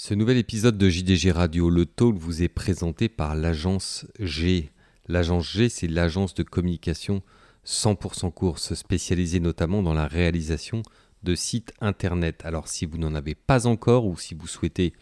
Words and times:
Ce 0.00 0.14
nouvel 0.14 0.36
épisode 0.36 0.78
de 0.78 0.88
JDG 0.88 1.32
Radio, 1.32 1.70
le 1.70 1.84
talk 1.84 2.14
vous 2.14 2.44
est 2.44 2.48
présenté 2.48 3.08
par 3.08 3.34
l'agence 3.34 4.06
G. 4.20 4.70
L'agence 5.08 5.50
G, 5.50 5.68
c'est 5.68 5.88
l'agence 5.88 6.34
de 6.34 6.44
communication 6.44 7.20
100% 7.66 8.32
course, 8.32 8.74
spécialisée 8.74 9.40
notamment 9.40 9.82
dans 9.82 9.94
la 9.94 10.06
réalisation 10.06 10.82
de 11.24 11.34
sites 11.34 11.72
internet. 11.80 12.42
Alors 12.44 12.68
si 12.68 12.86
vous 12.86 12.96
n'en 12.96 13.12
avez 13.16 13.34
pas 13.34 13.66
encore 13.66 14.06
ou 14.06 14.16
si 14.16 14.36
vous 14.36 14.46
souhaitez 14.46 14.92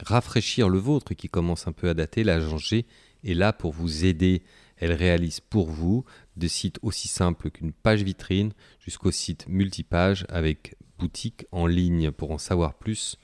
rafraîchir 0.00 0.68
le 0.68 0.78
vôtre 0.78 1.14
qui 1.14 1.28
commence 1.28 1.68
un 1.68 1.72
peu 1.72 1.88
à 1.88 1.94
dater, 1.94 2.24
l'agence 2.24 2.70
G 2.70 2.86
est 3.22 3.34
là 3.34 3.52
pour 3.52 3.72
vous 3.72 4.04
aider. 4.04 4.42
Elle 4.78 4.94
réalise 4.94 5.38
pour 5.38 5.70
vous 5.70 6.04
des 6.36 6.48
sites 6.48 6.80
aussi 6.82 7.06
simples 7.06 7.52
qu'une 7.52 7.72
page 7.72 8.02
vitrine 8.02 8.52
jusqu'au 8.80 9.12
site 9.12 9.46
multipage 9.46 10.26
avec 10.28 10.74
boutique 10.98 11.46
en 11.52 11.68
ligne. 11.68 12.10
Pour 12.10 12.32
en 12.32 12.38
savoir 12.38 12.74
plus, 12.74 13.16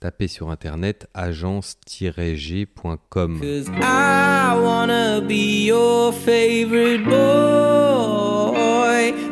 tapez 0.00 0.28
sur 0.28 0.50
internet 0.50 1.08
agence-g.com. 1.14 3.40
I 3.42 4.54
wanna 4.62 5.20
be 5.20 5.66
your 5.66 6.12
favorite 6.12 7.04
boy. 7.04 7.14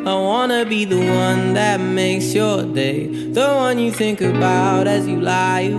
I 0.05 0.13
wanna 0.13 0.65
be 0.65 0.85
the 0.85 0.97
one 0.97 1.53
that 1.53 1.79
makes 1.79 2.33
your 2.33 2.63
day. 2.63 3.09
The 3.33 3.39
one 3.39 3.79
you 3.79 3.91
think 3.91 4.21
about 4.21 4.87
as 4.87 5.07
you 5.07 5.19
lie. 5.21 5.71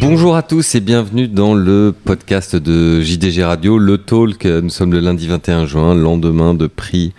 Bonjour 0.00 0.36
à 0.36 0.42
tous 0.42 0.74
et 0.74 0.80
bienvenue 0.80 1.28
dans 1.28 1.54
le 1.54 1.92
podcast 1.92 2.56
de 2.56 3.00
JDG 3.00 3.42
Radio, 3.42 3.78
le 3.78 3.98
talk. 3.98 4.44
Nous 4.44 4.70
sommes 4.70 4.92
le 4.92 5.00
lundi 5.00 5.26
21 5.26 5.66
juin, 5.66 5.94
lendemain 5.94 6.54
de 6.54 6.66
prix 6.66 7.12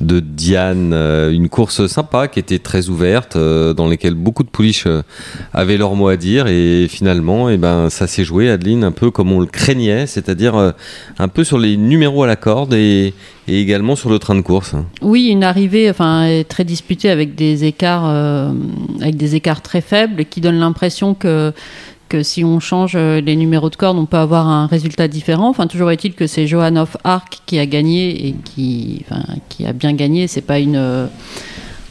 de 0.00 0.20
Diane, 0.20 0.92
euh, 0.92 1.32
une 1.32 1.48
course 1.48 1.86
sympa 1.86 2.28
qui 2.28 2.38
était 2.38 2.58
très 2.58 2.88
ouverte, 2.88 3.36
euh, 3.36 3.72
dans 3.72 3.88
laquelle 3.88 4.14
beaucoup 4.14 4.42
de 4.42 4.48
pouliches 4.48 4.86
euh, 4.86 5.02
avaient 5.54 5.78
leur 5.78 5.94
mot 5.94 6.08
à 6.08 6.16
dire 6.16 6.48
et 6.48 6.86
finalement, 6.88 7.48
eh 7.48 7.56
ben, 7.56 7.88
ça 7.88 8.06
s'est 8.06 8.24
joué, 8.24 8.50
Adeline, 8.50 8.84
un 8.84 8.92
peu 8.92 9.10
comme 9.10 9.32
on 9.32 9.40
le 9.40 9.46
craignait, 9.46 10.06
c'est-à-dire 10.06 10.74
un 11.18 11.28
peu 11.28 11.44
sur 11.44 11.58
les 11.58 11.76
numéros 11.76 12.24
à 12.24 12.26
la 12.26 12.36
corde 12.36 12.74
et, 12.74 13.14
également 13.48 13.94
sur 13.94 14.10
le 14.10 14.18
train 14.18 14.34
de 14.34 14.40
course. 14.40 14.74
Oui, 15.02 15.28
une 15.28 15.44
arrivée 15.44 15.88
enfin, 15.88 16.42
très 16.48 16.64
disputée 16.64 17.10
avec 17.10 17.36
des 17.36 17.64
écarts, 17.64 18.06
avec 19.00 19.16
des 19.16 19.36
écarts 19.36 19.62
très 19.62 19.80
faibles 19.80 20.24
qui 20.24 20.40
donnent 20.40 20.58
l'impression 20.58 21.14
que 21.14 21.52
que 22.08 22.22
si 22.22 22.44
on 22.44 22.60
change 22.60 22.94
euh, 22.94 23.20
les 23.20 23.36
numéros 23.36 23.70
de 23.70 23.76
corde, 23.76 23.98
on 23.98 24.06
peut 24.06 24.16
avoir 24.16 24.46
un 24.46 24.66
résultat 24.66 25.08
différent. 25.08 25.48
Enfin, 25.48 25.66
toujours 25.66 25.90
est-il 25.90 26.14
que 26.14 26.26
c'est 26.26 26.46
Johan 26.46 26.76
of 26.76 26.96
Arc 27.04 27.40
qui 27.46 27.58
a 27.58 27.66
gagné 27.66 28.28
et 28.28 28.34
qui, 28.44 29.04
enfin, 29.04 29.22
qui 29.48 29.66
a 29.66 29.72
bien 29.72 29.92
gagné. 29.92 30.26
C'est 30.28 30.40
pas 30.40 30.58
une 30.58 30.76
euh, 30.76 31.06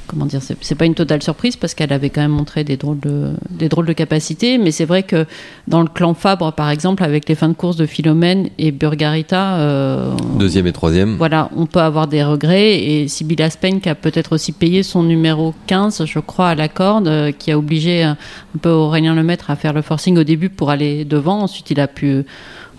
comment 0.08 0.26
dire, 0.26 0.42
c'est 0.42 0.76
pas 0.76 0.86
une 0.86 0.96
totale 0.96 1.22
surprise 1.22 1.56
parce 1.56 1.74
qu'elle 1.74 1.94
avait 1.94 2.10
quand 2.10 2.22
même 2.22 2.32
montré 2.32 2.64
des 2.64 2.78
drôles 2.78 3.00
de, 3.00 3.34
des 3.50 3.70
drôles 3.70 3.86
de 3.86 3.94
capacités. 3.94 4.58
Mais 4.58 4.72
c'est 4.72 4.86
vrai 4.86 5.04
que 5.04 5.26
dans 5.68 5.82
le 5.82 5.88
clan 5.88 6.14
Fabre, 6.14 6.54
par 6.54 6.70
exemple, 6.70 7.04
avec 7.04 7.28
les 7.28 7.36
fins 7.36 7.50
de 7.50 7.54
course 7.54 7.76
de 7.76 7.86
Philomène 7.86 8.50
et 8.58 8.72
Burgarita. 8.72 9.58
Euh, 9.58 10.16
Deuxième 10.38 10.68
et 10.68 10.74
troisième. 10.74 11.16
Voilà, 11.18 11.50
on 11.56 11.66
peut 11.66 11.80
avoir 11.80 12.08
des 12.08 12.24
regrets. 12.24 12.84
Et 12.84 13.08
Sibylla 13.08 13.50
Spain 13.50 13.80
qui 13.80 13.90
a 13.90 13.96
peut-être 13.96 14.34
aussi 14.34 14.52
payé 14.52 14.84
son 14.84 15.04
numéro 15.04 15.54
15, 15.68 16.06
je 16.06 16.20
crois, 16.20 16.50
à 16.50 16.56
la 16.56 16.68
corde, 16.68 17.08
euh, 17.08 17.32
qui 17.32 17.52
a 17.52 17.58
obligé 17.58 18.04
un 18.04 18.18
peu 18.62 18.70
Aurélien 18.70 19.16
Lemaître 19.16 19.50
à 19.50 19.56
faire 19.56 19.74
le 19.74 19.82
forcing 19.82 20.18
au 20.18 20.24
début 20.24 20.50
pour 20.50 20.70
aller 20.70 21.06
devant. 21.06 21.42
Ensuite, 21.42 21.72
il 21.72 21.80
a 21.80 21.88
pu 21.88 22.26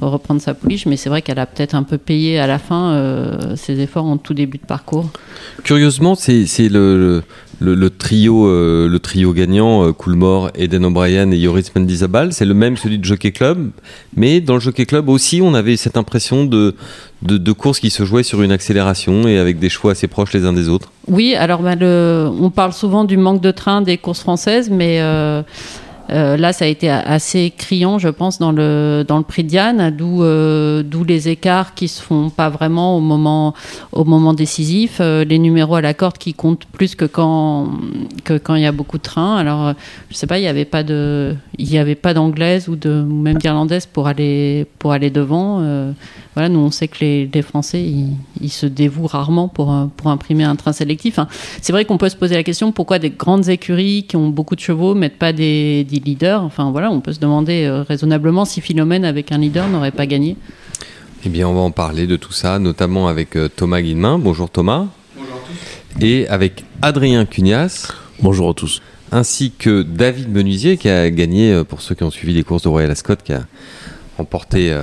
reprendre 0.01 0.41
sa 0.41 0.55
pouliche, 0.55 0.87
mais 0.87 0.97
c'est 0.97 1.09
vrai 1.09 1.23
qu'elle 1.23 1.39
a 1.39 1.47
peut-être 1.47 1.75
un 1.75 1.83
peu 1.83 1.99
payé 1.99 2.39
à 2.39 2.47
la 2.47 2.59
fin 2.59 2.93
euh, 2.93 3.57
ses 3.57 3.81
efforts 3.81 4.05
en 4.05 4.17
tout 4.17 4.35
début 4.35 4.59
de 4.59 4.67
parcours. 4.67 5.11
Curieusement, 5.65 6.15
c'est 6.15 6.69
le, 6.69 7.23
le, 7.61 7.91
trio, 7.91 8.47
euh, 8.47 8.89
le 8.89 8.99
trio 8.99 9.33
gagnant, 9.33 9.87
euh, 9.87 9.93
Coolmore, 9.93 10.51
Eden 10.55 10.85
O'Brien 10.85 11.31
et 11.33 11.39
Yoris 11.39 11.75
Mendizabal, 11.75 12.33
c'est 12.33 12.45
le 12.45 12.55
même 12.55 12.77
celui 12.77 12.99
de 12.99 13.05
Jockey 13.05 13.33
Club, 13.33 13.71
mais 14.17 14.41
dans 14.41 14.55
le 14.55 14.61
Jockey 14.61 14.85
Club 14.85 15.09
aussi, 15.09 15.41
on 15.43 15.55
avait 15.55 15.77
cette 15.77 15.97
impression 15.97 16.45
de, 16.45 16.75
de, 17.23 17.39
de 17.39 17.53
course 17.53 17.81
qui 17.81 17.91
se 17.91 18.05
jouait 18.05 18.23
sur 18.23 18.43
une 18.43 18.53
accélération 18.53 19.27
et 19.27 19.39
avec 19.39 19.59
des 19.59 19.69
choix 19.69 19.93
assez 19.93 20.09
proches 20.09 20.33
les 20.35 20.45
uns 20.45 20.53
des 20.53 20.69
autres. 20.69 20.91
Oui, 21.09 21.35
alors 21.35 21.63
bah, 21.63 21.75
on 21.81 22.51
parle 22.51 22.73
souvent 22.73 23.05
du 23.05 23.17
manque 23.17 23.41
de 23.41 23.51
train 23.51 23.81
des 23.81 23.97
courses 23.97 24.21
françaises, 24.21 24.69
mais 24.71 25.01
euh, 26.11 26.37
là, 26.37 26.53
ça 26.53 26.65
a 26.65 26.69
été 26.69 26.89
assez 26.89 27.53
criant, 27.57 27.99
je 27.99 28.09
pense, 28.09 28.39
dans 28.39 28.53
le, 28.53 29.05
dans 29.07 29.19
le 29.19 29.25
prix 29.25 29.45
Diane, 29.45 29.91
d'où 29.91 30.23
euh, 30.23 30.83
d'où 30.85 31.05
les 31.05 31.29
écarts 31.29 31.75
qui 31.75 31.89
se 31.89 32.01
font 32.01 32.31
pas 32.31 32.49
vraiment 32.49 32.97
au 32.97 33.01
moment, 33.01 33.55
au 33.93 34.05
moment 34.05 34.33
décisif, 34.33 34.99
euh, 35.01 35.25
les 35.25 35.39
numéros 35.39 35.75
à 35.75 35.81
la 35.81 35.95
corde 35.95 36.19
qui 36.19 36.35
comptent 36.35 36.67
plus 36.67 36.95
que 36.95 37.05
quand 37.05 37.71
que 38.25 38.39
quand 38.39 38.55
il 38.55 38.63
y 38.63 38.67
a 38.67 38.73
beaucoup 38.73 38.99
de 38.99 39.03
trains. 39.03 39.37
Alors, 39.37 39.75
je 40.11 40.17
sais 40.17 40.27
pas, 40.27 40.39
il 40.39 40.43
n'y 40.43 40.49
avait 40.49 40.65
pas 40.65 40.83
de, 40.83 41.35
il 41.59 41.71
y 41.71 41.79
avait 41.79 41.95
pas 41.95 42.15
d'anglaise 42.15 42.69
ou 42.69 42.77
de 42.77 43.03
ou 43.03 43.15
même 43.15 43.39
d'irlandaise 43.39 43.87
pour 43.87 44.07
aller 44.07 44.67
pour 44.79 44.93
aller 44.93 45.11
devant. 45.11 45.63
Voilà, 46.37 46.49
nous 46.49 46.61
on 46.61 46.71
sait 46.71 46.87
que 46.87 46.99
les, 47.01 47.29
les 47.33 47.43
Français 47.43 47.83
ils, 48.41 48.51
se 48.51 48.67
dévouent 48.67 49.09
rarement 49.09 49.49
pour 49.49 49.75
pour 49.97 50.11
imprimer 50.11 50.45
un 50.45 50.55
train 50.55 50.73
sélectif. 50.73 51.19
c'est 51.61 51.73
vrai 51.73 51.85
qu'on 51.85 51.99
peut 51.99 52.09
se 52.09 52.17
poser 52.17 52.37
la 52.37 52.45
question 52.45 52.71
pourquoi 52.71 53.01
des 53.01 53.11
grandes 53.11 53.49
écuries 53.49 54.05
qui 54.09 54.15
ont 54.15 54.29
beaucoup 54.29 54.55
de 54.55 54.61
chevaux 54.61 54.95
mettent 54.95 55.19
pas 55.19 55.33
des 55.33 55.85
leader. 56.07 56.43
Enfin 56.43 56.71
voilà, 56.71 56.91
on 56.91 57.01
peut 57.01 57.13
se 57.13 57.21
demander 57.21 57.65
euh, 57.65 57.83
raisonnablement 57.83 58.45
si 58.45 58.61
Philomène 58.61 59.05
avec 59.05 59.33
un 59.33 59.39
leader 59.39 59.69
n'aurait 59.69 59.91
pas 59.91 60.07
gagné. 60.07 60.37
Eh 61.25 61.29
bien, 61.29 61.49
on 61.49 61.55
va 61.55 61.61
en 61.61 61.71
parler 61.71 62.07
de 62.07 62.17
tout 62.17 62.33
ça, 62.33 62.59
notamment 62.59 63.09
avec 63.09 63.37
euh, 63.37 63.49
Thomas 63.49 63.81
Guillemin. 63.81 64.19
Bonjour 64.19 64.49
Thomas. 64.49 64.87
Bonjour 65.17 65.35
à 65.35 65.39
tous. 65.39 66.05
Et 66.05 66.29
avec 66.29 66.65
Adrien 66.83 67.25
Cugnas. 67.25 67.93
Bonjour 68.21 68.51
à 68.51 68.55
tous. 68.55 68.81
Ainsi 69.13 69.53
que 69.53 69.83
David 69.83 70.31
Menuisier 70.31 70.77
qui 70.77 70.89
a 70.89 71.11
gagné, 71.11 71.53
euh, 71.53 71.65
pour 71.65 71.81
ceux 71.81 71.95
qui 71.95 72.03
ont 72.05 72.11
suivi 72.11 72.35
les 72.35 72.45
courses 72.45 72.63
de 72.63 72.69
Royal 72.69 72.91
Ascot, 72.91 73.17
qui 73.17 73.33
a 73.33 73.47
remporté 74.19 74.75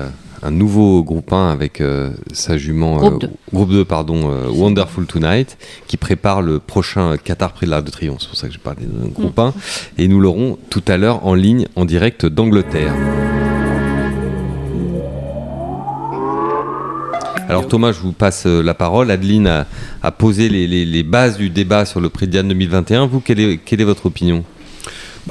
un 0.43 0.51
nouveau 0.51 1.03
groupe 1.03 1.31
1 1.31 1.49
avec 1.49 1.79
euh, 1.79 2.11
sa 2.33 2.57
jument 2.57 2.97
groupe, 3.51 3.69
2. 3.71 3.79
Euh, 3.79 3.85
pardon 3.85 4.29
euh, 4.29 4.49
Wonderful 4.49 5.05
Tonight 5.05 5.57
qui 5.87 5.97
prépare 5.97 6.41
le 6.41 6.59
prochain 6.59 7.15
Qatar 7.17 7.53
Prix 7.53 7.65
de 7.65 7.71
l'Arc 7.71 7.85
de 7.85 7.91
Triomphe 7.91 8.19
c'est 8.21 8.27
pour 8.27 8.37
ça 8.37 8.47
que 8.47 8.53
je 8.53 8.59
parlais 8.59 8.85
de 8.85 9.07
groupe 9.07 9.39
1 9.39 9.47
mm. 9.47 9.53
et 9.99 10.07
nous 10.07 10.19
l'aurons 10.19 10.57
tout 10.69 10.83
à 10.87 10.97
l'heure 10.97 11.25
en 11.25 11.33
ligne 11.33 11.67
en 11.75 11.85
direct 11.85 12.25
d'Angleterre 12.25 12.93
alors 17.49 17.67
Thomas, 17.67 17.91
je 17.91 17.99
vous 17.99 18.13
passe 18.13 18.45
la 18.47 18.73
parole. 18.73 19.11
Adeline 19.11 19.65
a, 20.01 20.11
posé 20.11 20.49
les, 20.49 21.03
bases 21.03 21.37
du 21.37 21.51
débat 21.51 21.85
sur 21.85 21.99
le 21.99 22.09
prix 22.09 22.25
de 22.25 22.31
Diane 22.31 22.47
2021. 22.47 23.05
Vous, 23.05 23.19
quelle 23.19 23.39
est 23.39 23.83
votre 23.83 24.07
opinion? 24.07 24.43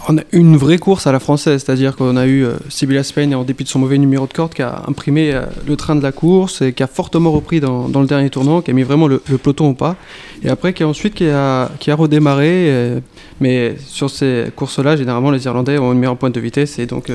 On 0.08 0.16
a 0.16 0.22
une 0.32 0.56
vraie 0.56 0.78
course 0.78 1.06
à 1.06 1.12
la 1.12 1.20
française, 1.20 1.62
c'est-à-dire 1.64 1.96
qu'on 1.96 2.16
a 2.16 2.26
eu 2.26 2.44
euh, 2.44 2.54
Sibylla 2.68 3.02
Spain, 3.02 3.32
en 3.32 3.44
dépit 3.44 3.64
de 3.64 3.68
son 3.68 3.78
mauvais 3.78 3.98
numéro 3.98 4.26
de 4.26 4.32
corde, 4.32 4.54
qui 4.54 4.62
a 4.62 4.82
imprimé 4.88 5.32
euh, 5.32 5.42
le 5.66 5.76
train 5.76 5.94
de 5.94 6.02
la 6.02 6.12
course 6.12 6.62
et 6.62 6.72
qui 6.72 6.82
a 6.82 6.86
fortement 6.86 7.30
repris 7.30 7.60
dans, 7.60 7.88
le 7.88 8.06
dernier 8.06 8.30
tournant, 8.30 8.62
qui 8.62 8.70
a 8.70 8.74
mis 8.74 8.82
vraiment 8.82 9.06
le, 9.06 9.18
peloton 9.18 9.70
au 9.70 9.74
pas. 9.74 9.96
Et 10.42 10.48
après, 10.48 10.72
qui 10.72 10.82
a 10.82 10.88
ensuite 10.88 11.14
qui 11.14 11.28
a, 11.28 11.70
qui 11.78 11.90
a 11.90 11.94
redémarré. 11.94 12.70
Euh, 12.70 13.00
mais 13.40 13.76
sur 13.86 14.08
ces 14.08 14.46
courses-là, 14.54 14.96
généralement, 14.96 15.30
les 15.30 15.44
Irlandais 15.44 15.78
ont 15.78 15.92
une 15.92 15.98
meilleure 15.98 16.16
pointe 16.16 16.34
de 16.34 16.40
vitesse 16.40 16.78
et 16.78 16.86
donc 16.86 17.10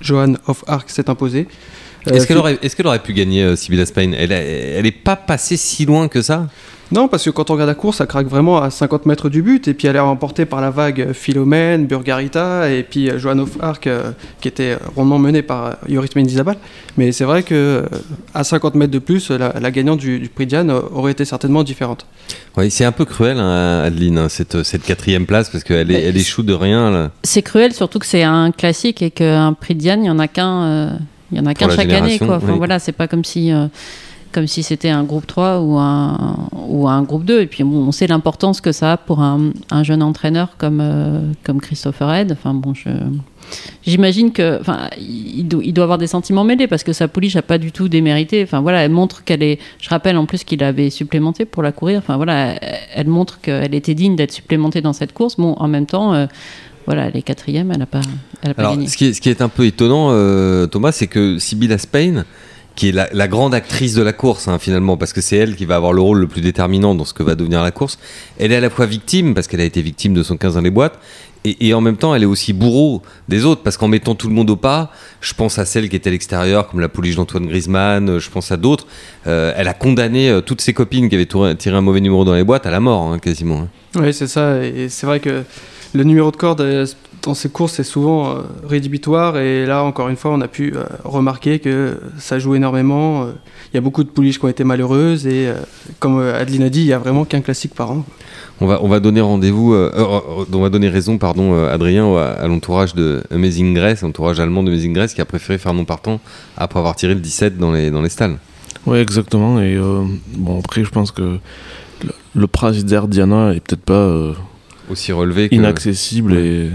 Johan 0.00 0.34
of 0.46 0.64
Arc 0.66 0.90
s'est 0.90 1.08
imposé. 1.08 1.48
Est-ce 2.06 2.26
qu'elle 2.26 2.36
aurait, 2.36 2.58
est 2.60 2.84
aurait, 2.84 2.98
pu 2.98 3.14
gagner 3.14 3.56
Sibylla 3.56 3.86
Spain 3.86 4.12
Elle 4.12 4.82
n'est 4.82 4.90
pas 4.90 5.16
passée 5.16 5.56
si 5.56 5.86
loin 5.86 6.08
que 6.08 6.20
ça? 6.20 6.48
Non, 6.92 7.08
parce 7.08 7.24
que 7.24 7.30
quand 7.30 7.48
on 7.48 7.54
regarde 7.54 7.70
la 7.70 7.74
course, 7.74 7.96
ça 7.96 8.06
craque 8.06 8.26
vraiment 8.26 8.60
à 8.60 8.68
50 8.68 9.06
mètres 9.06 9.30
du 9.30 9.40
but, 9.40 9.66
et 9.66 9.72
puis 9.72 9.88
elle 9.88 9.96
est 9.96 10.00
remportée 10.00 10.44
par 10.44 10.60
la 10.60 10.68
vague 10.68 11.12
Philomène, 11.14 11.86
Burgarita, 11.86 12.70
et 12.70 12.82
puis 12.82 13.08
euh, 13.08 13.18
Joan 13.18 13.40
of 13.40 13.56
Arc, 13.60 13.86
euh, 13.86 14.10
qui 14.42 14.48
était 14.48 14.76
rondement 14.94 15.18
menée 15.18 15.40
par 15.40 15.64
euh, 15.64 15.72
Yoris 15.88 16.14
Mendizabal. 16.14 16.58
Mais 16.98 17.10
c'est 17.12 17.24
vrai 17.24 17.44
que 17.44 17.84
à 18.34 18.44
50 18.44 18.74
mètres 18.74 18.92
de 18.92 18.98
plus, 18.98 19.30
la, 19.30 19.70
gagnante 19.70 20.00
du, 20.00 20.30
prix 20.34 20.44
Diane 20.44 20.70
aurait 20.70 21.12
été 21.12 21.24
certainement 21.24 21.62
différente. 21.62 22.04
Oui, 22.58 22.70
c'est 22.70 22.84
un 22.84 22.92
peu 22.92 23.06
cruel, 23.06 23.38
hein, 23.38 23.84
Adeline, 23.84 24.18
hein, 24.18 24.28
cette, 24.28 24.62
cette, 24.62 24.82
quatrième 24.82 25.24
place, 25.24 25.48
parce 25.48 25.64
qu'elle 25.64 25.90
elle 25.90 26.16
échoue 26.18 26.42
de 26.42 26.52
rien. 26.52 27.10
C'est 27.22 27.40
cruel, 27.40 27.72
surtout 27.72 28.00
que 28.00 28.06
c'est 28.06 28.22
un 28.22 28.50
classique 28.50 29.00
et 29.00 29.10
qu'un 29.10 29.54
prix 29.54 29.74
Diane, 29.74 30.00
il 30.00 30.04
n'y 30.04 30.10
en 30.10 30.18
a 30.18 30.28
qu'un. 30.28 30.98
il 31.30 31.38
y 31.38 31.40
en 31.40 31.46
a 31.46 31.54
qu'un 31.54 31.70
chaque 31.70 31.90
année, 31.90 32.18
quoi. 32.18 32.36
Enfin, 32.36 32.52
voilà, 32.52 32.78
c'est 32.78 32.92
pas 32.92 33.08
comme 33.08 33.24
si 33.24 33.50
comme 34.32 34.46
si 34.46 34.62
c'était 34.62 34.88
un 34.88 35.04
groupe 35.04 35.26
3 35.26 35.60
ou 35.60 35.78
un, 35.78 36.36
ou 36.68 36.88
un 36.88 37.02
groupe 37.02 37.24
2. 37.24 37.42
Et 37.42 37.46
puis 37.46 37.62
on 37.62 37.92
sait 37.92 38.06
l'importance 38.06 38.60
que 38.60 38.72
ça 38.72 38.92
a 38.92 38.96
pour 38.96 39.20
un, 39.20 39.52
un 39.70 39.82
jeune 39.82 40.02
entraîneur 40.02 40.56
comme, 40.58 40.80
euh, 40.80 41.20
comme 41.44 41.60
Christopher 41.60 42.12
Head. 42.12 42.32
Enfin 42.32 42.54
bon, 42.54 42.72
J'imagine 43.84 44.32
que, 44.32 44.60
enfin, 44.60 44.88
il, 44.98 45.46
il, 45.62 45.72
doit 45.72 45.84
avoir 45.84 45.98
des 45.98 46.06
sentiments 46.06 46.44
mêlés 46.44 46.66
parce 46.66 46.84
que 46.84 46.92
sa 46.92 47.08
pouliche 47.08 47.34
n'a 47.34 47.42
pas 47.42 47.58
du 47.58 47.72
tout 47.72 47.88
démérité. 47.88 48.42
Enfin 48.42 48.60
voilà, 48.60 48.82
elle 48.82 48.90
montre 48.90 49.24
qu'elle 49.24 49.42
est. 49.42 49.58
Je 49.78 49.88
rappelle 49.90 50.16
en 50.16 50.26
plus 50.26 50.44
qu'il 50.44 50.62
avait 50.62 50.90
supplémenté 50.90 51.44
pour 51.44 51.62
la 51.62 51.72
courir. 51.72 51.98
Enfin 51.98 52.16
voilà, 52.16 52.54
elle, 52.94 53.08
montre 53.08 53.40
qu'elle 53.40 53.74
était 53.74 53.94
digne 53.94 54.16
d'être 54.16 54.32
supplémentée 54.32 54.80
dans 54.80 54.92
cette 54.92 55.12
course. 55.12 55.36
Bon, 55.36 55.54
en 55.58 55.68
même 55.68 55.86
temps. 55.86 56.14
Euh, 56.14 56.26
voilà, 56.86 57.06
elle 57.06 57.16
est 57.16 57.22
quatrième, 57.22 57.70
elle 57.70 57.78
n'a 57.78 57.86
pas, 57.86 58.00
elle 58.42 58.54
pas 58.54 58.70
gagné. 58.70 58.88
Ce 58.88 58.96
qui, 58.96 59.06
est, 59.06 59.12
ce 59.12 59.20
qui 59.20 59.28
est 59.28 59.40
un 59.40 59.48
peu 59.48 59.64
étonnant, 59.66 60.08
euh, 60.10 60.66
Thomas, 60.66 60.90
c'est 60.90 61.06
que 61.06 61.38
Sibylla 61.38 61.78
Spain, 61.78 62.24
qui 62.74 62.88
est 62.88 62.92
la, 62.92 63.28
grande 63.28 63.54
actrice 63.54 63.94
de 63.94 64.02
la 64.02 64.12
course 64.12 64.48
hein, 64.48 64.58
finalement, 64.58 64.96
parce 64.96 65.12
que 65.12 65.20
c'est 65.20 65.36
elle 65.36 65.56
qui 65.56 65.66
va 65.66 65.76
avoir 65.76 65.92
le 65.92 66.00
rôle 66.00 66.18
le 66.18 66.26
plus 66.26 66.40
déterminant 66.40 66.94
dans 66.94 67.04
ce 67.04 67.14
que 67.14 67.22
va 67.22 67.34
devenir 67.34 67.62
la 67.62 67.70
course. 67.70 67.98
Elle 68.38 68.52
est 68.52 68.56
à 68.56 68.60
la 68.60 68.70
fois 68.70 68.86
victime, 68.86 69.34
parce 69.34 69.46
qu'elle 69.46 69.60
a 69.60 69.64
été 69.64 69.82
victime 69.82 70.14
de 70.14 70.22
son 70.22 70.36
15 70.36 70.54
dans 70.54 70.60
les 70.60 70.70
boîtes, 70.70 70.98
et, 71.44 71.74
en 71.74 71.80
même 71.80 71.96
temps, 71.96 72.14
elle 72.14 72.22
est 72.22 72.26
aussi 72.26 72.52
bourreau 72.52 73.02
des 73.28 73.44
autres, 73.44 73.62
parce 73.62 73.76
qu'en 73.76 73.88
mettant 73.88 74.14
tout 74.14 74.28
le 74.28 74.34
monde 74.34 74.48
au 74.50 74.56
pas, 74.56 74.92
je 75.20 75.34
pense 75.34 75.58
à 75.58 75.64
celle 75.64 75.88
qui 75.88 75.96
était 75.96 76.08
à 76.08 76.12
l'extérieur, 76.12 76.68
comme 76.68 76.78
la 76.78 76.88
pouliche 76.88 77.16
d'Antoine 77.16 77.46
Griezmann, 77.46 78.18
je 78.20 78.30
pense 78.30 78.52
à 78.52 78.56
d'autres, 78.56 78.86
euh, 79.26 79.52
elle 79.56 79.66
a 79.66 79.74
condamné 79.74 80.30
euh, 80.30 80.40
toutes 80.40 80.60
ses 80.60 80.72
copines 80.72 81.08
qui 81.08 81.16
avaient 81.16 81.56
tiré 81.56 81.76
un 81.76 81.80
mauvais 81.80 82.00
numéro 82.00 82.24
dans 82.24 82.34
les 82.34 82.44
boîtes 82.44 82.64
à 82.64 82.70
la 82.70 82.78
mort, 82.78 83.12
hein, 83.12 83.18
quasiment. 83.18 83.62
Hein. 83.62 83.68
Oui, 83.96 84.14
c'est 84.14 84.28
ça, 84.28 84.64
et 84.64 84.88
c'est 84.88 85.04
vrai 85.04 85.18
que 85.18 85.42
le 85.94 86.04
numéro 86.04 86.30
de 86.30 86.36
corde 86.36 86.60
euh, 86.60 86.86
dans 87.22 87.34
ces 87.34 87.48
courses 87.48 87.74
c'est 87.74 87.84
souvent 87.84 88.36
rédhibitoire, 88.68 89.38
et 89.38 89.64
là, 89.64 89.84
encore 89.84 90.08
une 90.08 90.16
fois, 90.16 90.32
on 90.32 90.40
a 90.40 90.48
pu 90.48 90.74
remarquer 91.04 91.60
que 91.60 92.00
ça 92.18 92.40
joue 92.40 92.56
énormément. 92.56 93.28
Il 93.72 93.76
y 93.76 93.78
a 93.78 93.80
beaucoup 93.80 94.02
de 94.02 94.08
pouliches 94.08 94.40
qui 94.40 94.44
ont 94.44 94.48
été 94.48 94.64
malheureuses, 94.64 95.24
et 95.28 95.52
comme 96.00 96.18
Adeline 96.18 96.64
a 96.64 96.68
dit, 96.68 96.80
il 96.80 96.86
n'y 96.86 96.92
a 96.92 96.98
vraiment 96.98 97.24
qu'un 97.24 97.40
classique 97.40 97.76
par 97.76 97.92
an. 97.92 98.04
On 98.62 98.66
va, 98.66 98.78
on 98.80 98.86
va 98.86 99.00
donner 99.00 99.20
rendez-vous, 99.20 99.74
euh, 99.74 99.90
euh, 99.96 100.44
on 100.52 100.60
va 100.60 100.68
donner 100.68 100.88
raison, 100.88 101.18
pardon, 101.18 101.52
euh, 101.52 101.74
Adrien, 101.74 102.14
à, 102.16 102.46
l'entourage 102.46 102.94
de 102.94 103.20
Amazing 103.32 103.74
Grace, 103.74 104.02
l'entourage 104.02 104.38
allemand 104.38 104.62
de 104.62 104.70
Amazing 104.70 104.92
Grace, 104.92 105.14
qui 105.14 105.20
a 105.20 105.24
préféré 105.24 105.58
faire 105.58 105.74
non 105.74 105.84
partant 105.84 106.20
après 106.56 106.78
avoir 106.78 106.94
tiré 106.94 107.14
le 107.14 107.20
17 107.20 107.58
dans 107.58 107.72
les, 107.72 107.90
dans 107.90 108.02
les 108.02 108.08
stalles. 108.08 108.36
Oui, 108.86 108.98
exactement. 108.98 109.60
Et 109.60 109.76
bon, 110.36 110.60
après, 110.60 110.84
je 110.84 110.90
pense 110.90 111.10
que 111.10 111.38
le, 112.04 112.12
le 112.34 113.06
Diana 113.06 113.52
est 113.52 113.60
peut-être 113.60 113.82
pas 113.82 114.32
aussi 114.92 115.12
relevé 115.12 115.48
que... 115.48 115.54
inaccessible 115.54 116.34
et, 116.34 116.70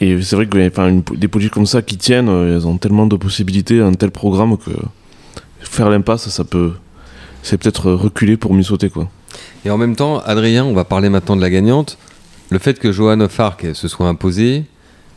et, 0.00 0.20
c'est 0.22 0.36
vrai 0.36 0.46
que 0.46 0.68
enfin, 0.68 1.00
des 1.14 1.28
politiques 1.28 1.54
comme 1.54 1.66
ça 1.66 1.82
qui 1.82 1.96
tiennent, 1.96 2.28
elles 2.28 2.66
ont 2.66 2.76
tellement 2.76 3.06
de 3.06 3.16
possibilités, 3.16 3.80
un 3.80 3.94
tel 3.94 4.10
programme 4.10 4.58
que 4.58 4.70
faire 5.60 5.88
l'impasse, 5.88 6.28
ça 6.28 6.44
peut, 6.44 6.72
c'est 7.42 7.56
peut-être 7.56 7.90
reculer 7.90 8.36
pour 8.36 8.52
mieux 8.52 8.62
sauter 8.62 8.90
quoi. 8.90 9.08
Et 9.64 9.70
en 9.70 9.78
même 9.78 9.96
temps, 9.96 10.20
Adrien, 10.20 10.64
on 10.64 10.74
va 10.74 10.84
parler 10.84 11.08
maintenant 11.08 11.36
de 11.36 11.40
la 11.40 11.50
gagnante. 11.50 11.98
Le 12.50 12.58
fait 12.58 12.78
que 12.78 12.92
Johanna 12.92 13.28
Fark 13.28 13.66
se 13.72 13.88
soit 13.88 14.06
imposée, 14.06 14.64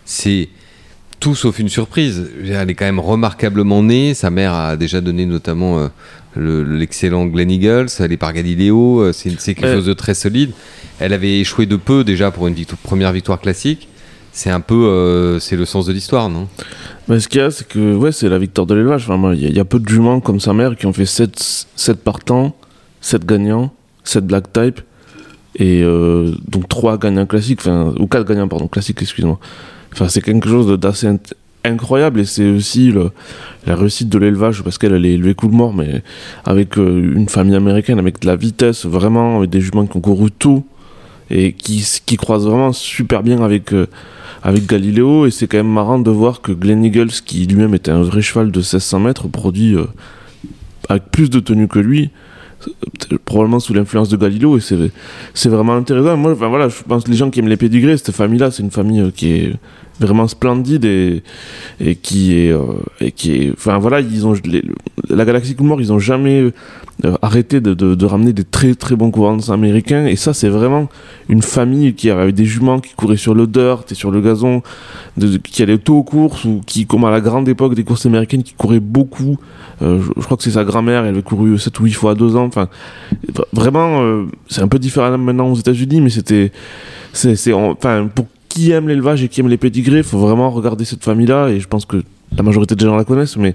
c'est 0.05 0.49
tout 1.19 1.35
sauf 1.35 1.59
une 1.59 1.69
surprise. 1.69 2.31
Elle 2.45 2.69
est 2.69 2.75
quand 2.75 2.85
même 2.85 2.99
remarquablement 2.99 3.83
née. 3.83 4.13
Sa 4.13 4.29
mère 4.29 4.53
a 4.53 4.77
déjà 4.77 5.01
donné 5.01 5.25
notamment 5.25 5.79
euh, 5.79 5.87
l'excellent 6.37 7.25
Glen 7.25 7.51
Eagles. 7.51 7.87
Elle 7.99 8.11
est 8.11 8.17
par 8.17 8.33
Galileo. 8.33 9.01
Euh, 9.01 9.13
c'est 9.13 9.55
quelque 9.55 9.73
chose 9.73 9.85
de 9.85 9.93
très 9.93 10.13
solide. 10.13 10.51
Elle 10.99 11.13
avait 11.13 11.39
échoué 11.39 11.65
de 11.65 11.75
peu 11.75 12.03
déjà 12.03 12.31
pour 12.31 12.47
une 12.47 12.55
première 12.83 13.11
victoire 13.11 13.39
classique. 13.39 13.87
C'est 14.31 14.51
un 14.51 14.59
peu, 14.59 14.85
euh, 14.85 15.39
c'est 15.39 15.55
le 15.55 15.65
sens 15.65 15.87
de 15.87 15.93
l'histoire, 15.93 16.29
non? 16.29 16.47
Bah, 17.07 17.19
Ce 17.19 17.27
qu'il 17.27 17.41
y 17.41 17.43
a, 17.43 17.49
c'est 17.49 17.67
que 17.67 17.95
ouais, 17.95 18.11
c'est 18.11 18.29
la 18.29 18.37
victoire 18.37 18.67
de 18.67 18.75
l'élevage. 18.75 19.07
Il 19.33 19.55
y, 19.55 19.59
a 19.59 19.65
peu 19.65 19.79
de 19.79 19.87
juments 19.87 20.19
comme 20.19 20.39
sa 20.39 20.53
mère 20.53 20.75
qui 20.75 20.85
ont 20.85 20.93
fait 20.93 21.07
7, 21.07 21.67
7 21.75 22.03
partants, 22.03 22.55
7 23.01 23.25
gagnants. 23.25 23.71
7 24.07 24.25
black 24.25 24.51
type 24.53 24.81
et 25.55 25.81
euh, 25.83 26.31
donc 26.47 26.67
3 26.69 26.97
gagnants 26.97 27.25
classiques, 27.25 27.59
enfin, 27.61 27.93
ou 27.99 28.07
4 28.07 28.27
gagnants, 28.27 28.47
pardon, 28.47 28.67
classiques, 28.67 29.01
excuse-moi. 29.01 29.39
Enfin, 29.93 30.07
c'est 30.07 30.21
quelque 30.21 30.47
chose 30.47 30.79
d'assez 30.79 31.07
incroyable 31.67 32.19
et 32.19 32.25
c'est 32.25 32.49
aussi 32.49 32.93
la 33.65 33.75
réussite 33.75 34.09
de 34.09 34.17
l'élevage 34.17 34.63
parce 34.63 34.77
qu'elle 34.77 35.05
est 35.05 35.13
élevée 35.13 35.35
coup 35.35 35.47
de 35.47 35.55
mort, 35.55 35.73
mais 35.73 36.01
avec 36.45 36.77
euh, 36.77 37.13
une 37.15 37.29
famille 37.29 37.55
américaine, 37.55 37.99
avec 37.99 38.19
de 38.21 38.27
la 38.27 38.35
vitesse, 38.35 38.85
vraiment, 38.85 39.37
avec 39.37 39.49
des 39.49 39.61
juments 39.61 39.85
qui 39.85 39.97
ont 39.97 40.01
couru 40.01 40.31
tout 40.31 40.65
et 41.29 41.53
qui, 41.53 41.85
qui 42.05 42.17
croisent 42.17 42.47
vraiment 42.47 42.73
super 42.73 43.23
bien 43.23 43.43
avec, 43.43 43.73
euh, 43.73 43.87
avec 44.43 44.65
Galileo. 44.65 45.25
Et 45.25 45.31
c'est 45.31 45.47
quand 45.47 45.57
même 45.57 45.71
marrant 45.71 45.99
de 45.99 46.11
voir 46.11 46.41
que 46.41 46.51
Glenn 46.51 46.83
Eagles, 46.83 47.11
qui 47.25 47.45
lui-même 47.45 47.75
était 47.75 47.91
un 47.91 48.01
vrai 48.01 48.21
cheval 48.21 48.51
de 48.51 48.59
1600 48.59 48.99
mètres, 48.99 49.27
produit 49.27 49.75
avec 50.89 51.03
plus 51.11 51.29
de 51.29 51.39
tenue 51.39 51.67
que 51.67 51.79
lui 51.79 52.11
probablement 53.25 53.59
sous 53.59 53.73
l'influence 53.73 54.09
de 54.09 54.17
Galileo 54.17 54.57
et 54.57 54.61
c'est 55.33 55.49
vraiment 55.49 55.75
intéressant 55.75 56.17
moi 56.17 56.31
enfin 56.31 56.47
voilà 56.47 56.69
je 56.69 56.81
pense 56.87 57.03
que 57.03 57.11
les 57.11 57.17
gens 57.17 57.29
qui 57.29 57.39
aiment 57.39 57.47
les 57.47 57.57
pédigrés 57.57 57.97
cette 57.97 58.15
famille 58.15 58.39
là 58.39 58.51
c'est 58.51 58.63
une 58.63 58.71
famille 58.71 59.01
euh, 59.01 59.11
qui 59.11 59.31
est 59.31 59.53
vraiment 59.99 60.27
splendide 60.27 60.85
et, 60.85 61.23
qui 62.01 62.37
est 62.37 62.51
euh, 62.51 63.09
qui 63.15 63.49
enfin 63.53 63.77
voilà 63.77 63.99
ils 63.99 64.25
ont 64.25 64.33
la 65.09 65.25
galaxie 65.25 65.55
Coolmore 65.55 65.81
ils 65.81 65.91
ont 65.91 65.99
jamais 65.99 66.51
euh, 67.05 67.15
arrêté 67.21 67.61
de, 67.61 68.05
ramener 68.05 68.33
des 68.33 68.43
très 68.43 68.75
très 68.75 68.95
bons 68.95 69.11
courants 69.11 69.49
américains 69.49 70.05
et 70.05 70.15
ça 70.15 70.33
c'est 70.33 70.49
vraiment 70.49 70.89
une 71.29 71.41
famille 71.41 71.93
qui 71.93 72.09
avait 72.09 72.31
des 72.31 72.45
juments 72.45 72.79
qui 72.79 72.93
couraient 72.93 73.17
sur 73.17 73.33
le 73.33 73.47
dirt 73.47 73.91
et 73.91 73.95
sur 73.95 74.11
le 74.11 74.21
gazon 74.21 74.61
de, 75.17 75.37
qui 75.37 75.63
allaient 75.63 75.77
tôt 75.77 75.97
aux 75.97 76.03
courses 76.03 76.45
ou 76.45 76.61
qui 76.65 76.85
comme 76.85 77.05
à 77.05 77.11
la 77.11 77.21
grande 77.21 77.47
époque 77.49 77.75
des 77.75 77.83
courses 77.83 78.05
américaines 78.05 78.43
qui 78.43 78.53
couraient 78.53 78.79
beaucoup. 78.79 79.37
Euh, 79.81 80.01
je, 80.17 80.23
crois 80.23 80.37
que 80.37 80.43
c'est 80.43 80.51
sa 80.51 80.63
grand-mère 80.63 81.05
elle 81.05 81.17
a 81.17 81.21
couru 81.21 81.57
7 81.57 81.79
ou 81.79 81.83
8 81.85 81.93
fois 81.93 82.11
à 82.11 82.15
2 82.15 82.35
ans. 82.35 82.45
Enfin 82.45 82.67
vraiment 83.53 84.25
c'est 84.47 84.61
un 84.61 84.67
peu 84.67 84.79
différent 84.79 85.17
maintenant 85.17 85.49
aux 85.49 85.55
États-Unis 85.55 86.01
mais 86.01 86.09
c'était 86.09 86.51
c'est 87.13 87.53
enfin 87.53 88.09
pour 88.13 88.25
qui 88.57 88.71
aime 88.71 88.87
l'élevage 88.87 89.23
et 89.23 89.27
qui 89.27 89.39
aime 89.39 89.49
les 89.49 89.57
pédigrés, 89.57 90.01
faut 90.01 90.17
vraiment 90.17 90.49
regarder 90.49 90.83
cette 90.83 91.03
famille-là. 91.03 91.49
Et 91.49 91.59
je 91.59 91.67
pense 91.67 91.85
que 91.85 92.03
la 92.35 92.41
majorité 92.41 92.75
des 92.75 92.85
gens 92.85 92.95
la 92.95 93.03
connaissent, 93.03 93.37
mais 93.37 93.53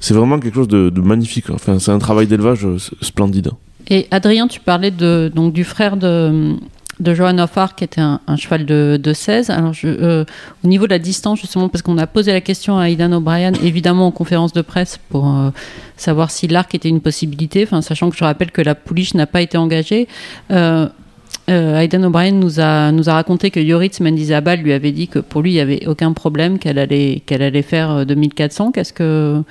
c'est 0.00 0.14
vraiment 0.14 0.38
quelque 0.38 0.54
chose 0.54 0.68
de, 0.68 0.90
magnifique. 1.00 1.50
Enfin, 1.50 1.78
c'est 1.78 1.90
un 1.90 1.98
travail 1.98 2.26
d'élevage 2.26 2.64
euh, 2.64 2.78
splendide. 3.02 3.50
Et 3.90 4.06
Adrien, 4.10 4.48
tu 4.48 4.60
parlais 4.60 4.90
de, 4.90 5.30
donc, 5.34 5.52
du 5.52 5.64
frère 5.64 5.98
de, 5.98 6.56
de 6.98 7.14
Johan 7.14 7.38
Hoffar, 7.38 7.74
qui 7.74 7.84
était 7.84 8.00
un, 8.00 8.20
cheval 8.38 8.64
de, 8.64 8.98
de 9.02 9.12
16. 9.12 9.50
Alors, 9.50 9.74
euh, 9.84 10.24
au 10.64 10.68
niveau 10.68 10.86
de 10.86 10.92
la 10.92 10.98
distance, 10.98 11.40
justement, 11.40 11.68
parce 11.68 11.82
qu'on 11.82 11.98
a 11.98 12.06
posé 12.06 12.32
la 12.32 12.40
question 12.40 12.78
à 12.78 12.88
Aidan 12.88 13.12
O'Brien, 13.12 13.52
évidemment 13.62 14.06
en 14.06 14.12
conférence 14.12 14.54
de 14.54 14.62
presse, 14.62 14.98
pour 15.10 15.28
euh, 15.28 15.50
savoir 15.98 16.30
si 16.30 16.48
l'arc 16.48 16.74
était 16.74 16.88
une 16.88 17.02
possibilité, 17.02 17.68
sachant 17.82 18.08
que 18.08 18.16
je 18.16 18.24
rappelle 18.24 18.50
que 18.50 18.62
la 18.62 18.74
pouliche 18.74 19.12
n'a 19.12 19.26
pas 19.26 19.42
été 19.42 19.58
engagée. 19.58 20.08
Aidan 21.48 22.02
O'Brien 22.04 22.32
nous 22.32 22.60
a, 22.60 22.92
nous 22.92 23.08
a 23.08 23.14
raconté 23.14 23.50
que 23.50 23.60
Yoritz 23.60 24.00
Mendizabal 24.00 24.60
lui 24.60 24.72
avait 24.72 24.92
dit 24.92 25.08
que 25.08 25.18
pour 25.18 25.42
lui, 25.42 25.52
il 25.52 25.54
n'y 25.54 25.60
avait 25.60 25.86
aucun 25.86 26.12
problème, 26.12 26.58
qu'elle 26.58 26.78
allait, 26.78 27.22
qu'elle 27.24 27.42
allait 27.42 27.62
faire 27.62 28.04
2400. 28.06 28.66
Euh, 28.66 28.70
qu'est-ce 28.72 28.92
que. 28.92 29.42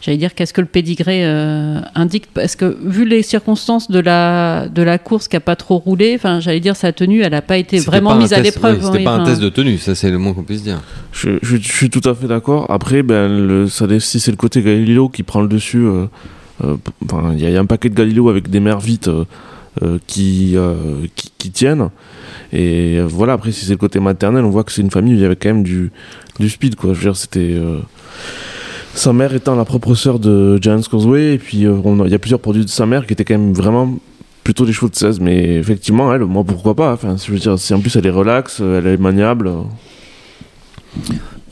J'allais 0.00 0.16
dire, 0.16 0.34
qu'est-ce 0.34 0.52
que 0.52 0.60
le 0.60 0.66
pédigré 0.66 1.24
euh, 1.24 1.78
indique? 1.94 2.26
Parce 2.34 2.56
que 2.56 2.76
vu 2.84 3.04
les 3.04 3.22
circonstances 3.22 3.88
de 3.88 4.00
la, 4.00 4.66
de 4.68 4.82
la 4.82 4.98
course 4.98 5.28
qui 5.28 5.36
n'a 5.36 5.40
pas 5.40 5.54
trop 5.54 5.78
roulé, 5.78 6.14
enfin, 6.16 6.40
j'allais 6.40 6.58
dire, 6.58 6.74
sa 6.74 6.92
tenue, 6.92 7.22
elle 7.22 7.30
n'a 7.30 7.40
pas 7.40 7.56
été 7.56 7.78
vraiment 7.78 8.16
mise 8.16 8.32
à 8.32 8.40
l'épreuve. 8.40 8.82
c'était 8.82 9.04
pas 9.04 9.12
un 9.12 9.24
test 9.24 9.40
de 9.40 9.48
tenue, 9.48 9.78
ça 9.78 9.94
c'est 9.94 10.10
le 10.10 10.18
moins 10.18 10.34
qu'on 10.34 10.42
puisse 10.42 10.64
dire. 10.64 10.80
Je, 11.12 11.38
je, 11.40 11.56
suis 11.56 11.88
tout 11.88 12.02
à 12.08 12.16
fait 12.16 12.26
d'accord. 12.26 12.66
Après, 12.68 13.04
ben, 13.04 13.28
le, 13.28 13.68
ça, 13.68 13.86
si 14.00 14.18
c'est 14.18 14.32
le 14.32 14.36
côté 14.36 14.60
Galileo 14.60 15.08
qui 15.08 15.22
prend 15.22 15.40
le 15.40 15.46
dessus, 15.46 15.86
il 16.62 17.40
y, 17.40 17.56
a 17.56 17.60
un 17.60 17.66
paquet 17.66 17.88
de 17.88 17.94
Galileo 17.94 18.28
avec 18.28 18.48
des 18.48 18.60
mers 18.60 18.78
vite 18.78 19.08
euh, 19.08 19.24
qui, 20.06 20.52
euh, 20.56 21.06
qui, 21.16 21.32
qui, 21.38 21.50
tiennent. 21.50 21.88
Et 22.52 23.00
voilà, 23.00 23.34
après, 23.34 23.52
si 23.52 23.64
c'est 23.64 23.72
le 23.72 23.78
côté 23.78 24.00
maternel, 24.00 24.44
on 24.44 24.50
voit 24.50 24.64
que 24.64 24.72
c'est 24.72 24.82
une 24.82 24.90
famille 24.90 25.14
où 25.14 25.16
il 25.16 25.22
y 25.22 25.24
avait 25.24 25.36
quand 25.36 25.48
même 25.48 25.62
du, 25.62 25.90
du 26.38 26.50
speed, 26.50 26.76
quoi. 26.76 26.92
Je 26.92 26.98
veux 26.98 27.04
dire, 27.04 27.16
c'était. 27.16 27.54
Euh, 27.54 27.78
sa 28.94 29.14
mère 29.14 29.34
étant 29.34 29.54
la 29.54 29.64
propre 29.64 29.94
sœur 29.94 30.18
de 30.18 30.58
Giants 30.60 30.82
Causeway, 30.82 31.34
et 31.34 31.38
puis 31.38 31.60
il 31.60 32.10
y 32.10 32.14
a 32.14 32.18
plusieurs 32.18 32.40
produits 32.40 32.64
de 32.64 32.70
sa 32.70 32.84
mère 32.84 33.06
qui 33.06 33.14
étaient 33.14 33.24
quand 33.24 33.38
même 33.38 33.54
vraiment 33.54 33.98
plutôt 34.44 34.66
des 34.66 34.72
chevaux 34.74 34.90
de 34.90 34.94
16, 34.94 35.18
mais 35.20 35.54
effectivement, 35.54 36.12
elle, 36.14 36.24
moi 36.26 36.44
pourquoi 36.44 36.74
pas. 36.74 36.92
Enfin, 36.92 37.16
je 37.16 37.32
veux 37.32 37.38
dire, 37.38 37.58
si 37.58 37.72
en 37.72 37.80
plus 37.80 37.96
elle 37.96 38.06
est 38.06 38.10
relax, 38.10 38.60
elle 38.60 38.86
est 38.86 38.98
maniable. 38.98 39.50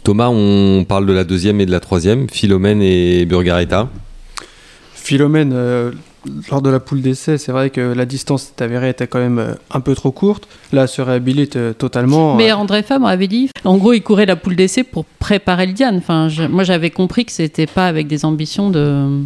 Thomas, 0.04 0.28
on 0.28 0.84
parle 0.86 1.06
de 1.06 1.14
la 1.14 1.24
deuxième 1.24 1.62
et 1.62 1.66
de 1.66 1.70
la 1.70 1.80
troisième, 1.80 2.28
Philomène 2.28 2.82
et 2.82 3.24
Burgaretta. 3.24 3.88
Philomène, 4.92 5.54
lors 6.50 6.62
de 6.62 6.70
la 6.70 6.80
poule 6.80 7.00
d'essai, 7.00 7.38
c'est 7.38 7.52
vrai 7.52 7.70
que 7.70 7.80
la 7.80 8.04
distance 8.04 8.52
avérée 8.60 8.90
était 8.90 9.06
quand 9.06 9.18
même 9.18 9.38
euh, 9.38 9.54
un 9.70 9.80
peu 9.80 9.94
trop 9.94 10.10
courte. 10.10 10.48
Là, 10.72 10.86
se 10.86 11.00
réhabilite 11.02 11.56
euh, 11.56 11.72
totalement. 11.72 12.36
Mais 12.36 12.52
André 12.52 12.82
Fabre 12.82 13.06
avait 13.06 13.28
dit, 13.28 13.50
en 13.64 13.76
gros, 13.76 13.92
il 13.92 14.02
courait 14.02 14.26
la 14.26 14.36
poule 14.36 14.56
d'essai 14.56 14.84
pour 14.84 15.04
préparer 15.04 15.66
le 15.66 15.72
Diane. 15.72 15.96
Enfin, 15.96 16.28
moi, 16.50 16.64
j'avais 16.64 16.90
compris 16.90 17.24
que 17.24 17.32
c'était 17.32 17.66
pas 17.66 17.86
avec 17.86 18.06
des 18.06 18.24
ambitions 18.24 18.70
de 18.70 19.22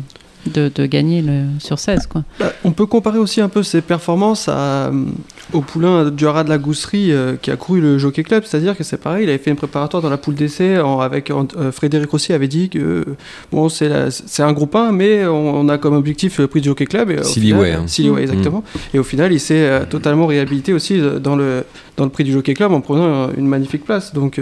de, 0.46 0.86
gagner 0.86 1.22
le, 1.22 1.44
sur 1.58 1.78
16. 1.78 2.06
Quoi. 2.06 2.24
Bah, 2.38 2.52
on 2.64 2.72
peut 2.72 2.86
comparer 2.86 3.18
aussi 3.18 3.40
un 3.40 3.48
peu 3.48 3.62
ses 3.62 3.80
performances 3.80 4.48
à, 4.48 4.88
euh, 4.88 5.04
au 5.52 5.60
poulain 5.60 6.10
du 6.10 6.26
Haras 6.26 6.44
de 6.44 6.48
la 6.48 6.58
Gousserie 6.58 7.12
euh, 7.12 7.36
qui 7.40 7.50
a 7.50 7.56
couru 7.56 7.80
le 7.80 7.98
Jockey 7.98 8.22
Club, 8.22 8.44
c'est-à-dire 8.44 8.76
que 8.76 8.84
c'est 8.84 8.96
pareil, 8.96 9.24
il 9.24 9.28
avait 9.28 9.38
fait 9.38 9.50
une 9.50 9.56
préparatoire 9.56 10.02
dans 10.02 10.10
la 10.10 10.16
poule 10.16 10.34
d'essai 10.34 10.76
avec 11.00 11.30
euh, 11.30 11.72
Frédéric 11.72 12.10
Rossi 12.10 12.32
avait 12.32 12.48
dit 12.48 12.68
que 12.68 13.04
bon, 13.52 13.68
c'est, 13.68 13.90
un 14.38 14.52
groupe 14.52 14.74
1, 14.74 14.92
mais 14.92 15.26
on, 15.26 15.68
a 15.68 15.78
comme 15.78 15.94
objectif 15.94 16.38
le 16.38 16.46
prix 16.46 16.60
du 16.60 16.68
Jockey 16.68 16.86
Club. 16.86 17.10
Et 17.10 17.22
Siliway. 17.22 17.72
Hein. 17.72 17.86
Mm. 17.86 18.18
exactement. 18.18 18.64
Et 18.92 18.98
au 18.98 19.04
final, 19.04 19.32
il 19.32 19.40
s'est 19.40 19.86
totalement 19.88 20.26
réhabilité 20.26 20.72
aussi 20.72 21.00
dans 21.20 21.36
le, 21.36 21.64
dans 21.96 22.04
le 22.04 22.10
prix 22.10 22.24
du 22.24 22.32
Jockey 22.32 22.54
Club 22.54 22.72
en 22.72 22.80
prenant 22.80 23.30
une 23.36 23.46
magnifique 23.46 23.84
place. 23.84 24.12
Donc, 24.12 24.40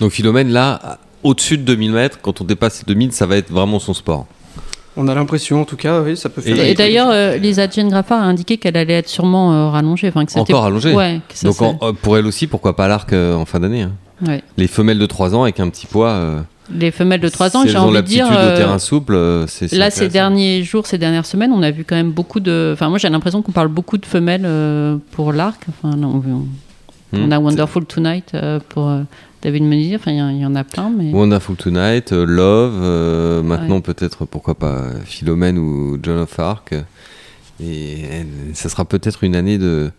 Donc 0.00 0.12
Philomène, 0.12 0.50
là, 0.50 0.98
au-dessus 1.22 1.58
de 1.58 1.62
2000 1.62 1.92
mètres, 1.92 2.18
quand 2.20 2.40
on 2.40 2.44
dépasse 2.44 2.84
les 2.86 2.94
2000, 2.94 3.12
ça 3.12 3.26
va 3.26 3.36
être 3.36 3.50
vraiment 3.50 3.78
son 3.78 3.94
sport. 3.94 4.26
On 5.00 5.06
a 5.06 5.14
l'impression, 5.14 5.62
en 5.62 5.64
tout 5.64 5.76
cas, 5.76 6.00
oui, 6.02 6.16
ça 6.16 6.28
peut 6.28 6.40
faire. 6.40 6.58
Et, 6.58 6.74
d'ailleurs, 6.74 7.08
euh, 7.10 7.36
Lisa 7.36 7.70
Jane 7.70 7.88
Graffard 7.88 8.20
a 8.20 8.24
indiqué 8.24 8.58
qu'elle 8.58 8.76
allait 8.76 8.94
être 8.94 9.08
sûrement 9.08 9.52
euh, 9.52 9.68
rallongée. 9.68 10.08
Enfin, 10.08 10.26
que 10.26 10.36
Encore 10.36 10.62
rallongée 10.62 10.92
ouais, 10.92 11.20
Donc, 11.44 11.62
euh, 11.62 11.92
pour 12.02 12.18
elle 12.18 12.26
aussi, 12.26 12.48
pourquoi 12.48 12.74
pas 12.74 12.88
l'arc 12.88 13.12
en 13.12 13.44
fin 13.44 13.60
d'année 13.60 13.82
hein. 13.82 13.92
ouais. 14.26 14.42
Les 14.56 14.66
femelles 14.66 14.98
de 14.98 15.06
3 15.06 15.36
ans 15.36 15.44
avec 15.44 15.60
un 15.60 15.68
petit 15.68 15.86
poids. 15.86 16.44
Les 16.74 16.90
femelles 16.90 17.20
de 17.20 17.28
3 17.28 17.56
ans, 17.56 17.62
j'ai 17.64 17.78
envie 17.78 17.94
de 17.94 18.00
dire. 18.00 18.28
de 18.28 18.56
terrain 18.56 18.80
souple, 18.80 19.16
c'est. 19.46 19.72
Là, 19.72 19.90
ces 19.90 20.08
derniers 20.08 20.64
jours, 20.64 20.86
ces 20.86 20.98
dernières 20.98 21.26
semaines, 21.26 21.52
on 21.52 21.62
a 21.62 21.70
vu 21.70 21.84
quand 21.84 21.96
même 21.96 22.10
beaucoup 22.10 22.40
de. 22.40 22.72
Enfin, 22.74 22.88
moi, 22.88 22.98
j'ai 22.98 23.08
l'impression 23.08 23.40
qu'on 23.40 23.52
parle 23.52 23.68
beaucoup 23.68 23.98
de 23.98 24.06
femelles 24.06 24.48
pour 25.12 25.32
l'arc. 25.32 25.62
Enfin, 25.68 25.96
non, 25.96 26.20
On 26.26 26.46
Hmm. 27.12 27.32
a 27.32 27.38
Wonderful 27.38 27.86
Tonight 27.86 28.32
euh, 28.34 28.60
pour 28.68 28.88
euh, 28.88 29.02
David 29.42 29.62
Menzies. 29.64 29.96
Enfin, 29.96 30.10
il 30.12 30.18
y, 30.18 30.22
en- 30.22 30.30
il 30.30 30.38
y 30.40 30.46
en 30.46 30.54
a 30.54 30.64
plein, 30.64 30.90
mais 30.90 31.12
Wonderful 31.12 31.56
Tonight, 31.56 32.12
euh, 32.12 32.24
Love, 32.26 32.78
euh, 32.82 33.42
maintenant 33.42 33.80
peut-être, 33.80 34.24
pourquoi 34.26 34.54
pas, 34.56 34.84
Philomène 35.04 35.58
ou 35.58 35.98
John 36.02 36.18
of 36.18 36.38
Arc. 36.38 36.74
Et 37.62 38.02
ça 38.54 38.68
sera 38.68 38.84
peut-être 38.84 39.24
une 39.24 39.34
année 39.34 39.58
de, 39.58 39.90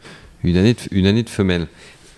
une 0.43 0.55
année 0.58 0.74
de, 0.74 0.79
une 0.91 1.05
année 1.08 1.24
de 1.24 1.29
femelle. 1.29 1.67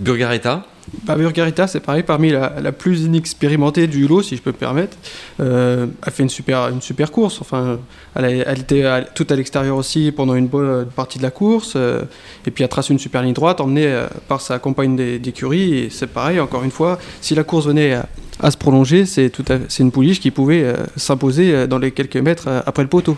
Burgaretta, 0.01 0.65
Bah, 1.03 1.15
Burgarita, 1.15 1.67
c'est 1.67 1.79
pareil, 1.79 2.01
parmi 2.03 2.31
la, 2.31 2.53
la 2.60 2.72
plus 2.72 3.01
inexpérimentée 3.03 3.86
du 3.88 4.08
lot, 4.08 4.24
si 4.24 4.36
je 4.36 4.41
peux 4.41 4.50
me 4.50 4.55
permettre. 4.58 4.98
Euh, 5.39 5.86
elle 6.05 6.12
fait 6.12 6.24
une 6.24 6.29
super, 6.29 6.70
une 6.70 6.81
super 6.81 7.12
course. 7.12 7.38
Enfin, 7.39 7.77
elle, 8.15 8.25
a- 8.25 8.29
elle 8.51 8.60
était 8.60 8.84
à- 8.84 9.01
toute 9.03 9.31
à 9.31 9.36
l'extérieur 9.36 9.77
aussi 9.77 10.12
pendant 10.12 10.34
une 10.34 10.48
bonne 10.48 10.88
partie 10.88 11.20
de 11.20 11.24
la 11.24 11.29
course. 11.31 11.74
euh, 11.75 12.01
et 12.48 12.51
puis 12.51 12.63
elle 12.63 12.70
trace 12.70 12.89
une 12.89 12.98
super 13.00 13.22
ligne 13.22 13.34
droite, 13.34 13.62
emmenée 13.62 13.86
euh, 13.88 14.08
par 14.27 14.41
sa 14.41 14.58
compagne 14.58 14.96
d'é- 14.96 15.20
d'écurie. 15.20 15.75
Et 15.77 15.89
c'est 15.91 16.08
pareil, 16.08 16.39
encore 16.39 16.63
une 16.63 16.72
fois, 16.72 16.98
si 17.22 17.36
la 17.36 17.43
course 17.43 17.67
venait 17.67 17.93
à, 17.93 18.08
à 18.41 18.50
se 18.50 18.58
prolonger, 18.58 19.05
c'est 19.05 19.29
tout 19.29 19.46
à- 19.50 19.60
c'est 19.70 19.84
une 19.84 19.91
pouliche 19.91 20.20
qui 20.20 20.31
pouvait 20.31 20.63
euh, 20.63 20.75
s'imposer 20.98 21.67
dans 21.67 21.77
les 21.77 21.91
quelques 21.91 22.17
mètres 22.17 22.48
après 22.65 22.81
le 22.84 22.89
poteau. 22.89 23.15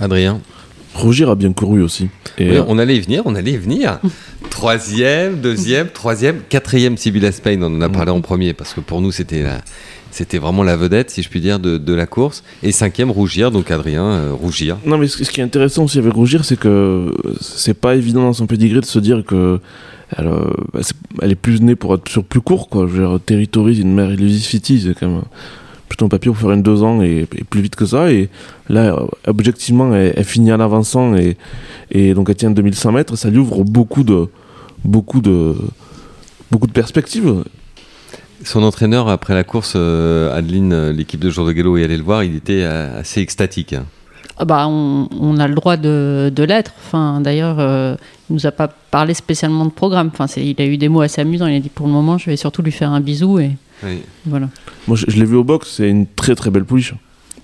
Adrien. 0.00 0.40
Roger 0.94 1.26
a 1.30 1.34
bien 1.34 1.52
couru 1.52 1.82
aussi. 1.82 2.08
Et 2.38 2.50
Oui, 2.50 2.56
euh, 2.56 2.64
on 2.68 2.78
allait 2.78 2.96
y 2.96 3.00
venir, 3.00 3.22
on 3.24 3.34
allait 3.34 3.52
y 3.52 3.56
venir. 3.56 3.98
Troisième, 4.50 5.40
deuxième, 5.40 5.88
troisième, 5.88 6.40
quatrième 6.48 6.96
Sibylla 6.96 7.30
Spain, 7.32 7.60
on 7.62 7.76
en 7.76 7.80
a 7.80 7.88
parlé 7.88 8.10
en 8.10 8.20
premier, 8.20 8.52
parce 8.54 8.74
que 8.74 8.80
pour 8.80 9.00
nous 9.00 9.12
c'était 9.12 9.42
la- 9.42 9.60
c'était 10.10 10.38
vraiment 10.38 10.62
la 10.62 10.76
vedette, 10.76 11.10
si 11.10 11.22
je 11.22 11.28
puis 11.28 11.40
dire, 11.40 11.60
de, 11.60 11.76
de 11.76 11.92
la 11.94 12.06
course. 12.06 12.42
Et 12.62 12.72
cinquième, 12.72 13.10
Rougir, 13.10 13.50
donc 13.50 13.70
Adrien, 13.70 14.04
euh, 14.04 14.32
Rougir. 14.32 14.78
Non, 14.86 14.96
mais 14.98 15.06
ce 15.06 15.22
ce 15.22 15.30
qui 15.30 15.40
est 15.40 15.44
intéressant 15.44 15.84
aussi 15.84 15.98
avec 15.98 16.12
Rougir, 16.14 16.44
c'est 16.44 16.58
que 16.58 17.14
c'est 17.40 17.74
pas 17.74 17.94
évident 17.94 18.22
dans 18.22 18.32
son 18.32 18.46
pedigree 18.46 18.80
de 18.80 18.86
se 18.86 18.98
dire 18.98 19.22
que 19.26 19.60
elle, 20.16 20.26
euh, 20.26 20.44
elle 21.20 21.32
est 21.32 21.34
plus 21.36 21.60
née 21.60 21.76
pour 21.76 21.94
être 21.94 22.08
sur 22.08 22.24
plus 22.24 22.40
court, 22.40 22.68
quoi. 22.70 22.86
Je 22.88 22.92
veux 23.02 23.06
dire, 23.06 23.20
Territory, 23.24 23.80
une 23.80 23.94
mère 23.94 24.10
City, 24.40 24.80
c'est 24.84 24.98
quand 24.98 25.08
même 25.08 25.22
un 26.04 26.08
papier 26.08 26.30
pour 26.30 26.40
faire 26.40 26.52
une 26.52 26.62
deux 26.62 26.82
ans 26.82 27.02
et, 27.02 27.26
et 27.36 27.44
plus 27.44 27.60
vite 27.60 27.76
que 27.76 27.86
ça. 27.86 28.10
Et 28.10 28.28
là, 28.68 28.96
objectivement, 29.26 29.94
elle, 29.94 30.14
elle 30.16 30.24
finit 30.24 30.52
en 30.52 30.60
avançant 30.60 31.16
et, 31.16 31.36
et 31.90 32.14
donc 32.14 32.28
elle 32.28 32.36
tient 32.36 32.50
2100 32.50 32.92
mètres. 32.92 33.16
Ça 33.16 33.30
lui 33.30 33.38
ouvre 33.38 33.64
beaucoup 33.64 34.04
de, 34.04 34.28
beaucoup 34.84 35.20
de, 35.20 35.54
beaucoup 36.50 36.66
de 36.66 36.72
perspectives. 36.72 37.44
Son 38.44 38.62
entraîneur, 38.62 39.08
après 39.08 39.34
la 39.34 39.42
course, 39.44 39.72
euh, 39.76 40.36
Adeline, 40.36 40.72
euh, 40.72 40.92
l'équipe 40.92 41.20
de 41.20 41.28
Jour 41.28 41.44
de 41.44 41.52
Gallo, 41.52 41.76
est 41.76 41.84
allé 41.84 41.96
le 41.96 42.04
voir, 42.04 42.22
il 42.22 42.36
était 42.36 42.62
euh, 42.62 43.00
assez 43.00 43.20
extatique. 43.20 43.74
Ah 44.40 44.44
bah, 44.44 44.66
on, 44.68 45.08
on 45.20 45.38
a 45.38 45.48
le 45.48 45.54
droit 45.54 45.76
de, 45.76 46.30
de 46.34 46.42
l'être. 46.44 46.72
Enfin, 46.86 47.20
D'ailleurs, 47.20 47.56
euh, 47.58 47.96
il 48.30 48.34
nous 48.34 48.46
a 48.46 48.52
pas 48.52 48.68
parlé 48.68 49.12
spécialement 49.12 49.64
de 49.64 49.72
programme. 49.72 50.10
Enfin, 50.12 50.26
il 50.40 50.60
a 50.62 50.64
eu 50.64 50.76
des 50.76 50.88
mots 50.88 51.00
assez 51.00 51.20
amusants. 51.20 51.48
Il 51.48 51.56
a 51.56 51.60
dit 51.60 51.68
pour 51.68 51.88
le 51.88 51.92
moment, 51.92 52.18
je 52.18 52.30
vais 52.30 52.36
surtout 52.36 52.62
lui 52.62 52.70
faire 52.70 52.92
un 52.92 53.00
bisou 53.00 53.40
et 53.40 53.50
Oui. 53.84 54.02
voilà. 54.26 54.48
Moi, 54.86 54.96
je, 54.96 55.04
je 55.08 55.16
l'ai 55.18 55.24
vu 55.24 55.36
au 55.36 55.44
box, 55.44 55.68
c'est 55.76 55.88
une 55.88 56.06
très 56.06 56.34
très 56.34 56.50
belle 56.50 56.64
pouliche. 56.64 56.94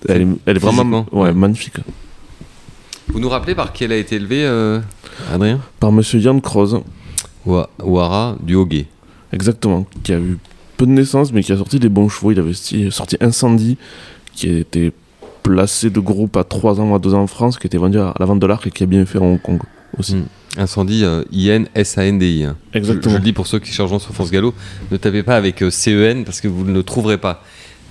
Elle 0.09 0.21
est, 0.21 0.27
elle 0.45 0.55
est 0.57 0.59
vraiment 0.59 0.83
Physiquement, 0.83 1.05
ouais, 1.11 1.21
ouais. 1.29 1.33
magnifique. 1.33 1.77
Vous 3.07 3.19
nous 3.19 3.29
rappelez 3.29 3.55
par 3.55 3.71
qui 3.73 3.83
elle 3.83 3.91
a 3.91 3.97
été 3.97 4.15
élevée, 4.15 4.45
euh, 4.45 4.79
Adrien? 5.33 5.59
Par 5.79 5.91
monsieur 5.91 6.19
Yann 6.19 6.41
Kroz. 6.41 6.81
Wa- 7.45 7.69
Ouara 7.83 8.35
du 8.41 8.55
Hoguet. 8.55 8.87
Exactement, 9.31 9.85
qui 10.03 10.13
a 10.13 10.17
eu 10.19 10.37
peu 10.77 10.85
de 10.85 10.91
naissances, 10.91 11.31
mais 11.31 11.43
qui 11.43 11.51
a 11.51 11.57
sorti 11.57 11.79
des 11.79 11.89
bons 11.89 12.09
chevaux. 12.09 12.31
Il 12.31 12.39
avait 12.39 12.53
sorti 12.91 13.17
Incendie, 13.21 13.77
qui 14.33 14.49
a 14.49 14.57
été 14.57 14.91
placé 15.43 15.89
de 15.91 15.99
groupe 15.99 16.35
à 16.37 16.43
3 16.43 16.79
ans 16.81 16.89
ou 16.91 16.95
à 16.95 16.99
2 16.99 17.13
ans 17.13 17.21
en 17.21 17.27
France, 17.27 17.57
qui 17.59 17.67
était 17.67 17.77
vendu 17.77 17.99
à 17.99 18.13
la 18.19 18.25
vente 18.25 18.39
de 18.39 18.47
l'arc 18.47 18.65
et 18.65 18.71
qui 18.71 18.83
a 18.83 18.87
bien 18.87 19.05
fait 19.05 19.19
à 19.19 19.21
Hong 19.21 19.39
Kong 19.41 19.59
aussi. 19.97 20.15
Mm. 20.15 20.25
Incendie 20.57 21.03
euh, 21.03 21.23
I-N-S-A-N-D-I. 21.31 22.43
hein. 22.45 22.55
Je, 22.73 22.77
Exactement. 22.77 23.13
je 23.13 23.17
le 23.17 23.23
dis 23.23 23.33
pour 23.33 23.47
ceux 23.47 23.59
qui 23.59 23.71
cherchent 23.71 23.89
sur 23.97 24.13
France 24.13 24.31
Gallo, 24.31 24.53
ne 24.91 24.97
tapez 24.97 25.23
pas 25.23 25.35
avec 25.35 25.61
euh, 25.61 25.69
C-E-N 25.69 26.23
parce 26.25 26.41
que 26.41 26.47
vous 26.47 26.63
ne 26.65 26.73
le 26.73 26.83
trouverez 26.83 27.17
pas. 27.17 27.43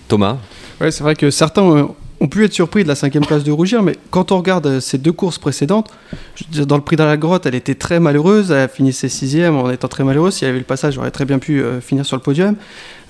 Thomas 0.09 0.37
Ouais, 0.81 0.91
c'est 0.91 1.03
vrai 1.03 1.15
que 1.15 1.31
certains 1.31 1.63
euh, 1.63 1.85
ont 2.21 2.29
pu 2.29 2.45
être 2.45 2.53
surpris 2.53 2.83
de 2.83 2.89
la 2.89 2.95
cinquième 2.95 3.25
place 3.25 3.45
de 3.45 3.53
Rougir, 3.53 3.83
mais 3.83 3.97
quand 4.11 4.33
on 4.33 4.39
regarde 4.39 4.67
euh, 4.67 4.81
ces 4.81 4.99
deux 4.99 5.13
courses 5.13 5.39
précédentes, 5.39 5.91
je 6.37 6.45
dire, 6.51 6.67
dans 6.67 6.77
le 6.77 6.83
prix 6.83 6.97
dans 6.97 7.07
la 7.07 7.17
grotte, 7.17 7.47
elle 7.47 7.55
était 7.55 7.75
très 7.75 8.01
malheureuse, 8.01 8.51
elle 8.51 8.69
finissait 8.69 9.09
sixième 9.09 9.57
en 9.57 9.71
étant 9.71 9.89
très 9.89 10.05
malheureuse. 10.05 10.35
S'il 10.35 10.47
y 10.47 10.49
avait 10.49 10.59
eu 10.59 10.61
le 10.61 10.67
passage, 10.67 10.95
elle 10.95 11.01
aurait 11.01 11.11
très 11.11 11.25
bien 11.25 11.39
pu 11.39 11.63
euh, 11.63 11.81
finir 11.81 12.05
sur 12.07 12.17
le 12.17 12.23
podium. 12.23 12.57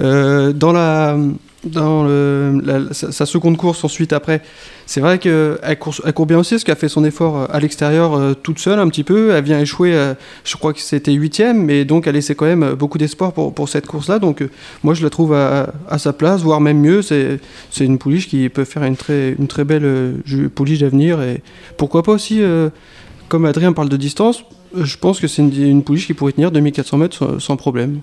Euh, 0.00 0.52
dans 0.52 0.73
la, 0.73 1.16
dans 1.68 2.06
sa, 2.92 3.26
seconde 3.26 3.56
course 3.56 3.85
ensuite 3.85 4.12
après, 4.12 4.42
c'est 4.87 5.00
vrai 5.00 5.18
qu'elle 5.18 5.78
court, 5.78 6.26
bien 6.26 6.38
aussi, 6.38 6.54
parce 6.54 6.64
qu'elle 6.64 6.76
fait 6.76 6.88
son 6.88 7.04
effort 7.04 7.37
euh, 7.38 7.47
à 7.50 7.61
l'extérieur 7.61 8.14
euh, 8.14 8.35
toute 8.35 8.59
seule 8.59 8.78
un 8.78 8.88
petit 8.88 9.04
peu. 9.04 9.30
Elle 9.35 9.44
vient 9.44 9.59
échouer, 9.59 9.94
euh, 9.94 10.14
je 10.44 10.56
crois 10.56 10.73
que 10.73 10.80
c'était 10.80 11.12
huitième, 11.12 11.64
mais 11.64 11.85
donc 11.85 12.06
elle 12.06 12.14
laissait 12.14 12.35
quand 12.35 12.44
même 12.47 12.75
beaucoup 12.75 12.99
d'espoir 12.99 13.33
pour, 13.33 13.68
cette 13.68 13.87
course-là. 13.87 14.18
Donc 14.18 14.44
moi 14.83 14.94
je 14.94 15.02
la 15.02 15.11
trouve 15.11 15.35
à, 15.35 15.99
sa 15.99 16.12
place, 16.12 16.42
voire 16.42 16.61
même 16.61 16.80
mieux. 16.80 17.02
C'est 17.02 17.40
une 17.80 17.99
pouliche 17.99 18.28
qui 18.28 18.49
peut 18.49 18.64
faire 18.64 18.85
une 18.85 18.97
très, 18.97 19.64
belle 19.64 20.14
pouliche 20.54 20.80
d'avenir. 20.80 21.23
Et 21.23 21.42
pourquoi 21.76 22.02
pas 22.02 22.12
aussi, 22.12 22.42
comme 23.28 23.47
Adrien 23.47 23.73
parle 23.73 23.88
de 23.88 23.97
distance, 23.97 24.44
je 24.76 24.97
pense 24.99 25.21
que 25.21 25.26
c'est 25.26 25.42
une, 25.42 25.62
une 25.62 25.83
pouliche 25.83 26.06
qui 26.06 26.14
pourrait 26.14 26.33
tenir 26.33 26.50
2400 26.50 26.99
mètres 26.99 27.40
sans 27.40 27.56
problème. 27.56 28.00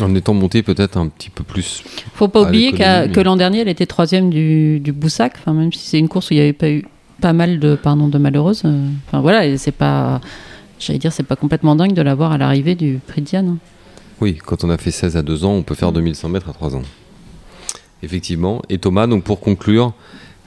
En 0.00 0.14
étant 0.14 0.34
monté 0.34 0.62
peut-être 0.62 0.96
un 0.96 1.08
petit 1.08 1.30
peu 1.30 1.42
plus. 1.42 1.82
Faut 2.14 2.28
pas 2.28 2.42
oublier 2.42 2.72
mais- 2.72 3.08
que 3.12 3.20
l'an 3.20 3.36
dernier, 3.36 3.60
elle 3.60 3.68
était 3.68 3.86
troisième 3.86 4.30
du, 4.30 4.78
du 4.78 4.92
Boussac. 4.92 5.34
Enfin, 5.38 5.52
même 5.52 5.72
si 5.72 5.80
c'est 5.86 5.98
une 5.98 6.08
course 6.08 6.30
où 6.30 6.34
il 6.34 6.36
n'y 6.36 6.42
avait 6.42 6.52
pas 6.52 6.70
eu 6.70 6.84
pas 7.20 7.32
mal 7.32 7.58
de, 7.58 7.74
pardon, 7.74 8.06
de 8.08 8.16
malheureuses. 8.18 8.62
euh, 8.64 8.86
Enfin 9.08 9.20
voilà, 9.20 9.56
c'est 9.58 9.72
pas, 9.72 10.20
j'allais 10.78 10.98
dire, 11.00 11.12
c'est 11.12 11.24
pas 11.24 11.36
complètement 11.36 11.74
dingue 11.74 11.92
de 11.92 12.02
l'avoir 12.02 12.30
à 12.32 12.38
l'arrivée 12.38 12.76
du 12.76 13.00
Prix 13.06 13.20
de 13.20 13.26
Diane. 13.26 13.48
hein. 13.48 13.58
Oui, 14.20 14.36
quand 14.36 14.64
on 14.64 14.70
a 14.70 14.78
fait 14.78 14.90
16 14.92 15.16
à 15.16 15.22
2 15.22 15.44
ans, 15.44 15.52
on 15.52 15.62
peut 15.62 15.74
faire 15.74 15.92
2100 15.92 16.28
mètres 16.28 16.48
à 16.48 16.52
3 16.52 16.76
ans. 16.76 16.82
Effectivement. 18.02 18.62
Et 18.68 18.78
Thomas, 18.78 19.06
donc 19.06 19.24
pour 19.24 19.40
conclure, 19.40 19.92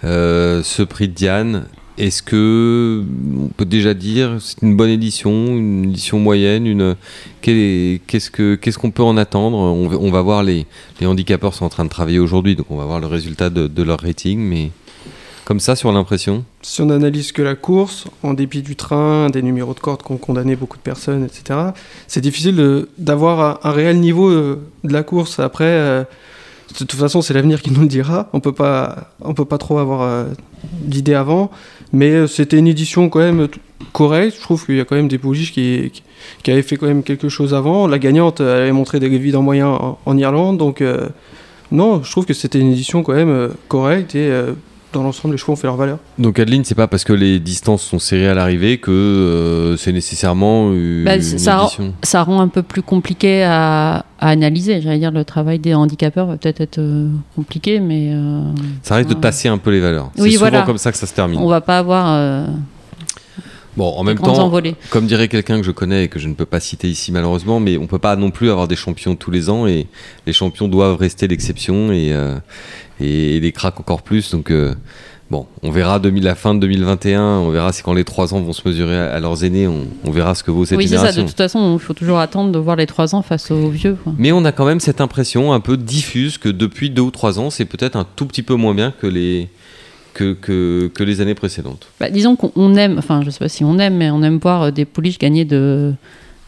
euh, 0.04 0.64
ce 0.64 0.82
prix 0.84 1.08
de 1.08 1.14
Diane, 1.14 1.66
est-ce 1.98 2.24
que 2.24 3.04
on 3.38 3.48
peut 3.50 3.66
déjà 3.66 3.94
dire 3.94 4.38
c'est 4.40 4.62
une 4.62 4.76
bonne 4.76 4.90
édition, 4.90 5.32
une 5.32 5.86
édition 5.86 6.20
moyenne, 6.20 6.66
une 6.66 6.96
qu'est-ce 7.42 8.32
que 8.32 8.56
qu'est-ce 8.56 8.78
qu'on 8.78 8.92
peut 8.92 9.04
en 9.04 9.18
attendre? 9.18 9.58
On, 9.58 9.90
on 9.92 10.12
va 10.12 10.22
voir 10.22 10.44
les 10.44 10.66
les 11.00 11.08
handicapeurs 11.08 11.54
sont 11.54 11.66
en 11.66 11.70
train 11.70 11.86
de 11.86 11.90
travailler 11.90 12.20
aujourd'hui, 12.20 12.56
donc 12.56 12.68
on 12.70 12.78
va 12.78 12.86
voir 12.86 13.00
le 13.00 13.08
résultat 13.08 13.50
de, 13.50 13.84
leur 13.84 14.00
rating, 14.02 14.40
mais 14.40 14.72
comme 15.46 15.60
ça 15.60 15.76
sur 15.76 15.92
l'impression? 15.92 16.46
Si 16.62 16.82
on 16.82 16.90
analyse 16.90 17.32
que 17.32 17.42
la 17.42 17.56
course, 17.56 18.06
en 18.24 18.34
dépit 18.34 18.62
du 18.62 18.76
train, 18.76 19.30
des 19.30 19.42
numéros 19.42 19.74
de 19.74 19.80
corde 19.80 20.02
qui 20.02 20.12
ont 20.12 20.18
condamné 20.18 20.56
beaucoup 20.56 20.78
de 20.78 20.82
personnes, 20.82 21.26
etc., 21.26 21.60
c'est 22.08 22.22
difficile 22.22 22.86
d'avoir 22.98 23.42
un, 23.66 23.70
un 23.70 23.74
réel 23.74 24.00
niveau 24.00 24.30
euh, 24.30 24.62
de 24.86 24.94
la 24.94 25.04
course. 25.04 25.40
Après, 25.40 25.66
euh, 25.66 26.06
de 26.70 26.86
toute 26.86 26.94
façon, 26.94 27.22
c'est 27.22 27.34
l'avenir 27.34 27.62
qui 27.62 27.72
nous 27.72 27.82
le 27.82 27.88
dira. 27.88 28.30
On 28.34 28.40
peut 28.40 28.54
pas, 28.54 29.12
on 29.22 29.34
peut 29.34 29.46
pas 29.46 29.58
trop 29.58 29.78
avoir 29.78 30.02
euh, 30.02 30.26
d'idées 30.72 31.16
avant. 31.16 31.52
Mais 31.92 32.12
euh, 32.12 32.28
c'était 32.28 32.58
une 32.58 32.68
édition 32.68 33.10
quand 33.10 33.20
même 33.20 33.48
correcte. 33.92 34.38
Je 34.38 34.42
trouve 34.42 34.66
qu'il 34.66 34.76
y 34.76 34.80
a 34.80 34.86
quand 34.86 34.96
même 34.96 35.08
des 35.08 35.18
pouliches 35.18 35.52
qui, 35.52 35.92
qui, 35.94 36.04
qui 36.44 36.52
avaient 36.52 36.62
fait 36.62 36.78
quand 36.78 36.88
même 36.88 37.04
quelque 37.04 37.30
chose 37.30 37.54
avant. 37.54 37.88
La 37.88 38.00
gagnante, 38.00 38.40
elle 38.40 38.48
avait 38.48 38.72
montré 38.72 39.00
des 39.00 39.10
vides 39.10 39.36
en 39.36 39.42
moyen 39.42 39.68
en, 39.68 40.00
en 40.06 40.18
Irlande. 40.18 40.58
Donc, 40.58 40.82
euh, 40.82 41.10
non, 41.74 42.04
je 42.04 42.12
trouve 42.12 42.26
que 42.26 42.34
c'était 42.34 42.60
une 42.60 42.72
édition 42.72 43.02
quand 43.02 43.14
même 43.14 43.30
euh, 43.30 43.50
correcte 43.68 44.14
et 44.16 44.30
euh, 44.30 44.54
dans 44.94 45.04
l'ensemble, 45.04 45.34
les 45.34 45.38
chevaux 45.38 45.54
ont 45.54 45.56
fait 45.58 45.68
leur 45.68 45.76
valeur. 45.76 45.98
Donc 46.20 46.40
Adeline, 46.40 46.64
c'est 46.64 46.76
pas 46.76 46.88
parce 46.88 47.04
que 47.04 47.14
les 47.14 47.40
distances 47.40 47.82
sont 47.84 48.00
serrées 48.00 48.28
à 48.30 48.34
l'arrivée 48.34 48.78
que 48.78 48.92
euh, 48.92 49.76
c'est 49.78 49.92
nécessairement 49.92 50.72
une, 50.72 51.04
Bah, 51.04 51.20
ça 51.22 51.58
rend- 51.58 51.66
édition. 51.68 51.94
Ça 52.04 52.24
rend 52.24 52.40
un 52.40 52.48
peu 52.48 52.62
plus 52.64 52.82
compliqué 52.84 53.44
à, 53.44 54.06
à 54.20 54.30
analyser. 54.30 54.82
J'allais 54.82 55.00
dire, 55.00 55.12
le 55.12 55.26
travail 55.26 55.60
des 55.60 55.74
handicapeurs 55.74 56.28
va 56.28 56.38
peut-être 56.38 56.62
être 56.62 56.78
euh, 56.80 57.10
compliqué, 57.36 57.80
mais 57.80 58.12
euh, 58.14 58.42
Ça 58.84 58.96
risque 58.96 59.10
de 59.10 59.16
tasser 59.16 59.48
un 59.50 59.58
peu 59.58 59.72
les 59.72 59.80
valeurs. 59.82 60.12
Oui, 60.18 60.32
c'est 60.32 60.38
souvent 60.38 60.50
voilà. 60.50 60.62
comme 60.66 60.78
ça 60.78 60.92
que 60.92 60.98
ça 60.98 61.08
se 61.08 61.14
termine. 61.14 61.40
on 61.40 61.48
va 61.48 61.62
pas 61.62 61.80
avoir 61.80 62.06
euh, 62.14 62.46
Bon, 63.76 63.88
en 63.98 64.04
même 64.04 64.20
temps, 64.20 64.38
envolées. 64.38 64.76
comme 64.92 65.08
dirait 65.08 65.28
quelqu'un 65.28 65.58
que 65.60 65.66
je 65.66 65.72
connais 65.72 66.04
et 66.04 66.08
que 66.08 66.20
je 66.20 66.28
ne 66.28 66.36
peux 66.36 66.46
pas 66.46 66.60
citer 66.60 66.88
ici 66.88 67.12
malheureusement, 67.12 67.60
mais 67.60 67.76
on 67.78 67.88
peut 67.88 67.98
pas 67.98 68.16
non 68.16 68.30
plus 68.30 68.52
avoir 68.52 68.68
des 68.68 68.76
champions 68.76 69.16
tous 69.16 69.32
les 69.32 69.50
ans 69.50 69.66
et 69.66 69.88
les 70.28 70.34
champions 70.34 70.68
doivent 70.68 70.98
rester 70.98 71.28
l'exception 71.28 71.92
et, 71.92 72.14
euh, 72.14 72.38
et, 73.00 73.40
les 73.40 73.52
cracks 73.52 73.80
encore 73.80 74.02
plus. 74.02 74.32
Donc 74.32 74.52
euh, 74.52 74.74
bon, 75.30 75.46
on 75.62 75.72
verra 75.72 76.00
2000, 76.00 76.24
la 76.24 76.36
fin 76.36 76.54
de 76.54 76.60
2021, 76.60 77.22
on 77.22 77.50
verra 77.50 77.72
si 77.74 77.84
quand 77.84 77.94
les 77.94 78.04
trois 78.04 78.34
ans 78.34 78.42
vont 78.42 78.54
se 78.54 78.68
mesurer 78.68 78.98
à, 78.98 79.14
à 79.14 79.20
leurs 79.20 79.44
aînés, 79.44 79.68
on, 79.68 79.88
on 80.04 80.12
verra 80.12 80.36
ce 80.36 80.44
que 80.44 80.52
vaut 80.52 80.66
cette 80.66 80.78
Oui, 80.78 80.88
c'est 80.88 80.96
ça. 80.96 81.04
De 81.04 81.08
génération. 81.08 81.26
toute 81.28 81.38
façon, 81.38 81.74
il 81.74 81.80
faut 81.80 81.94
toujours 81.94 82.20
attendre 82.20 82.52
de 82.52 82.60
voir 82.60 82.76
les 82.76 82.86
trois 82.86 83.16
ans 83.16 83.22
face 83.22 83.52
aux 83.52 83.70
vieux. 83.70 83.98
quoi. 84.04 84.14
Mais 84.18 84.32
on 84.32 84.46
a 84.46 84.52
quand 84.52 84.66
même 84.66 84.80
cette 84.80 85.02
impression 85.02 85.54
un 85.54 85.60
peu 85.60 85.78
diffuse 85.78 86.38
que 86.38 86.50
depuis 86.50 86.90
deux 86.90 87.02
ou 87.02 87.12
trois 87.12 87.40
ans, 87.40 87.50
c'est 87.50 87.66
peut-être 87.66 87.96
un 87.96 88.06
tout 88.16 88.26
petit 88.26 88.44
peu 88.44 88.56
moins 88.56 88.74
bien 88.74 88.92
que 88.92 89.08
les, 89.08 89.50
que, 90.14 90.34
que, 90.34 90.92
que 90.94 91.04
les 91.04 91.22
années 91.22 91.36
précédentes. 91.36 91.88
Bah, 92.00 92.10
disons 92.10 92.36
qu'on 92.36 92.52
on 92.56 92.76
aime, 92.76 92.98
enfin, 92.98 93.22
je 93.24 93.30
sais 93.30 93.40
pas 93.40 93.50
si 93.50 93.64
on 93.64 93.78
aime, 93.80 93.98
mais 93.98 94.12
on 94.12 94.22
aime 94.24 94.38
voir 94.38 94.64
euh, 94.64 94.72
des 94.72 94.86
pouliches 94.86 95.20
gagner 95.20 95.46
de, 95.46 95.94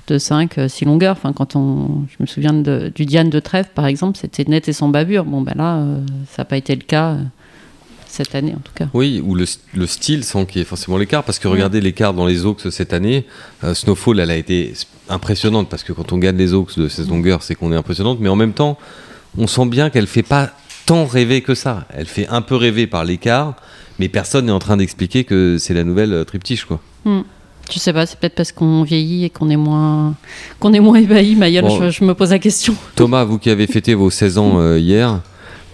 de 0.08 0.18
5, 0.18 0.56
6 0.68 0.86
longueurs. 0.86 1.14
Enfin, 1.18 1.34
quand 1.34 1.56
on, 1.56 2.04
je 2.10 2.16
me 2.20 2.26
souviens 2.26 2.54
de- 2.54 2.92
du 2.94 3.06
Diane 3.06 3.30
de 3.30 3.40
Trèves, 3.40 3.70
par 3.74 3.86
exemple, 3.88 4.18
c'était 4.20 4.46
net 4.48 4.68
et 4.68 4.74
sans 4.74 4.90
bavure. 4.90 5.26
Bon, 5.26 5.42
ben 5.42 5.54
là, 5.56 5.78
euh, 5.78 6.00
ça 6.30 6.42
n'a 6.42 6.46
pas 6.46 6.58
été 6.58 6.76
le 6.76 6.82
cas. 6.84 7.18
cette 8.08 8.34
année 8.34 8.54
en 8.56 8.62
tout 8.62 8.72
cas. 8.74 8.88
Oui, 8.94 9.22
ou 9.26 9.36
le, 9.36 9.44
le 9.74 9.86
style 9.88 10.24
sans 10.24 10.46
qu'il 10.46 10.60
y 10.60 10.62
ait 10.62 10.66
forcément 10.66 10.98
l'écart, 10.98 11.26
parce 11.26 11.38
que 11.38 11.50
regardez 11.50 11.82
l'écart 11.82 12.14
dans 12.14 12.26
les 12.26 12.46
Oaks 12.46 12.72
cette 12.72 12.94
année, 12.94 13.26
Snowfall, 13.74 14.22
elle 14.22 14.32
a 14.32 14.38
été 14.38 14.72
impressionnante, 15.10 15.68
parce 15.68 15.84
que 15.84 15.92
quand 15.92 16.14
on 16.14 16.18
gagne 16.18 16.38
les 16.38 16.54
Oaks 16.54 16.80
de 16.80 16.88
cette 16.88 17.10
longueur, 17.10 17.44
c'est 17.44 17.56
qu'on 17.56 17.74
est 17.74 17.76
impressionnante, 17.76 18.20
mais 18.22 18.30
en 18.30 18.38
même 18.38 18.54
temps, 18.54 18.78
on 19.38 19.48
sent 19.48 19.66
bien 19.66 19.90
qu'elle 19.90 20.08
fait 20.08 20.24
pas 20.24 20.52
tant 20.86 21.06
rêver 21.06 21.42
que 21.42 21.56
ça. 21.56 21.88
Elle 21.94 22.06
fait 22.06 22.26
un 22.30 22.42
peu 22.42 22.56
rêver 22.56 22.88
par 22.88 23.04
l'écart, 23.04 23.56
mais 24.00 24.08
personne 24.08 24.46
n'est 24.46 24.52
en 24.54 24.60
train 24.60 24.78
d'expliquer 24.78 25.26
que 25.26 25.58
c'est 25.60 25.74
la 25.74 25.84
nouvelle 25.84 26.24
triptyche, 26.26 26.64
quoi. 26.64 26.80
Hmm. 27.04 27.22
Je 27.72 27.80
sais 27.80 27.94
pas, 27.94 28.06
c'est 28.06 28.20
peut-être 28.20 28.36
parce 28.36 28.52
qu'on 28.52 28.84
vieillit 28.84 29.26
et 29.26 29.30
qu'on 29.30 29.50
est 29.50 29.56
moins 29.56 30.14
qu'on 30.60 30.74
est 30.74 30.80
moins 30.80 30.98
ébahi. 30.98 31.36
Mayol, 31.36 31.92
je, 31.92 32.04
me 32.04 32.14
pose 32.14 32.32
la 32.32 32.40
question. 32.40 32.76
Thomas, 32.96 33.24
vous 33.24 33.40
qui 33.40 33.50
avez 33.50 33.68
fêté 33.68 33.94
vos 33.96 34.10
16 34.10 34.38
ans 34.38 34.60
euh, 34.60 34.80
hier, 34.80 35.22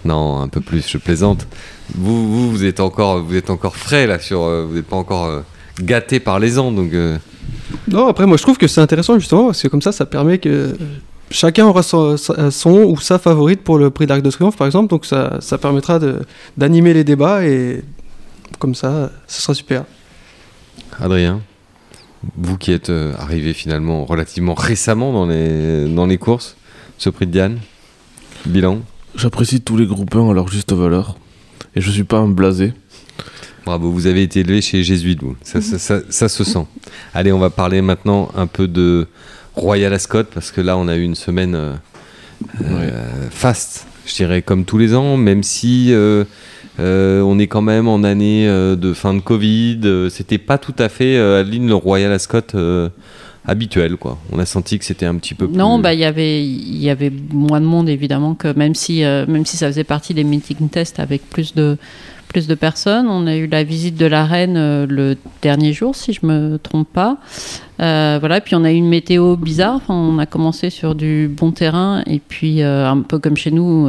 non, 0.04 0.40
un 0.40 0.48
peu 0.48 0.60
plus, 0.60 0.88
je 0.88 0.98
plaisante. 0.98 1.46
Vous, 1.94 2.30
vous, 2.30 2.50
vous 2.50 2.64
êtes 2.64 2.80
encore, 2.80 3.22
vous 3.22 3.36
êtes 3.36 3.50
encore 3.50 3.76
frais 3.76 4.06
là 4.06 4.18
sur, 4.18 4.42
euh, 4.42 4.64
vous 4.66 4.76
n'êtes 4.76 4.86
pas 4.86 4.96
encore 4.96 5.26
euh, 5.26 5.40
gâté 5.80 6.18
par 6.18 6.38
les 6.38 6.58
ans, 6.58 6.72
donc. 6.72 6.92
Non, 7.88 8.06
après 8.06 8.26
moi 8.26 8.36
je 8.36 8.42
trouve 8.42 8.58
que 8.58 8.66
c'est 8.66 8.80
intéressant 8.80 9.18
justement 9.18 9.46
parce 9.46 9.62
que 9.62 9.68
comme 9.68 9.82
ça, 9.82 9.92
ça 9.92 10.06
permet 10.06 10.38
que 10.38 10.76
chacun 11.30 11.66
aura 11.66 11.82
son, 11.82 12.16
ou 12.66 13.00
sa 13.00 13.18
favorite 13.18 13.62
pour 13.62 13.78
le 13.78 13.90
prix 13.90 14.06
d'Arc 14.06 14.22
de 14.22 14.30
Triomphe 14.30 14.56
par 14.56 14.66
exemple, 14.66 14.88
donc 14.88 15.06
ça, 15.06 15.38
ça 15.40 15.58
permettra 15.58 15.98
d'animer 16.56 16.94
les 16.94 17.04
débats 17.04 17.44
et 17.44 17.82
comme 18.58 18.74
ça, 18.74 19.10
ce 19.26 19.42
sera 19.42 19.54
super. 19.54 19.84
Adrien 21.00 21.40
vous 22.36 22.56
qui 22.56 22.72
êtes 22.72 22.90
euh, 22.90 23.14
arrivé 23.18 23.52
finalement 23.52 24.04
relativement 24.04 24.54
récemment 24.54 25.12
dans 25.12 25.26
les, 25.26 25.88
dans 25.88 26.06
les 26.06 26.18
courses, 26.18 26.56
ce 26.98 27.10
prix 27.10 27.26
de 27.26 27.32
Diane, 27.32 27.58
bilan 28.46 28.80
J'apprécie 29.14 29.60
tous 29.60 29.76
les 29.76 29.86
groupes 29.86 30.14
1 30.14 30.30
à 30.30 30.32
leur 30.32 30.48
juste 30.48 30.72
valeur. 30.72 31.16
Et 31.74 31.80
je 31.80 31.90
suis 31.90 32.04
pas 32.04 32.18
un 32.18 32.28
blasé. 32.28 32.72
Bravo, 33.64 33.90
vous 33.92 34.06
avez 34.06 34.22
été 34.22 34.40
élevé 34.40 34.60
chez 34.60 34.82
Jésuite, 34.82 35.22
vous. 35.22 35.36
Ça, 35.42 35.60
ça, 35.60 36.28
se 36.28 36.44
sent. 36.44 36.66
Allez, 37.14 37.32
on 37.32 37.38
va 37.38 37.50
parler 37.50 37.80
maintenant 37.80 38.30
un 38.34 38.46
peu 38.46 38.66
de 38.66 39.06
Royal 39.54 39.92
Ascot, 39.92 40.24
parce 40.24 40.50
que 40.50 40.60
là, 40.60 40.76
on 40.76 40.88
a 40.88 40.96
eu 40.96 41.02
une 41.02 41.14
semaine 41.14 41.54
euh, 41.54 41.74
euh, 42.62 43.28
faste, 43.30 43.86
je 44.06 44.14
dirais, 44.14 44.42
comme 44.42 44.64
tous 44.64 44.78
les 44.78 44.94
ans, 44.94 45.16
même 45.16 45.42
si 45.42 45.92
euh, 45.92 46.24
on 46.78 47.38
est 47.38 47.46
quand 47.46 47.62
même 47.62 47.88
en 47.88 48.02
année 48.02 48.46
euh, 48.48 48.76
de 48.76 48.92
fin 48.92 49.14
de 49.14 49.20
Covid. 49.20 49.80
Euh, 49.84 50.08
c'était 50.08 50.38
pas 50.38 50.58
tout 50.58 50.74
à 50.78 50.88
fait 50.88 51.18
Adeline 51.18 51.68
le 51.68 51.74
Royal 51.74 52.12
Ascot 52.12 52.40
habituel 53.44 53.96
quoi. 53.96 54.18
On 54.30 54.38
a 54.38 54.46
senti 54.46 54.78
que 54.78 54.84
c'était 54.84 55.06
un 55.06 55.16
petit 55.16 55.34
peu 55.34 55.48
plus... 55.48 55.56
Non, 55.56 55.80
bah 55.80 55.94
il 55.94 55.98
y 55.98 56.04
avait 56.04 56.44
il 56.44 56.80
y 56.80 56.90
avait 56.90 57.10
moins 57.32 57.60
de 57.60 57.66
monde 57.66 57.88
évidemment 57.88 58.34
que 58.34 58.56
même 58.56 58.76
si 58.76 59.00
même 59.02 59.44
si 59.44 59.56
ça 59.56 59.66
faisait 59.66 59.84
partie 59.84 60.14
des 60.14 60.22
meeting 60.22 60.68
tests 60.68 61.00
avec 61.00 61.28
plus 61.28 61.54
de 61.54 61.76
plus 62.28 62.46
de 62.46 62.54
personnes. 62.54 63.08
On 63.08 63.26
a 63.26 63.36
eu 63.36 63.46
la 63.46 63.62
visite 63.62 63.96
de 63.96 64.06
la 64.06 64.24
reine 64.24 64.54
le 64.84 65.16
dernier 65.42 65.72
jour, 65.74 65.94
si 65.94 66.14
je 66.14 66.24
me 66.24 66.56
trompe 66.56 66.88
pas. 66.88 67.18
voilà, 67.78 68.40
puis 68.40 68.54
on 68.54 68.64
a 68.64 68.70
eu 68.70 68.76
une 68.76 68.88
météo 68.88 69.36
bizarre. 69.36 69.80
on 69.88 70.18
a 70.18 70.26
commencé 70.26 70.70
sur 70.70 70.94
du 70.94 71.28
bon 71.28 71.50
terrain 71.50 72.02
et 72.06 72.20
puis 72.20 72.62
un 72.62 73.00
peu 73.00 73.18
comme 73.18 73.36
chez 73.36 73.50
nous, 73.50 73.88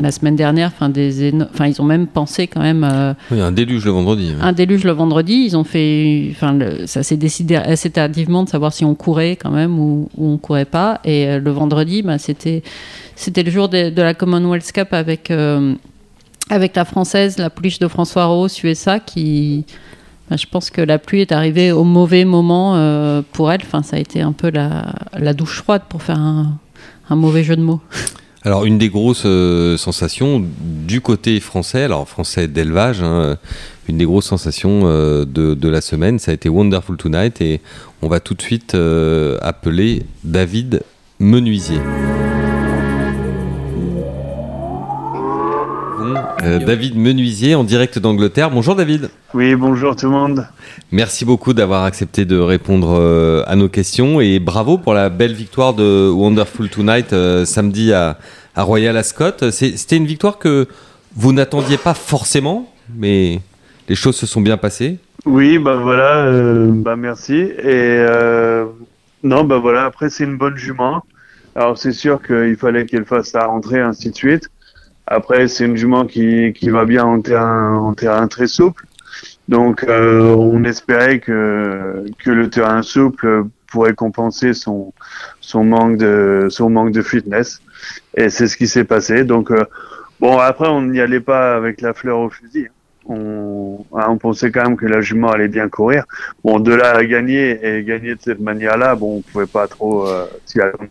la 0.00 0.10
semaine 0.10 0.36
dernière, 0.36 0.70
enfin 0.74 0.88
des, 0.88 1.32
enfin 1.42 1.66
ils 1.66 1.80
ont 1.80 1.84
même 1.84 2.06
pensé 2.06 2.46
quand 2.46 2.60
même. 2.60 2.84
Euh, 2.84 3.14
oui, 3.30 3.40
un 3.40 3.52
déluge 3.52 3.84
le 3.84 3.90
vendredi. 3.90 4.32
Un 4.40 4.52
déluge 4.52 4.84
le 4.84 4.92
vendredi. 4.92 5.44
Ils 5.46 5.56
ont 5.56 5.64
fait, 5.64 6.28
enfin 6.30 6.58
ça 6.86 7.02
s'est 7.02 7.16
décidé 7.16 7.56
assez 7.56 7.90
tardivement 7.90 8.44
de 8.44 8.48
savoir 8.48 8.72
si 8.72 8.84
on 8.84 8.94
courait 8.94 9.36
quand 9.36 9.50
même 9.50 9.78
ou, 9.78 10.08
ou 10.16 10.30
on 10.32 10.38
courait 10.38 10.64
pas. 10.64 11.00
Et 11.04 11.26
euh, 11.26 11.38
le 11.38 11.50
vendredi, 11.50 12.02
bah, 12.02 12.18
c'était 12.18 12.62
c'était 13.16 13.42
le 13.42 13.50
jour 13.50 13.68
de, 13.68 13.92
la 13.94 14.14
Commonwealth 14.14 14.70
Cup 14.72 14.92
avec 14.92 15.30
euh, 15.30 15.74
avec 16.50 16.76
la 16.76 16.84
française, 16.84 17.38
la 17.38 17.50
pouliche 17.50 17.78
de 17.78 17.88
François 17.88 18.26
Rowe, 18.26 18.48
USA, 18.62 19.00
qui 19.00 19.64
bah, 20.30 20.36
je 20.36 20.46
pense 20.46 20.70
que 20.70 20.80
la 20.80 20.98
pluie 20.98 21.22
est 21.22 21.32
arrivée 21.32 21.72
au 21.72 21.84
mauvais 21.84 22.24
moment 22.24 23.22
pour 23.32 23.50
elle. 23.50 23.60
Enfin, 23.62 23.82
ça 23.82 23.96
a 23.96 23.98
été 23.98 24.20
un 24.20 24.32
peu 24.32 24.50
la, 24.50 24.94
la 25.18 25.34
douche 25.34 25.62
froide 25.62 25.82
pour 25.88 26.02
faire 26.02 26.18
un, 26.18 26.58
un 27.10 27.16
mauvais 27.16 27.42
jeu 27.42 27.56
de 27.56 27.62
mots. 27.62 27.80
Alors 28.44 28.64
une 28.64 28.78
des 28.78 28.88
grosses 28.88 29.24
euh, 29.26 29.76
sensations 29.76 30.44
du 30.60 31.00
côté 31.00 31.40
français, 31.40 31.82
alors 31.82 32.08
français 32.08 32.46
d'élevage, 32.46 33.02
hein, 33.02 33.36
une 33.88 33.98
des 33.98 34.04
grosses 34.04 34.26
sensations 34.26 34.82
euh, 34.84 35.24
de, 35.24 35.68
la 35.68 35.80
semaine, 35.80 36.18
ça 36.18 36.30
a 36.30 36.34
été 36.34 36.48
Wonderful 36.48 36.96
Tonight 36.96 37.40
et 37.40 37.60
on 38.00 38.08
va 38.08 38.20
tout 38.20 38.34
de 38.34 38.42
suite 38.42 38.74
euh, 38.74 39.38
appeler 39.40 40.04
David 40.22 40.82
Menuisier. 41.18 41.80
Euh, 46.16 46.58
David 46.58 46.96
Menuisier 46.96 47.54
en 47.54 47.64
direct 47.64 47.98
d'Angleterre. 47.98 48.50
Bonjour 48.50 48.74
David. 48.74 49.10
Oui, 49.34 49.54
bonjour 49.54 49.96
tout 49.96 50.06
le 50.06 50.12
monde. 50.12 50.46
Merci 50.92 51.24
beaucoup 51.24 51.52
d'avoir 51.52 51.84
accepté 51.84 52.24
de 52.24 52.38
répondre 52.38 52.96
euh, 52.98 53.42
à 53.46 53.56
nos 53.56 53.68
questions 53.68 54.20
et 54.20 54.38
bravo 54.38 54.78
pour 54.78 54.94
la 54.94 55.08
belle 55.08 55.32
victoire 55.32 55.74
de 55.74 56.08
Wonderful 56.08 56.68
Tonight 56.68 57.12
euh, 57.12 57.44
samedi 57.44 57.92
à, 57.92 58.18
Royal 58.56 58.96
Ascot. 58.96 59.50
C'était 59.50 59.96
une 59.96 60.06
victoire 60.06 60.38
que 60.38 60.66
vous 61.14 61.32
n'attendiez 61.32 61.76
pas 61.76 61.94
forcément, 61.94 62.72
mais 62.92 63.40
les 63.88 63.94
choses 63.94 64.16
se 64.16 64.26
sont 64.26 64.40
bien 64.40 64.56
passées. 64.56 64.98
Oui, 65.26 65.58
bah 65.58 65.76
voilà, 65.76 66.32
bah 66.72 66.96
merci. 66.96 67.34
Et 67.34 68.04
non, 69.22 69.44
bah 69.44 69.58
voilà, 69.58 69.84
après 69.84 70.10
c'est 70.10 70.24
une 70.24 70.36
bonne 70.36 70.56
jument. 70.56 71.04
Alors 71.54 71.78
c'est 71.78 71.92
sûr 71.92 72.20
qu'il 72.20 72.56
fallait 72.56 72.84
qu'elle 72.84 73.04
fasse 73.04 73.28
sa 73.28 73.46
rentrée, 73.46 73.80
ainsi 73.80 74.10
de 74.10 74.16
suite. 74.16 74.50
Après, 75.10 75.48
c'est 75.48 75.64
une 75.64 75.76
jument 75.76 76.04
qui, 76.04 76.52
qui 76.52 76.68
va 76.68 76.84
bien 76.84 77.04
en 77.04 77.20
terrain, 77.22 77.76
en 77.76 77.94
terrain 77.94 78.28
très 78.28 78.46
souple. 78.46 78.84
Donc, 79.48 79.82
euh, 79.84 80.34
on 80.36 80.62
espérait 80.64 81.18
que, 81.18 82.04
que 82.18 82.30
le 82.30 82.50
terrain 82.50 82.82
souple 82.82 83.44
pourrait 83.68 83.94
compenser 83.94 84.52
son, 84.52 84.92
son, 85.40 85.64
manque, 85.64 85.96
de, 85.96 86.48
son 86.50 86.68
manque 86.68 86.92
de 86.92 87.00
fitness. 87.00 87.62
Et 88.14 88.28
c'est 88.28 88.48
ce 88.48 88.56
qui 88.58 88.68
s'est 88.68 88.84
passé. 88.84 89.24
Donc, 89.24 89.50
euh, 89.50 89.64
bon, 90.20 90.36
après, 90.38 90.68
on 90.68 90.82
n'y 90.82 91.00
allait 91.00 91.20
pas 91.20 91.56
avec 91.56 91.80
la 91.80 91.94
fleur 91.94 92.18
au 92.18 92.28
fusil. 92.28 92.68
On, 93.06 93.86
hein, 93.94 94.06
on, 94.10 94.18
pensait 94.18 94.50
quand 94.50 94.64
même 94.64 94.76
que 94.76 94.84
la 94.84 95.00
jument 95.00 95.30
allait 95.30 95.48
bien 95.48 95.70
courir. 95.70 96.04
Bon, 96.44 96.60
de 96.60 96.74
là 96.74 96.94
à 96.94 97.04
gagner 97.06 97.58
et 97.62 97.82
gagner 97.82 98.14
de 98.14 98.20
cette 98.20 98.40
manière-là, 98.40 98.94
bon, 98.94 99.16
on 99.16 99.20
pouvait 99.22 99.46
pas 99.46 99.66
trop 99.66 100.06
euh, 100.06 100.26
s'y 100.44 100.60
attendre. 100.60 100.90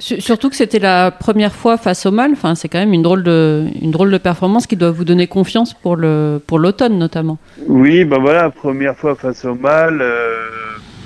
Surtout 0.00 0.50
que 0.50 0.56
c'était 0.56 0.80
la 0.80 1.12
première 1.12 1.54
fois 1.54 1.76
face 1.76 2.04
au 2.04 2.10
mal. 2.10 2.32
Enfin, 2.32 2.56
c'est 2.56 2.68
quand 2.68 2.80
même 2.80 2.92
une 2.92 3.02
drôle 3.02 3.22
de, 3.22 3.66
une 3.80 3.92
drôle 3.92 4.10
de 4.10 4.18
performance 4.18 4.66
qui 4.66 4.76
doit 4.76 4.90
vous 4.90 5.04
donner 5.04 5.28
confiance 5.28 5.72
pour 5.72 5.94
le, 5.94 6.40
pour 6.44 6.58
l'automne 6.58 6.98
notamment. 6.98 7.38
Oui, 7.68 8.04
ben 8.04 8.18
voilà, 8.18 8.50
première 8.50 8.96
fois 8.96 9.14
face 9.14 9.44
au 9.44 9.54
mal. 9.54 10.00
Euh, 10.00 10.48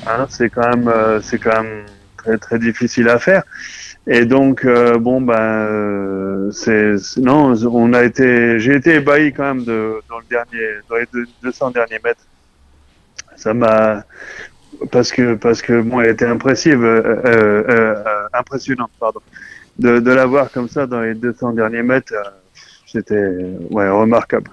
hein, 0.06 0.26
c'est 0.30 0.48
quand 0.48 0.70
même, 0.70 0.88
euh, 0.88 1.20
c'est 1.20 1.38
quand 1.38 1.62
même 1.62 1.84
très 2.16 2.38
très 2.38 2.58
difficile 2.58 3.10
à 3.10 3.18
faire. 3.18 3.42
Et 4.06 4.24
donc 4.24 4.64
euh, 4.64 4.98
bon 4.98 5.20
ben 5.20 6.50
c'est 6.50 6.94
non, 7.18 7.52
on 7.70 7.92
a 7.92 8.04
été, 8.04 8.58
j'ai 8.58 8.76
été 8.76 8.94
ébahi 8.94 9.34
quand 9.34 9.54
même 9.54 9.64
dans 9.64 10.18
le 10.18 10.28
dernier, 10.30 10.66
dans 10.88 10.96
les 10.96 11.06
200 11.42 11.72
derniers 11.72 12.00
mètres. 12.02 12.24
Ça 13.36 13.52
m'a, 13.52 14.02
parce 14.90 15.12
que 15.12 15.34
parce 15.34 15.62
que 15.62 15.80
bon, 15.80 16.00
elle 16.00 16.10
était 16.10 16.24
euh, 16.24 16.36
euh, 16.36 17.64
euh, 17.68 17.94
impressionnante, 18.32 18.90
pardon, 18.98 19.20
de, 19.78 19.98
de 19.98 20.10
la 20.10 20.26
voir 20.26 20.50
comme 20.50 20.68
ça 20.68 20.86
dans 20.86 21.00
les 21.00 21.14
200 21.14 21.52
derniers 21.52 21.82
mètres, 21.82 22.12
c'était 22.86 23.28
ouais, 23.70 23.88
remarquable. 23.88 24.50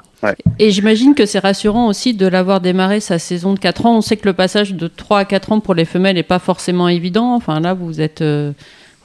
Et 0.58 0.72
j'imagine 0.72 1.14
que 1.14 1.28
c'est 1.28 1.40
rassurant 1.40 1.88
aussi 1.88 2.16
de 2.16 2.26
l'avoir 2.26 2.60
démarré 2.60 3.00
sa 3.00 3.20
saison 3.20 3.54
de 3.54 3.60
4 3.60 3.86
ans. 3.86 3.98
On 3.98 4.02
sait 4.02 4.18
que 4.18 4.28
le 4.28 4.34
passage 4.34 4.74
de 4.74 4.88
3 4.88 5.20
à 5.20 5.26
4 5.26 5.52
ans 5.52 5.60
pour 5.60 5.76
les 5.76 5.86
femelles 5.86 6.16
n'est 6.16 6.24
pas 6.24 6.40
forcément 6.40 6.88
évident. 6.90 7.36
Enfin 7.36 7.60
là, 7.60 7.76
vous 7.76 8.02
êtes 8.02 8.24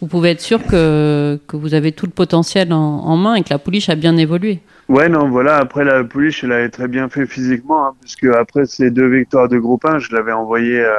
vous 0.01 0.07
pouvez 0.07 0.31
être 0.31 0.41
sûr 0.41 0.65
que, 0.67 1.39
que 1.47 1.57
vous 1.57 1.75
avez 1.75 1.93
tout 1.93 2.07
le 2.07 2.13
potentiel 2.13 2.73
en, 2.73 2.79
en, 2.79 3.17
main 3.17 3.35
et 3.35 3.43
que 3.43 3.51
la 3.51 3.59
pouliche 3.59 3.91
a 3.91 3.95
bien 3.95 4.17
évolué. 4.17 4.61
Ouais, 4.89 5.09
non, 5.09 5.29
voilà. 5.29 5.59
Après, 5.59 5.85
la 5.85 6.03
pouliche, 6.03 6.43
elle 6.43 6.53
avait 6.53 6.71
très 6.71 6.89
bien 6.89 7.09
fait 7.09 7.27
physiquement, 7.27 7.87
hein, 7.87 7.95
puisque 8.01 8.25
après 8.25 8.65
ces 8.67 8.91
deux 8.91 9.07
victoires 9.09 9.49
de 9.49 9.59
groupe 9.59 9.85
1, 9.85 9.99
je 9.99 10.13
l'avais 10.13 10.33
envoyée 10.33 10.81
euh, 10.81 10.95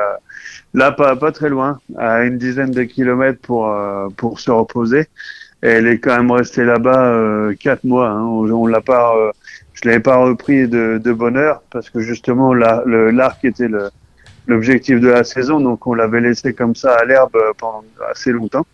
là, 0.73 0.91
pas, 0.91 1.15
pas 1.15 1.31
très 1.31 1.49
loin, 1.49 1.79
à 1.97 2.23
une 2.23 2.37
dizaine 2.37 2.71
de 2.71 2.83
kilomètres 2.83 3.41
pour, 3.41 3.67
euh, 3.69 4.07
pour 4.15 4.39
se 4.39 4.51
reposer. 4.51 5.07
Et 5.63 5.67
elle 5.67 5.87
est 5.87 5.99
quand 5.99 6.15
même 6.15 6.31
restée 6.31 6.63
là-bas 6.63 7.05
euh, 7.05 7.53
quatre 7.59 7.83
mois. 7.83 8.09
Hein. 8.09 8.21
On, 8.23 8.65
l'a 8.67 8.81
pas, 8.81 9.13
je 9.73 9.81
l'avais 9.87 9.99
pas 9.99 10.17
repris 10.17 10.67
de, 10.67 10.99
de 11.03 11.11
bonheur 11.11 11.61
parce 11.71 11.89
que 11.89 11.99
justement, 11.99 12.53
l'arc 12.53 13.43
était 13.43 13.67
le, 13.67 13.89
l'objectif 14.47 14.99
de 14.99 15.09
la 15.09 15.23
saison, 15.23 15.59
donc 15.59 15.85
on 15.85 15.93
l'avait 15.93 16.21
laissé 16.21 16.53
comme 16.53 16.75
ça 16.75 16.95
à 16.95 17.05
l'herbe 17.05 17.37
pendant 17.57 17.83
assez 18.09 18.31
longtemps. 18.31 18.65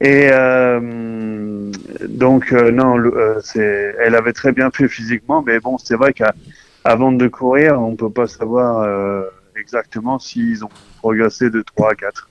Et 0.00 0.28
euh, 0.30 1.70
donc 2.08 2.52
euh, 2.52 2.70
non, 2.70 2.98
euh, 2.98 3.92
elle 4.00 4.14
avait 4.14 4.32
très 4.32 4.52
bien 4.52 4.70
fait 4.70 4.88
physiquement, 4.88 5.42
mais 5.42 5.60
bon, 5.60 5.78
c'est 5.78 5.96
vrai 5.96 6.12
qu'avant 6.12 7.12
de 7.12 7.28
courir, 7.28 7.80
on 7.80 7.94
peut 7.94 8.10
pas 8.10 8.26
savoir 8.26 8.86
exactement 9.56 10.18
s'ils 10.18 10.64
ont 10.64 10.70
progressé 10.98 11.50
de 11.50 11.62
3 11.62 11.92
à 11.92 11.94
4. 11.94 12.28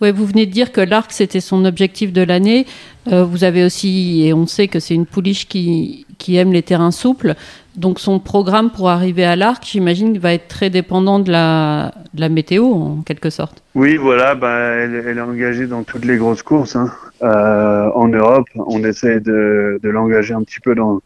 Oui, 0.00 0.10
vous 0.10 0.26
venez 0.26 0.46
de 0.46 0.50
dire 0.50 0.72
que 0.72 0.80
l'arc, 0.80 1.12
c'était 1.12 1.40
son 1.40 1.64
objectif 1.64 2.12
de 2.12 2.22
l'année. 2.22 2.66
vous 3.06 3.44
avez 3.44 3.64
aussi, 3.64 4.22
et 4.24 4.32
on 4.32 4.46
sait 4.46 4.66
que 4.66 4.80
c'est 4.80 4.94
une 4.94 5.06
pouliche 5.06 5.46
qui 5.46 6.06
aime 6.28 6.52
les 6.52 6.62
terrains 6.62 6.90
souples. 6.90 7.34
Donc 7.80 7.98
son 7.98 8.18
programme 8.18 8.70
pour 8.70 8.90
arriver 8.90 9.24
à 9.24 9.36
l'arc, 9.36 9.64
j'imagine, 9.66 10.18
va 10.18 10.34
être 10.34 10.48
très 10.48 10.68
dépendant 10.68 11.18
de 11.18 11.32
la, 11.32 11.92
de 12.12 12.20
la, 12.20 12.28
météo, 12.28 12.64
en 12.66 13.02
quelque 13.06 13.30
sorte. 13.30 13.62
Oui, 13.74 13.96
voilà, 13.96 14.34
bah, 14.34 14.50
elle, 14.50 15.16
est 15.16 15.20
engagée 15.20 15.66
dans 15.66 15.82
toutes 15.82 16.04
les 16.04 16.18
grosses 16.18 16.42
courses. 16.42 16.76
Hein. 16.76 16.92
Euh, 17.22 17.90
en 17.94 18.08
Europe, 18.08 18.46
on 18.54 18.84
essaie 18.84 19.20
de, 19.20 19.80
de 19.82 19.88
l'engager 19.88 20.34
un 20.34 20.42
petit 20.42 20.60
peu 20.60 20.74
dans 20.74 21.00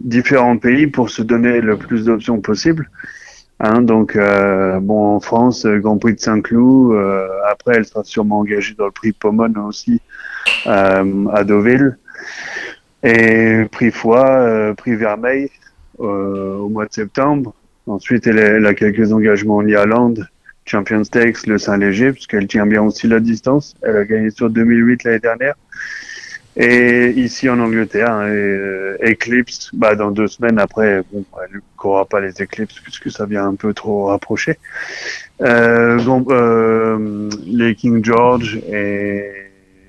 différents 0.00 0.56
pays 0.56 0.88
pour 0.88 1.08
se 1.08 1.22
donner 1.22 1.60
le 1.60 1.76
plus 1.76 2.06
d'options 2.06 2.40
possible. 2.40 2.90
Hein, 3.60 3.82
donc, 3.82 4.16
euh, 4.16 4.80
bon, 4.80 5.14
en 5.14 5.20
France, 5.20 5.66
Grand 5.66 5.98
Prix 5.98 6.14
de 6.14 6.20
Saint-Cloud. 6.20 6.94
Euh, 6.94 7.28
après, 7.48 7.74
elle 7.76 7.84
sera 7.84 8.02
sûrement 8.02 8.40
engagée 8.40 8.74
dans 8.76 8.86
le 8.86 8.90
Prix 8.90 9.12
Pomone 9.12 9.56
aussi 9.58 10.00
euh, 10.66 11.26
à 11.32 11.44
Deauville. 11.44 11.96
Et 13.02 13.64
Prix 13.70 13.90
Foix, 13.90 14.28
euh, 14.28 14.74
Prix 14.74 14.94
Vermeil 14.94 15.50
euh, 16.00 16.56
au 16.56 16.68
mois 16.68 16.86
de 16.86 16.92
septembre. 16.92 17.54
Ensuite, 17.86 18.26
elle, 18.26 18.38
elle, 18.38 18.66
a 18.66 18.74
quelques 18.74 19.12
engagements 19.12 19.56
en 19.56 19.66
Irlande, 19.66 20.28
Champion 20.64 21.02
Stakes, 21.02 21.46
le 21.46 21.58
Saint-Léger, 21.58 22.12
puisqu'elle 22.12 22.46
tient 22.46 22.66
bien 22.66 22.82
aussi 22.82 23.08
la 23.08 23.20
distance. 23.20 23.74
Elle 23.82 23.96
a 23.96 24.04
gagné 24.04 24.30
sur 24.30 24.50
2008 24.50 25.04
l'année 25.04 25.18
dernière. 25.18 25.54
Et 26.56 27.10
ici 27.10 27.48
en 27.48 27.60
Angleterre, 27.60 28.10
hein, 28.10 28.28
euh, 28.28 28.96
Eclipse, 29.02 29.70
bah, 29.72 29.94
dans 29.94 30.10
deux 30.10 30.26
semaines 30.26 30.58
après, 30.58 31.02
bon, 31.12 31.24
elle 31.42 31.56
ne 31.56 31.60
courra 31.76 32.04
pas 32.04 32.20
les 32.20 32.32
Eclipses 32.42 32.80
puisque 32.80 33.10
ça 33.10 33.24
vient 33.24 33.46
un 33.46 33.54
peu 33.54 33.72
trop 33.72 34.06
rapprocher. 34.06 34.58
Euh, 35.42 36.02
bon, 36.02 36.24
euh, 36.28 37.30
les 37.46 37.76
King 37.76 38.04
George 38.04 38.56
et 38.70 39.30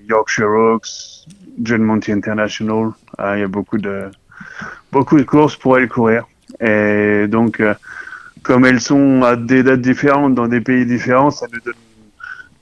Yorkshire 0.08 0.50
Oaks, 0.50 1.26
John 1.62 1.82
Monty 1.84 2.12
International, 2.12 2.92
ah, 3.18 3.38
il 3.38 3.42
y 3.42 3.44
a 3.44 3.48
beaucoup 3.48 3.78
de 3.78 4.04
beaucoup 4.92 5.18
de 5.18 5.24
courses 5.24 5.56
pour 5.56 5.78
elle 5.78 5.88
courir. 5.88 6.26
Et 6.60 7.28
donc, 7.28 7.60
euh, 7.60 7.74
comme 8.44 8.66
elles 8.66 8.82
sont 8.82 9.24
à 9.24 9.36
des 9.36 9.64
dates 9.64 9.82
différentes 9.82 10.36
dans 10.36 10.48
des 10.48 10.62
pays 10.62 10.86
différents, 10.86 11.32
ça 11.32 11.48
nous 11.52 11.60
donne 11.60 11.74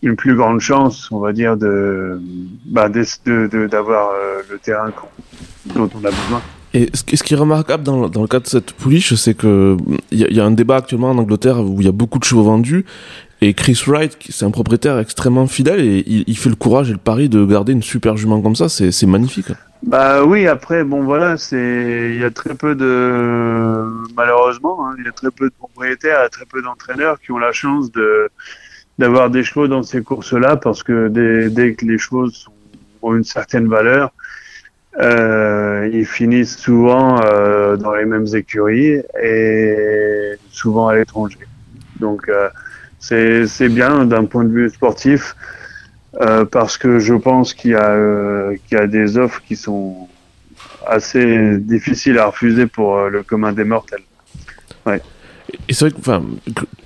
une 0.02 0.16
plus 0.16 0.36
grande 0.36 0.60
chance, 0.60 1.12
on 1.12 1.20
va 1.20 1.34
dire, 1.34 1.58
de 1.58 2.22
bah, 2.66 2.90
d'avoir 2.90 4.12
euh, 4.12 4.42
le 4.50 4.58
terrain 4.60 4.92
dont 5.76 5.90
on 5.94 6.06
a 6.06 6.10
besoin. 6.10 6.42
Et 6.74 6.90
ce 6.94 7.04
qui 7.04 7.34
est 7.34 7.38
remarquable 7.38 7.84
dans, 7.84 8.08
le 8.08 8.28
cas 8.28 8.40
de 8.40 8.48
cette 8.48 8.74
pouliche, 8.74 9.16
c'est 9.16 9.34
que 9.34 9.76
il 10.12 10.20
y, 10.20 10.40
a 10.40 10.46
un 10.46 10.52
débat 10.52 10.78
actuellement 10.78 11.10
en 11.10 11.18
Angleterre 11.18 11.60
où 11.62 11.78
il 11.80 11.86
y 11.86 11.90
a 11.90 11.92
beaucoup 11.92 12.20
de 12.20 12.24
chevaux 12.24 12.44
vendus. 12.44 12.86
Et 13.42 13.54
Chris 13.54 13.82
Wright, 13.88 14.18
c'est 14.30 14.46
un 14.46 14.52
propriétaire 14.52 15.00
extrêmement 15.00 15.48
fidèle 15.48 15.80
et 15.80 16.04
il, 16.06 16.24
il, 16.28 16.38
fait 16.38 16.50
le 16.50 16.56
courage 16.56 16.90
et 16.90 16.94
le 16.94 16.98
pari 16.98 17.30
de 17.30 17.46
garder 17.46 17.72
une 17.72 17.84
super 17.84 18.18
jument 18.18 18.42
comme 18.42 18.56
ça. 18.56 18.68
C'est 18.68 19.06
magnifique. 19.06 19.52
Bah 19.82 20.26
oui, 20.26 20.46
après, 20.46 20.84
bon 20.84 21.04
voilà, 21.04 21.38
c'est 21.38 22.12
il 22.14 22.20
y 22.20 22.26
a 22.26 22.32
très 22.32 22.54
peu 22.54 22.76
de 22.76 23.86
malheureusement, 24.16 24.86
hein, 24.86 24.96
il 25.00 25.06
y 25.06 25.08
a 25.08 25.14
très 25.14 25.32
peu 25.32 25.46
de 25.46 25.54
propriétaires, 25.58 26.30
très 26.30 26.46
peu 26.46 26.62
d'entraîneurs 26.62 27.18
qui 27.22 27.32
ont 27.32 27.38
la 27.38 27.54
chance 27.54 27.90
de 27.92 28.30
d'avoir 28.98 29.30
des 29.30 29.44
chevaux 29.44 29.70
dans 29.70 29.84
ces 29.84 30.04
courses-là 30.04 30.58
parce 30.58 30.84
que 30.84 31.08
dès, 31.08 31.50
dès, 31.50 31.74
que 31.76 31.86
les 31.86 31.98
chevaux 31.98 32.30
sont, 32.30 32.52
ont 33.02 33.16
une 33.16 33.24
certaine 33.24 33.70
valeur, 33.70 34.12
euh, 35.00 35.90
ils 35.94 36.06
finissent 36.06 36.58
souvent 36.58 37.22
euh, 37.24 37.78
dans 37.78 37.94
les 37.94 38.04
mêmes 38.04 38.28
écuries 38.34 39.02
et 39.24 40.34
souvent 40.52 40.90
à 40.90 40.96
l'étranger. 40.96 41.40
Donc 42.02 42.28
euh, 42.28 42.50
c'est 43.00 43.70
bien 43.70 44.06
d'un 44.06 44.26
point 44.26 44.44
de 44.44 44.52
vue 44.52 44.70
sportif 44.70 45.36
euh, 46.22 46.46
parce 46.46 46.78
que 46.78 47.00
je 47.00 47.14
pense 47.14 47.54
qu'il 47.54 47.72
y, 47.72 47.76
euh, 47.76 48.56
y 48.72 48.76
a 48.76 48.88
des 48.88 49.18
offres 49.18 49.42
qui 49.48 49.56
sont 49.56 50.08
assez 50.88 51.58
difficiles 51.60 52.18
à 52.18 52.28
refuser 52.28 52.66
pour 52.66 52.98
euh, 52.98 53.10
le 53.10 53.24
commun 53.24 53.54
des 53.54 53.64
mortels. 53.64 54.02
Ouais. 54.86 55.02
Et 55.68 55.74
c'est 55.74 55.86
vrai 55.86 55.92
que 55.92 56.00
enfin, 56.00 56.24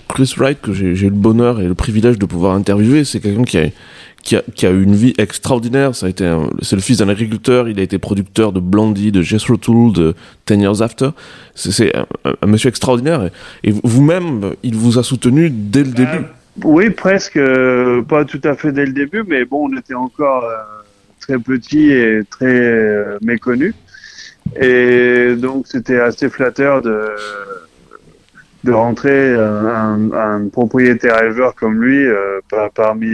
Chris 0.09 0.33
Wright, 0.37 0.61
que 0.61 0.73
j'ai 0.73 0.91
eu 0.91 1.09
le 1.09 1.09
bonheur 1.09 1.59
et 1.59 1.67
le 1.67 1.73
privilège 1.73 2.19
de 2.19 2.25
pouvoir 2.25 2.55
interviewer, 2.55 3.03
c'est 3.05 3.19
quelqu'un 3.19 3.43
qui 3.43 3.57
a, 3.57 3.67
qui, 4.23 4.37
a, 4.37 4.43
qui 4.55 4.65
a 4.65 4.71
eu 4.71 4.81
une 4.81 4.95
vie 4.95 5.13
extraordinaire. 5.17 5.95
Ça 5.95 6.07
a 6.07 6.09
été, 6.09 6.25
c'est 6.61 6.75
le 6.75 6.81
fils 6.81 6.97
d'un 6.97 7.09
agriculteur. 7.09 7.67
Il 7.69 7.79
a 7.79 7.83
été 7.83 7.99
producteur 7.99 8.51
de 8.51 8.59
Blondie, 8.59 9.11
de 9.11 9.21
Jethro 9.21 9.57
Tull, 9.57 9.93
de 9.93 10.15
Ten 10.45 10.61
Years 10.61 10.81
After. 10.81 11.09
C'est 11.53 11.95
un, 11.95 12.05
un, 12.41 12.47
monsieur 12.47 12.69
extraordinaire. 12.69 13.29
Et, 13.63 13.69
et 13.69 13.73
vous-même, 13.83 14.53
il 14.63 14.75
vous 14.75 14.97
a 14.97 15.03
soutenu 15.03 15.49
dès 15.49 15.83
le 15.83 15.91
début. 15.91 16.17
Euh, 16.17 16.63
oui, 16.63 16.89
presque. 16.89 17.37
Euh, 17.37 18.01
pas 18.01 18.25
tout 18.25 18.41
à 18.43 18.55
fait 18.55 18.71
dès 18.71 18.85
le 18.85 18.93
début, 18.93 19.23
mais 19.27 19.45
bon, 19.45 19.69
on 19.69 19.77
était 19.77 19.93
encore 19.93 20.45
euh, 20.45 20.55
très 21.19 21.37
petit 21.37 21.91
et 21.91 22.21
très 22.29 22.45
euh, 22.45 23.17
méconnu. 23.21 23.75
Et 24.59 25.35
donc, 25.35 25.67
c'était 25.67 25.99
assez 25.99 26.29
flatteur 26.29 26.81
de 26.81 27.09
de 28.63 28.71
rentrer 28.71 29.35
un, 29.35 30.09
un, 30.13 30.47
propriétaire 30.47 31.21
éleveur 31.21 31.53
comme 31.53 31.83
lui 31.83 32.05
euh, 32.05 32.39
par, 32.49 32.71
parmi 32.71 33.13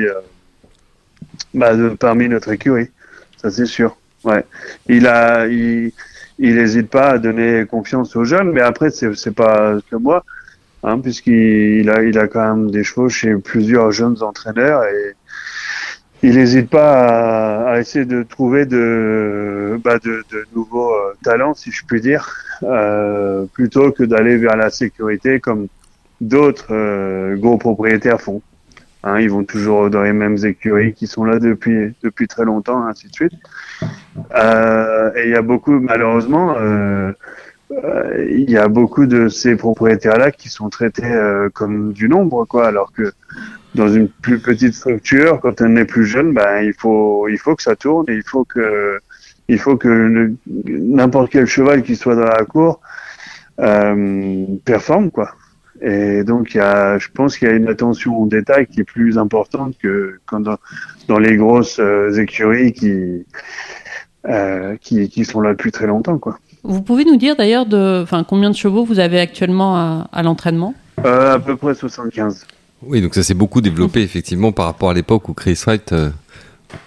bah, 1.53 1.71
parmi 1.99 2.29
notre 2.29 2.51
écurie 2.51 2.89
ça 3.38 3.49
c'est 3.49 3.65
sûr. 3.65 3.97
Ouais. 4.23 4.45
Il 4.88 5.07
a 5.07 5.47
il 5.47 5.91
il 6.39 6.55
n'hésite 6.55 6.89
pas 6.89 7.12
à 7.12 7.17
donner 7.17 7.65
confiance 7.65 8.15
aux 8.15 8.25
jeunes 8.25 8.51
mais 8.51 8.62
après 8.62 8.89
c'est 8.91 9.15
c'est 9.15 9.35
pas 9.35 9.77
que 9.89 9.95
moi 9.95 10.23
hein, 10.83 10.99
puisqu'il 10.99 11.89
a 11.89 12.03
il 12.03 12.17
a 12.17 12.27
quand 12.27 12.55
même 12.55 12.71
des 12.71 12.83
chevaux 12.83 13.09
chez 13.09 13.35
plusieurs 13.35 13.91
jeunes 13.91 14.21
entraîneurs 14.21 14.83
et 14.83 15.15
il 16.21 16.35
n'hésite 16.35 16.69
pas 16.69 17.67
à, 17.67 17.71
à, 17.71 17.79
essayer 17.79 18.05
de 18.05 18.23
trouver 18.23 18.65
de, 18.65 19.79
bah 19.83 19.99
de, 19.99 20.23
de 20.31 20.45
nouveaux 20.53 20.93
euh, 20.93 21.13
talents, 21.23 21.53
si 21.53 21.71
je 21.71 21.85
puis 21.85 22.01
dire, 22.01 22.29
euh, 22.63 23.45
plutôt 23.53 23.91
que 23.91 24.03
d'aller 24.03 24.38
vers 24.38 24.57
la 24.57 24.69
sécurité 24.69 25.39
comme 25.39 25.67
d'autres 26.19 26.73
euh, 26.73 27.38
gros 27.38 27.57
propriétaires 27.57 28.19
font. 28.19 28.41
Hein, 29.03 29.19
ils 29.19 29.29
vont 29.29 29.45
toujours 29.45 29.89
dans 29.89 30.03
les 30.03 30.13
mêmes 30.13 30.38
écuries 30.43 30.93
qui 30.93 31.07
sont 31.07 31.23
là 31.23 31.39
depuis 31.39 31.93
depuis 32.03 32.27
très 32.27 32.43
longtemps, 32.43 32.85
ainsi 32.85 33.07
de 33.07 33.13
suite. 33.13 33.33
Euh, 34.35 35.12
et 35.15 35.27
il 35.27 35.31
y 35.31 35.35
a 35.35 35.41
beaucoup, 35.41 35.79
malheureusement, 35.79 36.55
euh, 36.57 37.13
il 38.29 38.49
y 38.49 38.57
a 38.57 38.67
beaucoup 38.67 39.05
de 39.05 39.29
ces 39.29 39.55
propriétaires-là 39.55 40.31
qui 40.31 40.49
sont 40.49 40.69
traités 40.69 41.09
comme 41.53 41.93
du 41.93 42.09
nombre, 42.09 42.45
quoi, 42.45 42.67
alors 42.67 42.91
que 42.91 43.13
dans 43.75 43.88
une 43.88 44.09
plus 44.09 44.39
petite 44.39 44.73
structure, 44.73 45.39
quand 45.41 45.62
on 45.62 45.75
est 45.75 45.85
plus 45.85 46.05
jeune, 46.05 46.33
ben 46.33 46.62
il 46.62 46.73
faut 46.73 47.27
il 47.27 47.38
faut 47.38 47.55
que 47.55 47.63
ça 47.63 47.75
tourne 47.75 48.05
et 48.09 48.15
il 48.15 48.23
faut 48.23 48.43
que 48.43 48.99
il 49.47 49.59
faut 49.59 49.77
que 49.77 50.33
n'importe 50.55 51.31
quel 51.31 51.45
cheval 51.45 51.83
qui 51.83 51.95
soit 51.95 52.15
dans 52.15 52.23
la 52.25 52.45
cour 52.45 52.81
euh, 53.59 54.45
performe 54.65 55.12
quoi. 55.12 55.31
Et 55.81 56.23
donc 56.23 56.53
il 56.53 56.57
y 56.57 56.61
a, 56.61 56.97
je 56.97 57.07
pense 57.13 57.37
qu'il 57.37 57.47
y 57.47 57.51
a 57.51 57.55
une 57.55 57.69
attention 57.69 58.17
au 58.17 58.27
détail 58.27 58.67
qui 58.67 58.81
est 58.81 58.85
plus 58.85 59.17
importante 59.17 59.75
que 59.81 60.19
quand 60.25 60.41
dans, 60.41 60.57
dans 61.07 61.19
les 61.19 61.37
grosses 61.37 61.79
euh, 61.79 62.11
écuries 62.19 62.73
qui, 62.73 63.25
euh, 64.27 64.75
qui 64.81 65.07
qui 65.09 65.23
sont 65.25 65.39
là 65.41 65.51
depuis 65.51 65.71
très 65.71 65.87
longtemps 65.87 66.17
quoi. 66.17 66.37
Vous 66.63 66.81
pouvez 66.81 67.05
nous 67.05 67.15
dire 67.15 67.37
d'ailleurs 67.37 67.65
de, 67.65 68.01
enfin 68.03 68.25
combien 68.25 68.49
de 68.49 68.55
chevaux 68.55 68.83
vous 68.83 68.99
avez 68.99 69.19
actuellement 69.19 69.77
à, 69.77 70.09
à 70.11 70.23
l'entraînement? 70.23 70.73
Euh, 71.05 71.35
À 71.35 71.39
peu 71.39 71.55
près 71.55 71.73
75. 71.73 72.45
Oui, 72.81 73.01
donc 73.01 73.15
ça 73.15 73.23
s'est 73.23 73.33
beaucoup 73.33 73.61
développé 73.61 74.01
effectivement 74.01 74.51
par 74.51 74.65
rapport 74.65 74.89
à 74.89 74.93
l'époque 74.93 75.29
où 75.29 75.33
Chris 75.33 75.61
Wright 75.65 75.91
euh, 75.93 76.09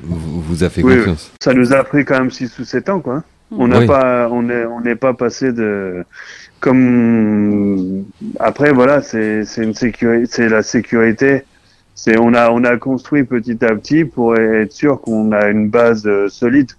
vous, 0.01 0.41
vous, 0.43 0.65
a 0.65 0.71
fait 0.71 0.83
oui, 0.83 0.97
confiance. 0.99 1.31
Oui. 1.33 1.39
Ça 1.41 1.55
nous 1.55 1.73
a 1.73 1.83
pris 1.85 2.05
quand 2.05 2.19
même 2.19 2.31
6 2.31 2.59
ou 2.59 2.65
7 2.65 2.89
ans, 2.91 3.01
quoi. 3.01 3.23
On 3.51 3.69
n'a 3.69 3.81
oui. 3.81 3.87
pas, 3.87 4.29
on 4.31 4.49
est, 4.49 4.65
on 4.65 4.81
n'est 4.81 4.97
pas 4.97 5.13
passé 5.13 5.53
de, 5.53 6.05
comme, 6.63 8.05
après, 8.39 8.73
voilà, 8.73 9.03
c'est, 9.03 9.45
c'est 9.45 9.65
une 9.65 9.75
sécurité, 9.75 10.27
c'est 10.31 10.49
la 10.49 10.63
sécurité. 10.63 11.43
C'est, 11.97 12.19
on 12.19 12.35
a, 12.35 12.51
on 12.51 12.63
a 12.63 12.77
construit 12.77 13.25
petit 13.25 13.65
à 13.65 13.75
petit 13.75 14.05
pour 14.05 14.37
être 14.39 14.73
sûr 14.73 15.01
qu'on 15.01 15.33
a 15.33 15.49
une 15.49 15.69
base 15.69 16.07
euh, 16.07 16.29
solide 16.29 16.71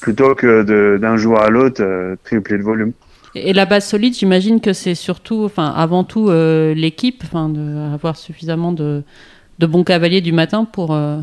plutôt 0.00 0.34
que 0.34 0.62
de, 0.62 0.98
d'un 0.98 1.18
jour 1.18 1.38
à 1.38 1.50
l'autre, 1.50 1.82
euh, 1.82 2.16
tripler 2.24 2.56
le 2.56 2.64
volume. 2.64 2.92
Et 3.34 3.52
la 3.52 3.66
base 3.66 3.86
solide, 3.86 4.14
j'imagine 4.14 4.62
que 4.62 4.72
c'est 4.72 4.94
surtout, 4.94 5.44
enfin, 5.44 5.68
avant 5.76 6.04
tout, 6.04 6.30
euh, 6.30 6.72
l'équipe, 6.74 7.22
enfin, 7.22 7.50
d'avoir 7.50 8.16
suffisamment 8.16 8.72
de, 8.72 9.02
de, 9.58 9.66
bons 9.66 9.84
cavaliers 9.84 10.22
du 10.22 10.32
matin 10.32 10.64
pour. 10.64 10.94
Euh... 10.94 11.20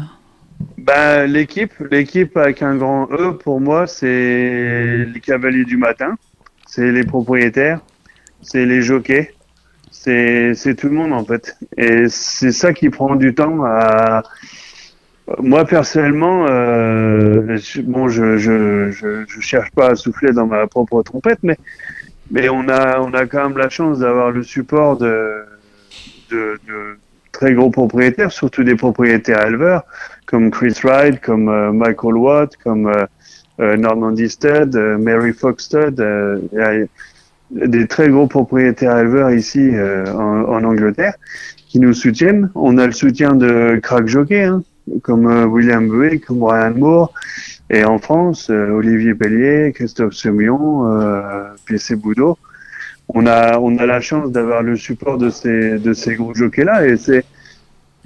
Ben, 0.77 1.25
l'équipe, 1.25 1.73
l'équipe 1.89 2.37
avec 2.37 2.61
un 2.61 2.75
grand 2.75 3.09
E, 3.11 3.31
pour 3.31 3.59
moi, 3.59 3.87
c'est 3.87 5.05
les 5.11 5.19
cavaliers 5.19 5.65
du 5.65 5.77
matin, 5.77 6.17
c'est 6.69 6.91
les 6.91 7.03
propriétaires, 7.03 7.79
c'est 8.43 8.65
les 8.65 8.81
jockeys, 8.83 9.31
c'est, 9.89 10.53
c'est 10.53 10.75
tout 10.75 10.87
le 10.87 10.93
monde 10.93 11.13
en 11.13 11.25
fait. 11.25 11.57
Et 11.77 12.07
c'est 12.09 12.51
ça 12.51 12.73
qui 12.73 12.89
prend 12.89 13.15
du 13.15 13.33
temps 13.33 13.63
à. 13.65 14.23
Moi 15.39 15.65
personnellement, 15.65 16.45
euh, 16.47 17.57
je, 17.57 17.81
bon, 17.81 18.07
je, 18.07 18.37
je, 18.37 18.91
je, 18.91 19.25
je 19.27 19.41
cherche 19.41 19.71
pas 19.71 19.91
à 19.91 19.95
souffler 19.95 20.31
dans 20.31 20.45
ma 20.45 20.67
propre 20.67 21.01
trompette, 21.01 21.39
mais 21.43 21.57
mais 22.31 22.49
on 22.49 22.67
a 22.69 22.99
on 22.99 23.13
a 23.13 23.25
quand 23.25 23.49
même 23.49 23.57
la 23.57 23.69
chance 23.69 23.99
d'avoir 23.99 24.31
le 24.31 24.43
support 24.43 24.97
de, 24.97 25.43
de, 26.29 26.59
de 26.67 26.97
très 27.31 27.53
gros 27.53 27.69
propriétaires, 27.71 28.31
surtout 28.31 28.63
des 28.63 28.75
propriétaires 28.75 29.45
éleveurs 29.45 29.83
comme 30.25 30.51
Chris 30.51 30.75
Wright, 30.83 31.19
comme 31.19 31.49
euh, 31.49 31.71
Michael 31.71 32.15
Watt, 32.15 32.55
comme 32.57 32.87
euh, 32.87 33.05
Normandy 33.59 34.29
Stud, 34.29 34.75
Mary 34.75 35.33
Fox 35.33 35.65
Stud, 35.65 36.03
des 37.51 37.87
très 37.87 38.09
gros 38.09 38.27
propriétaires 38.27 38.97
éleveurs 38.97 39.31
ici 39.31 39.69
en, 39.71 40.43
en, 40.43 40.63
Angleterre 40.63 41.15
qui 41.67 41.79
nous 41.79 41.93
soutiennent. 41.93 42.49
On 42.55 42.77
a 42.77 42.85
le 42.85 42.93
soutien 42.93 43.35
de 43.35 43.79
crack 43.81 44.07
jockey, 44.07 44.43
hein, 44.43 44.63
comme 45.01 45.25
William 45.51 45.89
Buick, 45.89 46.25
comme 46.25 46.39
Brian 46.39 46.73
Moore, 46.75 47.13
et 47.69 47.83
en 47.83 47.99
France, 47.99 48.49
Olivier 48.49 49.13
Pellier, 49.13 49.71
Christophe 49.73 50.13
euh, 50.25 51.43
PC 51.67 51.95
Boudot. 51.95 52.37
On 53.09 53.25
a, 53.27 53.59
on 53.59 53.77
a 53.77 53.85
la 53.85 54.01
chance 54.01 54.31
d'avoir 54.31 54.63
le 54.63 54.75
support 54.75 55.17
de 55.17 55.29
ces, 55.29 55.79
de 55.79 55.93
ces 55.93 56.15
gros 56.15 56.33
jockeys 56.33 56.63
là, 56.63 56.85
et 56.85 56.97
c'est 56.97 57.25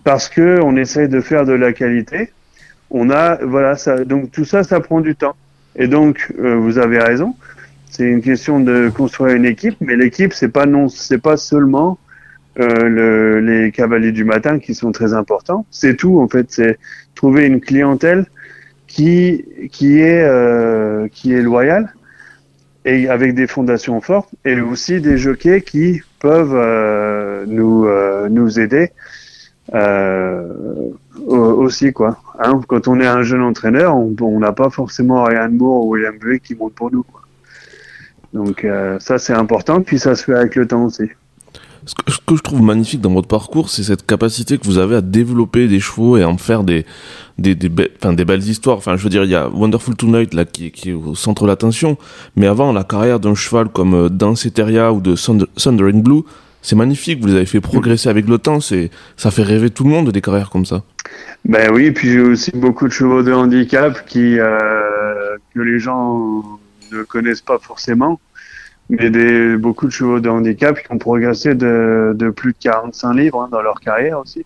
parce 0.04 0.30
que 0.30 0.60
on 0.62 0.76
essaye 0.76 1.08
de 1.08 1.22
faire 1.22 1.46
de 1.46 1.54
la 1.54 1.74
qualité. 1.74 2.32
On 2.90 3.10
a, 3.10 3.38
voilà, 3.44 3.76
ça, 3.76 4.04
donc 4.04 4.32
tout 4.32 4.46
ça, 4.46 4.64
ça 4.64 4.80
prend 4.80 5.02
du 5.02 5.16
temps. 5.16 5.36
Et 5.76 5.88
donc, 5.88 6.32
euh, 6.40 6.56
vous 6.56 6.78
avez 6.78 7.00
raison. 7.00 7.36
C'est 7.90 8.06
une 8.06 8.22
question 8.22 8.60
de 8.60 8.90
construire 8.90 9.36
une 9.36 9.46
équipe, 9.46 9.76
mais 9.80 9.96
l'équipe, 9.96 10.34
c'est 10.34 10.50
pas 10.50 10.66
non, 10.66 10.90
c'est 10.90 11.22
pas 11.22 11.38
seulement 11.38 12.00
euh, 12.60 12.88
le, 12.88 13.40
les 13.40 13.72
cavaliers 13.72 14.12
du 14.12 14.24
matin 14.24 14.60
qui 14.60 14.74
sont 14.76 14.92
très 14.92 15.14
importants. 15.14 15.66
C'est 15.72 15.96
tout 15.96 16.20
en 16.20 16.28
fait. 16.28 16.48
C'est 16.50 16.80
trouver 17.16 17.46
une 17.46 17.62
clientèle 17.62 18.26
qui 18.88 19.46
qui 19.72 20.00
est 20.00 20.24
euh, 20.24 21.08
qui 21.12 21.34
est 21.34 21.42
loyale 21.42 21.94
et 22.86 23.08
avec 23.10 23.34
des 23.34 23.48
fondations 23.48 24.02
fortes 24.02 24.30
et 24.46 24.60
aussi 24.60 25.02
des 25.02 25.18
jockeys 25.18 25.62
qui 25.62 26.02
peuvent 26.20 26.56
euh, 26.56 27.46
nous 27.48 27.86
euh, 27.86 28.30
nous 28.30 28.60
aider 28.60 28.92
aussi 31.28 31.94
quoi. 31.94 32.18
Hein, 32.40 32.62
quand 32.68 32.88
on 32.88 33.00
est 33.00 33.08
un 33.08 33.24
jeune 33.24 33.42
entraîneur, 33.42 33.96
on 33.96 34.40
n'a 34.40 34.52
pas 34.52 34.70
forcément 34.70 35.24
Ryan 35.24 35.50
Moore 35.52 35.86
ou 35.86 35.94
William 35.94 36.18
Buick 36.18 36.44
qui 36.44 36.56
montent 36.56 36.76
pour 36.76 36.92
nous. 36.92 37.06
Donc 38.34 38.66
euh, 38.66 38.98
ça 39.00 39.18
c'est 39.20 39.34
important, 39.34 39.82
puis 39.82 40.00
ça 40.00 40.16
se 40.16 40.24
fait 40.24 40.34
avec 40.34 40.56
le 40.56 40.68
temps 40.68 40.86
aussi. 40.86 41.10
Ce 41.86 41.96
que, 41.96 42.36
je 42.36 42.42
trouve 42.42 42.62
magnifique 42.62 43.02
dans 43.02 43.12
votre 43.12 43.28
parcours, 43.28 43.70
c'est 43.70 43.84
cette 43.84 44.06
capacité 44.06 44.58
que 44.58 44.64
vous 44.64 44.78
avez 44.78 44.96
à 44.96 45.02
développer 45.02 45.68
des 45.68 45.82
chevaux 45.82 46.16
et 46.16 46.24
à 46.24 46.30
en 46.30 46.38
faire 46.38 46.64
des, 46.64 46.86
des, 47.38 47.56
des, 47.56 47.70
enfin, 47.98 48.14
des 48.14 48.24
belles 48.24 48.48
histoires. 48.48 48.78
Enfin, 48.78 48.96
je 48.96 49.04
veux 49.04 49.10
dire, 49.10 49.26
il 49.26 49.30
y 49.30 49.36
a 49.36 49.50
Wonderful 49.50 49.94
Tonight 49.96 50.34
là 50.34 50.46
qui, 50.46 50.72
qui 50.72 50.92
est 50.92 50.94
au 50.94 51.14
centre 51.14 51.44
de 51.44 51.50
l'attention, 51.50 51.98
mais 52.38 52.48
avant 52.48 52.72
la 52.72 52.86
carrière 52.86 53.20
d'un 53.20 53.36
cheval 53.36 53.68
comme 53.68 53.94
euh, 53.96 54.92
ou 54.92 55.02
de 55.02 55.16
Thundering 55.58 56.02
Blue, 56.02 56.22
c'est 56.64 56.76
magnifique. 56.76 57.20
Vous 57.22 57.28
les 57.28 57.36
avez 57.36 57.46
fait 57.46 57.62
progresser 57.62 58.10
avec 58.10 58.28
le 58.28 58.40
temps. 58.40 58.60
C'est, 58.60 58.90
ça 59.16 59.30
fait 59.30 59.44
rêver 59.44 59.70
tout 59.70 59.84
le 59.84 59.92
monde 59.92 60.10
des 60.12 60.22
carrières 60.22 60.50
comme 60.50 60.66
ça. 60.66 60.82
Ben 61.46 61.72
oui, 61.72 61.92
puis 61.92 62.10
j'ai 62.10 62.22
aussi 62.22 62.52
beaucoup 62.52 62.88
de 62.88 62.94
chevaux 62.94 63.22
de 63.22 63.32
handicap 63.32 64.06
qui 64.08 64.40
euh, 64.40 65.38
que 65.54 65.60
les 65.60 65.78
gens 65.78 66.42
ne 66.92 67.04
connaissent 67.04 67.42
pas 67.42 67.60
forcément 67.60 68.20
mais 68.90 69.10
des, 69.10 69.56
beaucoup 69.56 69.88
de 69.88 69.92
chevaux 69.92 70.20
de 70.20 70.30
handicap 70.30 70.80
qui 70.82 70.92
ont 70.92 70.98
progressé 70.98 71.56
de, 71.56 72.34
plus 72.36 72.54
de 72.54 72.58
45 72.60 73.14
livres 73.14 73.42
hein, 73.42 73.50
dans 73.52 73.62
leur 73.62 73.80
carrière 73.80 74.20
aussi, 74.20 74.46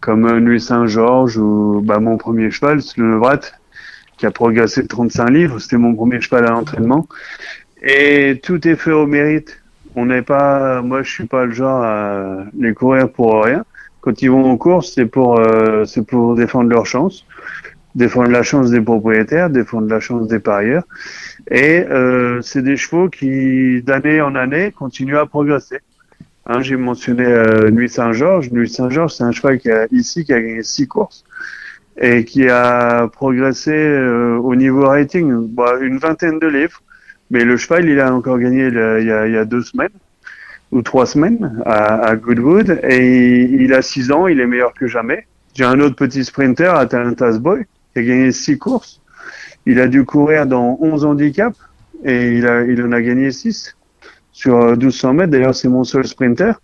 comme 0.00 0.38
Nuit 0.40 0.60
Saint-Georges 0.60 1.38
ou 1.38 1.80
bah, 1.82 1.98
mon 1.98 2.16
premier 2.16 2.50
cheval, 2.50 2.80
le 2.96 3.04
Nevrat, 3.04 3.40
qui 4.18 4.26
a 4.26 4.30
progressé 4.30 4.82
de 4.82 4.88
35 4.88 5.30
livres. 5.30 5.58
C'était 5.58 5.78
mon 5.78 5.94
premier 5.94 6.20
cheval 6.20 6.46
à 6.46 6.50
l'entraînement. 6.50 7.08
Et 7.82 8.40
tout 8.42 8.66
est 8.68 8.76
fait 8.76 8.92
au 8.92 9.06
mérite. 9.06 9.59
On 9.96 10.06
n'est 10.06 10.22
pas, 10.22 10.82
moi 10.82 11.02
je 11.02 11.10
suis 11.10 11.26
pas 11.26 11.44
le 11.44 11.52
genre 11.52 11.82
à 11.82 12.44
les 12.56 12.74
courir 12.74 13.10
pour 13.10 13.44
rien. 13.44 13.64
Quand 14.00 14.22
ils 14.22 14.30
vont 14.30 14.50
en 14.50 14.56
course, 14.56 14.92
c'est 14.94 15.06
pour, 15.06 15.38
euh, 15.38 15.84
c'est 15.84 16.06
pour 16.06 16.34
défendre 16.34 16.70
leur 16.70 16.86
chance 16.86 17.26
défendre 17.94 18.30
la 18.30 18.42
chance 18.42 18.70
des 18.70 18.80
propriétaires, 18.80 19.50
défendre 19.50 19.88
la 19.88 20.00
chance 20.00 20.28
des 20.28 20.38
parieurs. 20.38 20.84
Et 21.50 21.80
euh, 21.80 22.40
c'est 22.42 22.62
des 22.62 22.76
chevaux 22.76 23.08
qui, 23.08 23.82
d'année 23.82 24.20
en 24.20 24.34
année, 24.34 24.72
continuent 24.72 25.18
à 25.18 25.26
progresser. 25.26 25.78
Hein, 26.46 26.62
J'ai 26.62 26.76
mentionné 26.76 27.24
euh, 27.24 27.70
Nuit 27.70 27.88
Saint-Georges. 27.88 28.50
Nuit 28.50 28.68
Saint-Georges, 28.68 29.14
c'est 29.14 29.24
un 29.24 29.32
cheval 29.32 29.58
qui 29.58 29.70
a 29.70 29.86
ici 29.90 30.24
qui 30.24 30.32
a 30.32 30.40
gagné 30.40 30.62
six 30.62 30.86
courses 30.86 31.24
et 32.00 32.24
qui 32.24 32.48
a 32.48 33.08
progressé 33.08 33.72
euh, 33.72 34.36
au 34.36 34.54
niveau 34.54 34.86
rating, 34.86 35.48
bah, 35.48 35.74
une 35.80 35.98
vingtaine 35.98 36.38
de 36.38 36.46
livres. 36.46 36.82
Mais 37.30 37.44
le 37.44 37.56
cheval, 37.56 37.88
il 37.88 38.00
a 38.00 38.12
encore 38.12 38.38
gagné 38.38 38.66
il 38.66 38.74
y 38.74 39.12
a, 39.12 39.26
il 39.26 39.32
y 39.32 39.36
a 39.36 39.44
deux 39.44 39.62
semaines 39.62 39.88
ou 40.72 40.82
trois 40.82 41.06
semaines 41.06 41.62
à, 41.64 42.06
à 42.06 42.16
Goodwood 42.16 42.80
et 42.82 43.42
il, 43.42 43.72
a 43.74 43.82
six 43.82 44.10
ans, 44.12 44.26
il 44.26 44.40
est 44.40 44.46
meilleur 44.46 44.72
que 44.74 44.86
jamais. 44.86 45.26
J'ai 45.54 45.64
un 45.64 45.80
autre 45.80 45.96
petit 45.96 46.24
sprinter, 46.24 46.74
Atalanta's 46.74 47.38
Boy, 47.38 47.64
qui 47.92 48.00
a 48.00 48.02
gagné 48.02 48.32
six 48.32 48.58
courses. 48.58 49.00
Il 49.66 49.80
a 49.80 49.88
dû 49.88 50.04
courir 50.04 50.46
dans 50.46 50.78
11 50.80 51.04
handicaps 51.04 51.58
et 52.04 52.32
il, 52.32 52.46
a, 52.46 52.62
il 52.62 52.82
en 52.82 52.92
a 52.92 53.02
gagné 53.02 53.30
6 53.30 53.76
sur 54.32 54.76
1200 54.76 55.14
mètres. 55.14 55.30
D'ailleurs, 55.30 55.54
c'est 55.54 55.68
mon 55.68 55.84
seul 55.84 56.06
sprinter. 56.06 56.60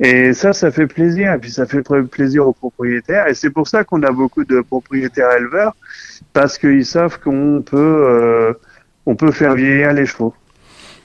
Et 0.00 0.32
ça, 0.32 0.52
ça 0.52 0.70
fait 0.70 0.86
plaisir. 0.86 1.32
Et 1.32 1.38
puis, 1.38 1.50
ça 1.50 1.66
fait 1.66 1.82
plaisir 1.82 2.46
aux 2.46 2.52
propriétaires. 2.52 3.28
Et 3.28 3.34
c'est 3.34 3.50
pour 3.50 3.68
ça 3.68 3.84
qu'on 3.84 4.02
a 4.02 4.10
beaucoup 4.10 4.44
de 4.44 4.60
propriétaires 4.60 5.32
éleveurs 5.36 5.76
parce 6.32 6.58
qu'ils 6.58 6.86
savent 6.86 7.20
qu'on 7.20 7.62
peut, 7.64 7.76
euh, 7.76 8.52
on 9.08 9.16
peut 9.16 9.32
faire 9.32 9.54
vieillir 9.54 9.92
les 9.92 10.06
chevaux. 10.06 10.34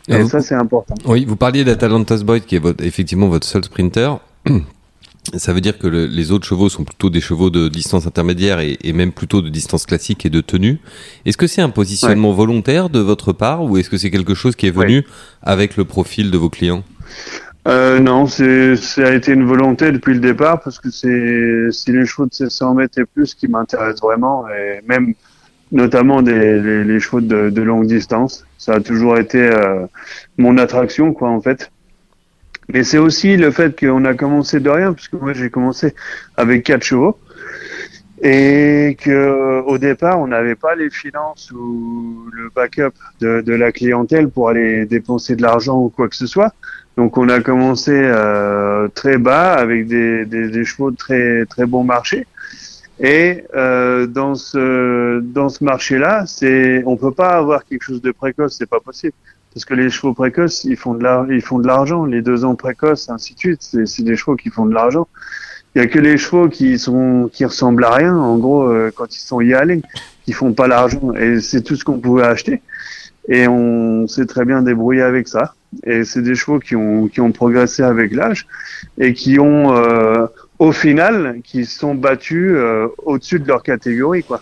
Et 0.09 0.15
ah, 0.15 0.25
ça, 0.25 0.41
c'est 0.41 0.55
important. 0.55 0.95
Oui, 1.05 1.23
vous 1.25 1.37
parliez 1.37 1.63
d'Atalanta's 1.63 2.23
Boyd, 2.23 2.45
qui 2.45 2.57
est 2.57 2.59
votre, 2.59 2.83
effectivement 2.83 3.29
votre 3.29 3.47
seul 3.47 3.63
sprinter. 3.63 4.19
Ça 5.35 5.53
veut 5.53 5.61
dire 5.61 5.79
que 5.79 5.87
le, 5.87 6.05
les 6.05 6.33
autres 6.33 6.45
chevaux 6.45 6.67
sont 6.67 6.83
plutôt 6.83 7.09
des 7.09 7.21
chevaux 7.21 7.49
de 7.49 7.69
distance 7.69 8.05
intermédiaire 8.05 8.59
et, 8.59 8.77
et 8.83 8.91
même 8.91 9.13
plutôt 9.13 9.41
de 9.41 9.47
distance 9.47 9.85
classique 9.85 10.25
et 10.25 10.29
de 10.29 10.41
tenue. 10.41 10.79
Est-ce 11.25 11.37
que 11.37 11.47
c'est 11.47 11.61
un 11.61 11.69
positionnement 11.69 12.31
ouais. 12.31 12.35
volontaire 12.35 12.89
de 12.89 12.99
votre 12.99 13.31
part 13.31 13.63
ou 13.63 13.77
est-ce 13.77 13.89
que 13.89 13.95
c'est 13.95 14.11
quelque 14.11 14.33
chose 14.33 14.57
qui 14.57 14.67
est 14.67 14.75
venu 14.75 14.97
ouais. 14.97 15.05
avec 15.41 15.77
le 15.77 15.85
profil 15.85 16.29
de 16.29 16.37
vos 16.37 16.49
clients? 16.49 16.83
Euh, 17.69 17.99
non, 17.99 18.27
c'est, 18.27 18.75
ça 18.75 19.07
a 19.07 19.13
été 19.13 19.31
une 19.31 19.45
volonté 19.45 19.93
depuis 19.93 20.13
le 20.13 20.19
départ 20.19 20.59
parce 20.61 20.77
que 20.77 20.91
c'est, 20.91 21.71
c'est 21.71 21.93
les 21.93 22.05
chevaux 22.05 22.25
de 22.25 22.33
700 22.33 22.73
mètres 22.73 22.99
et 22.99 23.05
plus 23.05 23.33
qui 23.33 23.47
m'intéressent 23.47 24.01
vraiment 24.01 24.43
et 24.49 24.81
même 24.85 25.13
notamment 25.73 26.21
des, 26.21 26.61
les, 26.61 26.83
les 26.85 26.99
chevaux 27.01 27.19
de, 27.19 27.49
de, 27.49 27.61
longue 27.61 27.87
distance. 27.87 28.45
Ça 28.57 28.75
a 28.75 28.79
toujours 28.79 29.17
été 29.17 29.39
euh, 29.41 29.85
mon 30.37 30.57
attraction, 30.57 31.13
quoi, 31.13 31.29
en 31.29 31.41
fait. 31.41 31.71
Mais 32.71 32.83
c'est 32.83 32.99
aussi 32.99 33.35
le 33.35 33.51
fait 33.51 33.77
qu'on 33.77 34.05
a 34.05 34.13
commencé 34.13 34.61
de 34.61 34.69
rien, 34.69 34.93
puisque 34.93 35.13
moi 35.13 35.33
j'ai 35.33 35.49
commencé 35.49 35.93
avec 36.37 36.63
quatre 36.63 36.83
chevaux 36.83 37.19
et 38.21 38.95
que 39.03 39.61
au 39.65 39.77
départ 39.77 40.17
on 40.21 40.27
n'avait 40.27 40.55
pas 40.55 40.75
les 40.75 40.89
finances 40.89 41.51
ou 41.51 42.29
le 42.31 42.49
backup 42.55 42.93
de, 43.19 43.41
de, 43.41 43.53
la 43.53 43.73
clientèle 43.73 44.29
pour 44.29 44.47
aller 44.47 44.85
dépenser 44.85 45.35
de 45.35 45.41
l'argent 45.41 45.77
ou 45.77 45.89
quoi 45.89 46.07
que 46.07 46.15
ce 46.15 46.25
soit. 46.25 46.53
Donc 46.95 47.17
on 47.17 47.27
a 47.27 47.41
commencé 47.41 47.91
euh, 47.91 48.87
très 48.87 49.17
bas 49.17 49.53
avec 49.55 49.87
des, 49.87 50.25
des, 50.25 50.47
des, 50.47 50.63
chevaux 50.63 50.91
de 50.91 50.95
très 50.95 51.45
très 51.47 51.65
bon 51.65 51.83
marché. 51.83 52.25
Et 52.99 53.43
euh, 53.55 54.05
dans 54.05 54.35
ce 54.35 55.19
dans 55.19 55.49
ce 55.49 55.63
marché-là, 55.63 56.25
c'est 56.27 56.83
on 56.85 56.95
peut 56.95 57.11
pas 57.11 57.31
avoir 57.31 57.65
quelque 57.65 57.83
chose 57.83 58.01
de 58.01 58.11
précoce, 58.11 58.55
c'est 58.57 58.69
pas 58.69 58.79
possible 58.79 59.15
parce 59.53 59.65
que 59.65 59.75
les 59.75 59.89
chevaux 59.89 60.13
précoces, 60.13 60.63
ils 60.63 60.75
font 60.75 60.95
de 60.95 61.03
la, 61.03 61.25
ils 61.29 61.41
font 61.41 61.59
de 61.59 61.67
l'argent. 61.67 62.05
Les 62.05 62.21
deux 62.21 62.43
ans 62.43 62.55
précoces, 62.55 63.09
ainsi 63.09 63.35
de 63.35 63.39
suite, 63.39 63.61
c'est 63.61 64.03
des 64.03 64.15
chevaux 64.15 64.35
qui 64.35 64.49
font 64.49 64.65
de 64.65 64.73
l'argent. 64.73 65.07
Il 65.75 65.81
y 65.81 65.85
a 65.85 65.87
que 65.87 65.99
les 65.99 66.17
chevaux 66.17 66.49
qui 66.49 66.79
sont, 66.79 67.29
qui 67.31 67.45
ressemblent 67.45 67.85
à 67.85 67.91
rien. 67.91 68.15
En 68.15 68.37
gros, 68.37 68.63
euh, 68.63 68.91
quand 68.95 69.15
ils 69.15 69.19
sont 69.19 69.41
y 69.41 69.53
allés, 69.53 69.81
qui 70.25 70.33
font 70.33 70.53
pas 70.53 70.67
l'argent. 70.67 71.13
Et 71.13 71.39
c'est 71.39 71.61
tout 71.61 71.75
ce 71.75 71.83
qu'on 71.83 71.99
pouvait 71.99 72.23
acheter. 72.23 72.61
Et 73.27 73.47
on 73.47 74.07
s'est 74.07 74.25
très 74.25 74.43
bien 74.43 74.63
débrouillé 74.63 75.01
avec 75.01 75.27
ça. 75.27 75.53
Et 75.83 76.03
c'est 76.03 76.21
des 76.21 76.35
chevaux 76.35 76.59
qui 76.59 76.75
ont, 76.75 77.07
qui 77.07 77.21
ont 77.21 77.31
progressé 77.31 77.83
avec 77.83 78.11
l'âge 78.13 78.47
et 78.97 79.13
qui 79.13 79.39
ont, 79.39 79.75
euh, 79.75 80.25
au 80.63 80.71
final, 80.71 81.41
qui 81.43 81.65
sont 81.65 81.93
battus 81.93 82.53
euh, 82.55 82.87
au-dessus 83.05 83.37
de 83.37 83.47
leur 83.49 83.63
catégorie, 83.63 84.23
quoi. 84.23 84.41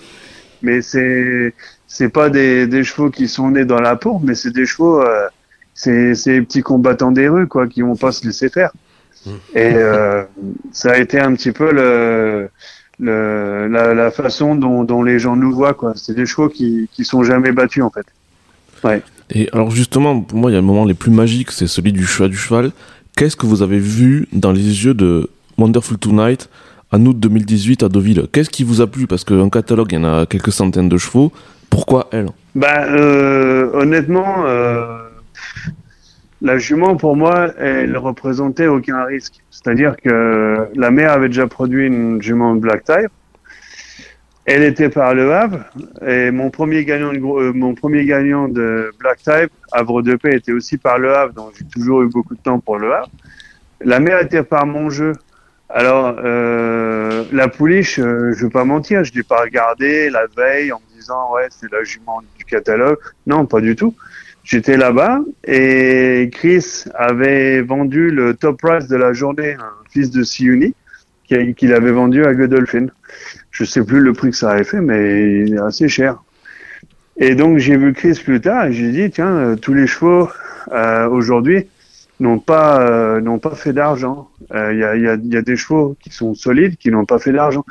Mais 0.62 0.84
c'est, 0.84 1.56
c'est 1.88 2.10
pas 2.10 2.30
des, 2.30 2.68
des, 2.68 2.84
chevaux 2.84 3.10
qui 3.10 3.28
sont 3.28 3.50
nés 3.50 3.66
dans 3.66 3.82
la 3.82 3.96
peau, 3.96 4.22
mais 4.24 4.36
c'est 4.36 4.52
des 4.52 4.68
chevaux, 4.68 5.02
euh, 5.02 5.28
c'est 5.74 6.14
les 6.28 6.42
petits 6.44 6.62
combattants 6.62 7.12
des 7.12 7.28
rues, 7.28 7.48
quoi, 7.48 7.66
qui 7.66 7.82
vont 7.82 7.96
pas 7.96 8.12
se 8.12 8.24
laisser 8.24 8.50
faire. 8.50 8.72
Mmh. 9.26 9.30
Et 9.56 9.74
euh, 9.74 10.24
ça 10.72 10.92
a 10.92 10.98
été 10.98 11.20
un 11.20 11.34
petit 11.34 11.52
peu 11.52 11.72
le, 11.72 12.50
le 13.00 13.68
la, 13.68 13.96
la, 13.96 14.12
façon 14.12 14.54
dont, 14.54 14.84
dont, 14.84 15.02
les 15.02 15.18
gens 15.18 15.36
nous 15.36 15.52
voient, 15.52 15.74
quoi. 15.74 15.94
C'est 15.96 16.14
des 16.14 16.28
chevaux 16.28 16.50
qui, 16.50 16.88
qui 16.94 17.04
sont 17.04 17.24
jamais 17.24 17.52
battus, 17.52 17.82
en 17.82 17.90
fait. 17.90 18.06
Ouais. 18.84 19.02
Et 19.32 19.50
alors 19.54 19.72
justement, 19.72 20.22
pour 20.22 20.38
moi, 20.38 20.52
il 20.52 20.54
y 20.54 20.58
a 20.58 20.60
un 20.60 20.64
moment 20.64 20.86
les 20.86 20.94
plus 20.94 21.12
magiques, 21.12 21.50
c'est 21.50 21.66
celui 21.66 21.94
du 21.94 22.06
choix 22.06 22.28
du 22.28 22.38
cheval. 22.38 22.72
Qu'est-ce 23.18 23.36
que 23.36 23.48
vous 23.48 23.64
avez 23.64 23.80
vu 23.80 24.28
dans 24.34 24.52
les 24.52 24.86
yeux 24.86 24.94
de 24.94 25.32
Wonderful 25.62 26.00
Tonight 26.00 26.50
en 26.92 27.06
août 27.06 27.20
2018 27.20 27.84
à 27.84 27.90
Deauville 27.90 28.28
Qu'est-ce 28.32 28.50
qui 28.50 28.64
vous 28.64 28.82
a 28.82 28.88
plu? 28.88 29.06
Parce 29.06 29.24
qu'un 29.24 29.50
catalogue, 29.50 29.92
il 29.92 29.96
y 29.96 29.98
en 30.00 30.22
a 30.22 30.26
quelques 30.26 30.52
centaines 30.52 30.90
de 30.90 30.98
chevaux. 30.98 31.32
Pourquoi 31.70 32.08
elle? 32.12 32.30
Bah 32.56 32.88
honnêtement, 33.74 34.46
euh, 34.48 34.98
la 36.42 36.58
jument 36.58 36.96
pour 36.98 37.16
moi, 37.16 37.52
elle 37.60 37.96
représentait 37.96 38.66
aucun 38.66 39.06
risque. 39.06 39.36
C'est-à-dire 39.52 39.96
que 40.04 40.68
la 40.74 40.90
mère 40.90 41.12
avait 41.12 41.28
déjà 41.28 41.46
produit 41.46 41.86
une 41.86 42.20
jument 42.24 42.56
Black 42.56 42.84
Type. 42.84 43.12
Elle 44.46 44.64
était 44.64 44.90
par 44.90 45.14
Le 45.14 45.32
Havre 45.32 45.60
et 46.06 46.32
mon 46.32 46.50
premier 46.50 46.84
gagnant 46.84 47.14
de, 47.14 47.20
euh, 47.20 47.54
mon 47.54 47.76
premier 47.76 48.06
gagnant 48.06 48.48
de 48.48 48.92
Black 49.00 49.20
Type, 49.20 49.52
Havre 49.72 50.02
de 50.02 50.16
Paix, 50.16 50.38
était 50.38 50.52
aussi 50.52 50.78
par 50.78 50.98
Le 50.98 51.16
Havre, 51.16 51.34
donc 51.34 51.52
j'ai 51.56 51.66
toujours 51.66 52.02
eu 52.02 52.10
beaucoup 52.10 52.34
de 52.34 52.42
temps 52.42 52.60
pour 52.60 52.80
Le 52.80 52.92
Havre. 52.92 53.12
La 53.82 54.00
mère 54.00 54.20
était 54.20 54.42
par 54.42 54.66
mon 54.66 54.90
jeu. 54.90 55.14
Alors, 55.74 56.18
euh, 56.24 57.24
la 57.32 57.48
pouliche, 57.48 57.98
euh, 58.00 58.34
je 58.34 58.46
vais 58.46 58.52
pas 58.52 58.66
mentir, 58.66 59.04
je 59.06 59.14
l'ai 59.14 59.24
pas 59.24 59.42
regardé 59.42 60.10
la 60.10 60.26
veille 60.36 60.72
en 60.74 60.80
me 60.80 61.00
disant, 61.00 61.32
ouais, 61.34 61.48
c'est 61.50 61.72
la 61.72 61.84
jument 61.84 62.22
du 62.38 62.44
catalogue. 62.44 62.98
Non, 63.26 63.46
pas 63.46 63.62
du 63.62 63.76
tout. 63.76 63.96
J'étais 64.44 64.76
là-bas 64.76 65.22
et 65.46 66.30
Chris 66.34 66.86
avait 66.96 67.62
vendu 67.62 68.10
le 68.10 68.34
top 68.34 68.60
price 68.62 68.88
de 68.88 68.98
la 68.98 69.14
journée, 69.14 69.54
un 69.54 69.90
fils 69.92 70.10
de 70.10 70.24
Siuni, 70.24 70.74
qu'il 71.28 71.74
avait 71.74 71.92
vendu 71.92 72.26
à 72.26 72.34
Godolphin. 72.34 72.88
Je 73.52 73.64
sais 73.64 73.86
plus 73.86 74.00
le 74.00 74.14
prix 74.14 74.32
que 74.32 74.36
ça 74.36 74.52
avait 74.52 74.64
fait, 74.64 74.82
mais 74.82 75.44
il 75.44 75.54
est 75.54 75.62
assez 75.62 75.88
cher. 75.88 76.22
Et 77.18 77.36
donc 77.36 77.60
j'ai 77.60 77.78
vu 77.78 77.94
Chris 77.94 78.20
plus 78.24 78.42
tard 78.42 78.66
et 78.66 78.74
j'ai 78.74 78.92
dit, 78.92 79.12
tiens, 79.12 79.36
euh, 79.36 79.56
tous 79.56 79.74
les 79.74 79.86
chevaux 79.88 80.28
euh, 80.72 81.08
aujourd'hui, 81.08 81.68
n'ont 82.22 82.40
pas 82.40 82.82
euh, 82.82 83.20
n'ont 83.20 83.40
pas 83.40 83.56
fait 83.56 83.74
d'argent. 83.74 84.30
Il 84.52 84.56
euh, 84.56 84.74
y, 84.74 84.84
a, 84.84 84.96
y, 84.96 85.08
a, 85.08 85.16
y, 85.16 85.38
a, 85.38 85.42
des 85.42 85.58
chevaux 85.58 85.98
qui 86.00 86.12
sont 86.12 86.34
solides 86.36 86.78
qui 86.78 86.92
n'ont 86.92 87.06
pas 87.06 87.20
fait 87.20 87.32
d'argent. 87.32 87.66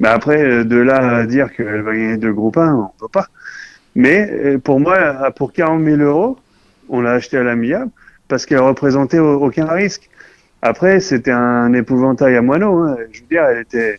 Mais 0.00 0.08
après, 0.08 0.42
euh, 0.42 0.64
de 0.64 0.76
là 0.76 1.16
à 1.16 1.26
dire 1.26 1.52
qu'elle 1.52 1.82
va 1.82 1.92
gagner 1.92 2.16
deux 2.16 2.32
groupes 2.32 2.56
1, 2.56 2.74
on 2.74 2.90
peut 2.98 3.12
pas. 3.12 3.26
Mais 3.94 4.56
pour 4.64 4.80
moi, 4.80 5.30
pour 5.32 5.52
40 5.52 5.84
000 5.84 5.98
euros, 5.98 6.38
on 6.88 7.02
l'a 7.02 7.12
acheté 7.12 7.36
à 7.36 7.42
l'amiable 7.42 7.90
parce 8.26 8.46
qu'elle 8.46 8.60
représentait 8.60 9.18
aucun 9.18 9.66
risque. 9.66 10.08
Après, 10.62 10.98
c'était 11.00 11.30
un 11.30 11.74
épouvantail 11.74 12.36
à 12.36 12.40
moineau. 12.40 12.78
Hein. 12.78 12.96
Je 13.12 13.20
veux 13.20 13.26
dire, 13.26 13.44
elle 13.44 13.60
était, 13.60 13.98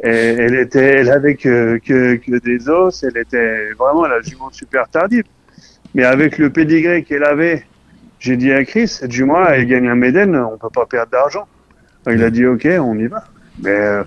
elle, 0.00 0.40
elle 0.40 0.54
était, 0.54 1.00
elle 1.00 1.10
avait 1.10 1.34
que, 1.34 1.80
que, 1.84 2.14
que, 2.14 2.38
des 2.38 2.68
os. 2.68 3.02
Elle 3.02 3.16
était 3.16 3.72
vraiment 3.72 4.06
la 4.06 4.20
jument 4.20 4.50
super 4.52 4.88
tardive. 4.88 5.24
Mais 5.96 6.04
avec 6.04 6.38
le 6.38 6.50
pédigré 6.50 7.02
qu'elle 7.02 7.24
avait 7.24 7.64
j'ai 8.24 8.38
dit 8.38 8.52
à 8.52 8.64
Chris, 8.64 9.00
jument 9.10 9.46
elle 9.46 9.66
gagne 9.66 9.86
un 9.86 9.96
Méden, 9.96 10.34
on 10.34 10.56
peut 10.56 10.70
pas 10.70 10.86
perdre 10.86 11.12
d'argent. 11.12 11.46
Il 12.06 12.22
a 12.24 12.30
dit, 12.30 12.46
ok, 12.46 12.66
on 12.80 12.98
y 12.98 13.06
va. 13.06 13.24
Mais 13.62 13.68
euh, 13.68 14.02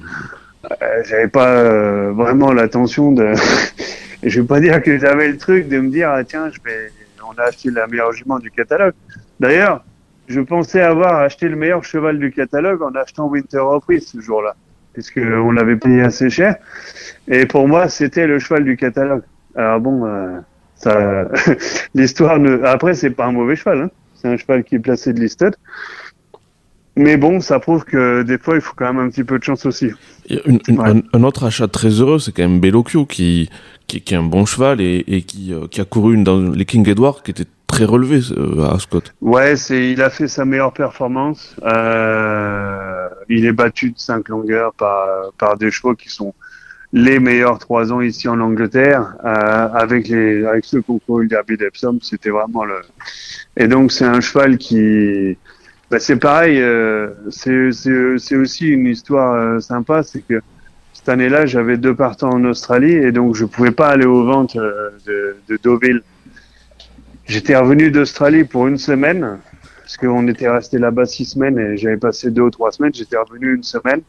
j'avais 1.04 1.28
pas 1.28 1.50
euh, 1.50 2.14
vraiment 2.14 2.52
l'intention 2.52 3.12
de... 3.12 3.34
je 4.24 4.42
vais 4.42 4.48
pas 4.48 4.60
dire 4.60 4.82
que 4.82 4.98
j'avais 4.98 5.28
le 5.28 5.38
truc 5.38 5.68
de 5.68 5.80
me 5.80 5.90
dire, 5.90 6.10
ah, 6.10 6.24
tiens, 6.24 6.50
on 7.24 7.40
a 7.40 7.44
acheté 7.44 7.70
la 7.70 7.86
meilleure 7.86 8.12
jument 8.12 8.40
du 8.40 8.50
catalogue. 8.50 8.96
D'ailleurs, 9.40 9.86
je 10.28 10.42
pensais 10.42 10.82
avoir 10.82 11.18
acheté 11.18 11.48
le 11.48 11.56
meilleur 11.56 11.84
cheval 11.84 12.18
du 12.18 12.32
catalogue 12.32 12.82
en 12.82 12.96
achetant 12.96 13.28
Winter 13.28 13.60
Reprise 13.60 14.08
ce 14.08 14.20
jour-là, 14.20 14.56
puisque 14.94 15.22
on 15.22 15.52
l'avait 15.52 15.76
payé 15.76 16.02
assez 16.02 16.32
cher. 16.32 16.56
Et 17.28 17.46
pour 17.46 17.68
moi, 17.68 17.88
c'était 17.88 18.26
le 18.26 18.40
cheval 18.40 18.64
du 18.64 18.78
catalogue. 18.78 19.22
Alors 19.56 19.80
bon, 19.80 20.08
euh, 20.08 20.40
ça, 20.74 21.28
l'histoire 21.94 22.40
ne. 22.40 22.64
Après, 22.64 22.96
c'est 22.96 23.12
pas 23.12 23.26
un 23.26 23.32
mauvais 23.32 23.56
cheval. 23.56 23.82
Hein. 23.84 23.90
C'est 24.28 24.34
un 24.34 24.38
cheval 24.38 24.64
qui 24.64 24.76
est 24.76 24.80
placé 24.80 25.14
de 25.14 25.20
listed. 25.20 25.56
Mais 26.98 27.16
bon, 27.16 27.40
ça 27.40 27.60
prouve 27.60 27.86
que 27.86 28.24
des 28.24 28.38
fois, 28.38 28.56
il 28.56 28.62
faut 28.62 28.74
quand 28.76 28.92
même 28.92 29.06
un 29.06 29.10
petit 29.10 29.24
peu 29.24 29.38
de 29.38 29.44
chance 29.44 29.66
aussi. 29.66 29.92
Une, 30.30 30.60
une, 30.68 30.80
ouais. 30.80 30.90
un, 30.90 31.02
un, 31.14 31.24
autre 31.24 31.46
achat 31.46 31.68
très 31.68 31.90
heureux, 31.90 32.20
c'est 32.20 32.32
quand 32.32 32.42
même 32.42 32.60
Bellocchio, 32.60 33.06
qui, 33.06 33.50
qui, 33.86 34.02
qui, 34.02 34.14
est 34.16 34.18
un 34.18 34.24
bon 34.24 34.46
cheval 34.46 34.82
et, 34.82 35.04
et 35.08 35.22
qui, 35.22 35.54
euh, 35.54 35.68
qui, 35.68 35.80
a 35.80 35.86
couru 35.86 36.18
dans 36.24 36.40
les 36.40 36.66
King 36.66 36.88
Edward, 36.90 37.22
qui 37.22 37.32
était 37.32 37.46
très 37.68 37.86
relevé 37.86 38.20
euh, 38.36 38.68
à 38.68 38.80
Scott. 38.80 39.14
Ouais, 39.22 39.56
c'est, 39.56 39.92
il 39.92 40.02
a 40.02 40.10
fait 40.10 40.28
sa 40.28 40.44
meilleure 40.44 40.74
performance. 40.74 41.56
Euh, 41.64 43.08
il 43.30 43.46
est 43.46 43.54
battu 43.54 43.92
de 43.92 44.00
5 44.00 44.28
longueurs 44.30 44.74
par, 44.74 45.08
par 45.38 45.56
des 45.56 45.70
chevaux 45.70 45.94
qui 45.94 46.10
sont 46.10 46.34
les 46.94 47.20
meilleurs 47.20 47.60
trois 47.60 47.92
ans 47.92 48.02
ici 48.02 48.28
en 48.28 48.40
Angleterre 48.40 49.16
euh, 49.24 49.68
avec 49.74 50.08
les 50.08 50.46
avec 50.46 50.66
ceux 50.66 50.82
qu'on 50.82 51.18
le 51.18 51.28
derby 51.28 51.58
d'Epsom 51.58 52.00
c'était 52.02 52.30
vraiment 52.30 52.64
le 52.64 52.82
et 53.58 53.68
donc 53.68 53.92
c'est 53.92 54.06
un 54.06 54.22
cheval 54.22 54.58
qui 54.58 55.38
bah, 55.92 56.00
c'est 56.00 56.18
pareil 56.18 56.62
euh, 56.62 57.10
c'est 57.30 57.72
c'est 57.72 58.36
aussi 58.36 58.70
une 58.70 58.88
histoire 58.88 59.34
euh, 59.34 59.60
sympa 59.60 60.04
c'est 60.04 60.22
que 60.22 60.42
cette 60.94 61.10
année-là 61.10 61.46
j'avais 61.46 61.78
deux 61.78 61.96
partants 61.96 62.32
en 62.32 62.44
Australie 62.46 62.94
et 62.94 63.12
donc 63.12 63.36
je 63.36 63.46
pouvais 63.46 63.72
pas 63.72 63.90
aller 63.90 64.06
aux 64.06 64.26
ventes 64.26 64.56
euh, 64.56 64.90
de, 65.06 65.38
de 65.48 65.60
Deauville. 65.62 66.04
J'étais 67.26 67.56
revenu 67.56 67.92
d'Australie 67.92 68.46
pour 68.46 68.68
une 68.68 68.78
semaine 68.78 69.40
parce 69.80 69.98
qu'on 69.98 70.28
était 70.28 70.50
resté 70.50 70.78
là-bas 70.78 71.06
six 71.06 71.26
semaines 71.26 71.60
et 71.60 71.78
j'avais 71.78 71.98
passé 71.98 72.32
deux 72.32 72.42
ou 72.42 72.50
trois 72.50 72.72
semaines 72.72 72.94
j'étais 72.94 73.18
revenu 73.18 73.56
une 73.56 73.64
semaine 73.64 74.02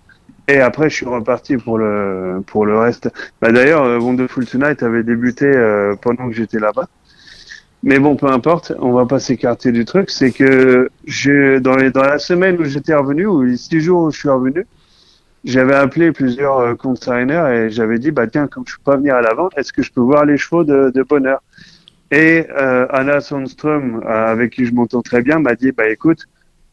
et 0.49 0.61
après, 0.61 0.89
je 0.89 0.95
suis 0.97 1.07
reparti 1.07 1.59
pour 1.59 1.77
le 1.79 2.43
pour 2.47 2.65
le 2.65 2.79
reste. 2.79 3.11
Bah, 3.41 3.53
D'ailleurs, 3.53 3.83
euh, 3.85 3.99
Wonderful 3.99 4.47
Tonight 4.47 4.83
avait 4.83 5.03
débuté 5.03 5.47
euh, 5.47 5.95
pendant 6.01 6.29
que 6.29 6.35
j'étais 6.35 6.59
là-bas. 6.59 6.89
Mais 7.83 7.99
bon, 7.99 8.17
peu 8.17 8.27
importe, 8.27 8.73
on 8.81 8.93
va 8.93 9.07
pas 9.07 9.21
s'écarter 9.21 9.73
du 9.73 9.85
truc. 9.85 10.11
C'est 10.11 10.33
que 10.33 10.89
je, 11.07 11.59
dans, 11.59 11.77
les, 11.77 11.91
dans 11.91 12.03
la 12.03 12.19
semaine 12.19 12.59
où 12.59 12.65
j'étais 12.65 12.95
revenu, 12.95 13.27
ou 13.27 13.43
les 13.43 13.57
six 13.57 13.81
jours 13.81 14.05
où 14.05 14.11
je 14.11 14.19
suis 14.19 14.29
revenu, 14.29 14.67
j'avais 15.45 15.75
appelé 15.75 16.11
plusieurs 16.13 16.59
euh, 16.59 16.75
consigners 16.75 17.47
et 17.53 17.71
j'avais 17.71 17.99
dit, 17.99 18.11
bah 18.11 18.27
tiens, 18.27 18.49
comme 18.49 18.65
je 18.67 18.75
peux 18.77 18.91
pas 18.91 18.97
venir 18.97 19.15
à 19.15 19.21
la 19.21 19.35
vente, 19.35 19.53
est-ce 19.57 19.73
que 19.73 19.83
je 19.83 19.93
peux 19.93 20.01
voir 20.01 20.25
les 20.25 20.39
chevaux 20.39 20.65
de, 20.65 20.91
de 20.93 21.03
bonheur? 21.03 21.41
Et 22.11 22.47
euh, 22.59 22.87
Anna 22.91 23.21
Sandström, 23.21 24.03
avec 24.07 24.55
qui 24.55 24.65
je 24.65 24.73
m'entends 24.73 25.03
très 25.03 25.23
bien, 25.23 25.39
m'a 25.39 25.55
dit, 25.55 25.73
bah 25.73 25.89
écoute, 25.89 26.25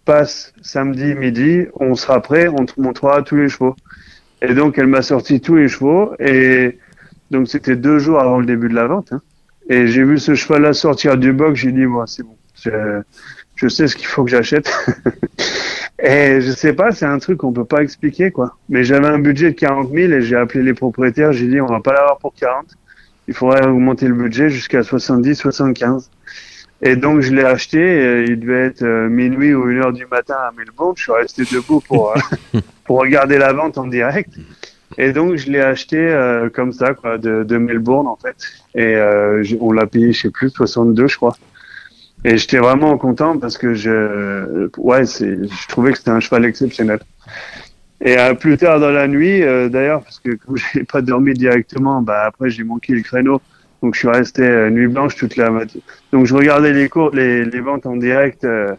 passe 0.05 0.53
samedi 0.61 1.15
midi, 1.15 1.65
on 1.73 1.95
sera 1.95 2.21
prêt, 2.21 2.47
on 2.47 2.65
te 2.65 2.79
montrera 2.79 3.23
tous 3.23 3.35
les 3.35 3.49
chevaux. 3.49 3.75
Et 4.41 4.53
donc 4.53 4.77
elle 4.77 4.87
m'a 4.87 5.01
sorti 5.01 5.41
tous 5.41 5.55
les 5.55 5.67
chevaux 5.67 6.13
et 6.19 6.77
donc 7.31 7.47
c'était 7.47 7.75
deux 7.75 7.97
jours 7.97 8.19
avant 8.19 8.39
le 8.39 8.45
début 8.45 8.69
de 8.69 8.75
la 8.75 8.85
vente. 8.85 9.11
Hein. 9.11 9.21
Et 9.69 9.87
j'ai 9.87 10.03
vu 10.03 10.19
ce 10.19 10.35
cheval-là 10.35 10.73
sortir 10.73 11.17
du 11.17 11.33
box, 11.33 11.59
j'ai 11.59 11.71
dit 11.71 11.85
moi 11.85 12.05
c'est 12.07 12.23
bon, 12.23 12.37
je, 12.61 13.01
je, 13.55 13.67
sais 13.67 13.87
ce 13.87 13.95
qu'il 13.95 14.05
faut 14.05 14.23
que 14.23 14.29
j'achète. 14.29 14.71
et 15.99 16.39
je 16.41 16.51
sais 16.51 16.73
pas, 16.73 16.91
c'est 16.91 17.05
un 17.07 17.17
truc 17.17 17.39
qu'on 17.39 17.51
peut 17.51 17.65
pas 17.65 17.81
expliquer 17.81 18.29
quoi. 18.29 18.57
Mais 18.69 18.83
j'avais 18.83 19.07
un 19.07 19.19
budget 19.19 19.51
de 19.51 19.55
40 19.55 19.91
000 19.91 20.13
et 20.13 20.21
j'ai 20.21 20.35
appelé 20.35 20.63
les 20.63 20.75
propriétaires, 20.75 21.33
j'ai 21.33 21.47
dit 21.47 21.59
on 21.59 21.65
va 21.65 21.79
pas 21.79 21.93
l'avoir 21.93 22.19
pour 22.19 22.35
40, 22.35 22.67
il 23.27 23.33
faudrait 23.33 23.65
augmenter 23.65 24.07
le 24.07 24.13
budget 24.13 24.49
jusqu'à 24.49 24.83
70, 24.83 25.35
75. 25.35 26.11
Et 26.81 26.95
donc 26.95 27.21
je 27.21 27.33
l'ai 27.33 27.43
acheté, 27.43 27.79
euh, 27.79 28.25
il 28.27 28.39
devait 28.39 28.65
être 28.65 28.83
euh, 28.83 29.07
minuit 29.07 29.53
ou 29.53 29.69
une 29.69 29.79
heure 29.79 29.93
du 29.93 30.05
matin 30.05 30.35
à 30.35 30.51
Melbourne, 30.57 30.93
je 30.97 31.03
suis 31.03 31.11
resté 31.11 31.43
debout 31.43 31.79
pour, 31.79 32.11
euh, 32.11 32.59
pour 32.83 32.99
regarder 32.99 33.37
la 33.37 33.53
vente 33.53 33.77
en 33.77 33.87
direct. 33.87 34.33
Et 34.97 35.11
donc 35.11 35.35
je 35.35 35.49
l'ai 35.49 35.61
acheté 35.61 35.97
euh, 35.97 36.49
comme 36.49 36.71
ça, 36.71 36.93
quoi, 36.93 37.17
de, 37.17 37.43
de, 37.43 37.57
Melbourne 37.57 38.07
en 38.07 38.17
fait. 38.17 38.35
Et 38.75 38.95
euh, 38.95 39.43
on 39.59 39.71
l'a 39.71 39.87
payé, 39.87 40.11
je 40.13 40.21
sais 40.21 40.29
plus, 40.29 40.49
62 40.49 41.07
je 41.07 41.15
crois. 41.15 41.35
Et 42.23 42.37
j'étais 42.37 42.57
vraiment 42.57 42.97
content 42.97 43.37
parce 43.37 43.57
que 43.57 43.73
je, 43.73 44.69
ouais, 44.77 45.05
c'est, 45.05 45.35
je 45.43 45.67
trouvais 45.67 45.91
que 45.91 45.97
c'était 45.97 46.11
un 46.11 46.19
cheval 46.19 46.45
exceptionnel. 46.45 46.99
Et 48.01 48.17
euh, 48.17 48.33
plus 48.33 48.57
tard 48.57 48.79
dans 48.79 48.89
la 48.89 49.07
nuit, 49.07 49.39
d'ailleurs, 49.69 50.03
parce 50.03 50.19
que 50.19 50.35
comme 50.35 50.57
j'ai 50.73 50.83
pas 50.83 51.01
dormi 51.01 51.33
directement, 51.33 52.01
bah 52.01 52.23
après 52.25 52.49
j'ai 52.49 52.63
manqué 52.63 52.93
le 52.93 53.01
créneau. 53.01 53.41
Donc 53.85 53.93
je 53.93 53.99
suis 53.99 54.07
resté 54.07 54.41
euh, 54.41 54.71
nuit 54.71 54.87
blanche 54.87 55.15
toute 55.15 55.35
la 55.35 55.51
matinée. 55.51 55.83
Donc 56.11 56.25
je 56.25 56.33
regardais 56.33 56.73
les 56.73 56.89
cours, 56.89 57.11
les, 57.11 57.43
ventes 57.59 57.85
en 57.85 57.95
direct 57.95 58.43
euh, 58.43 58.73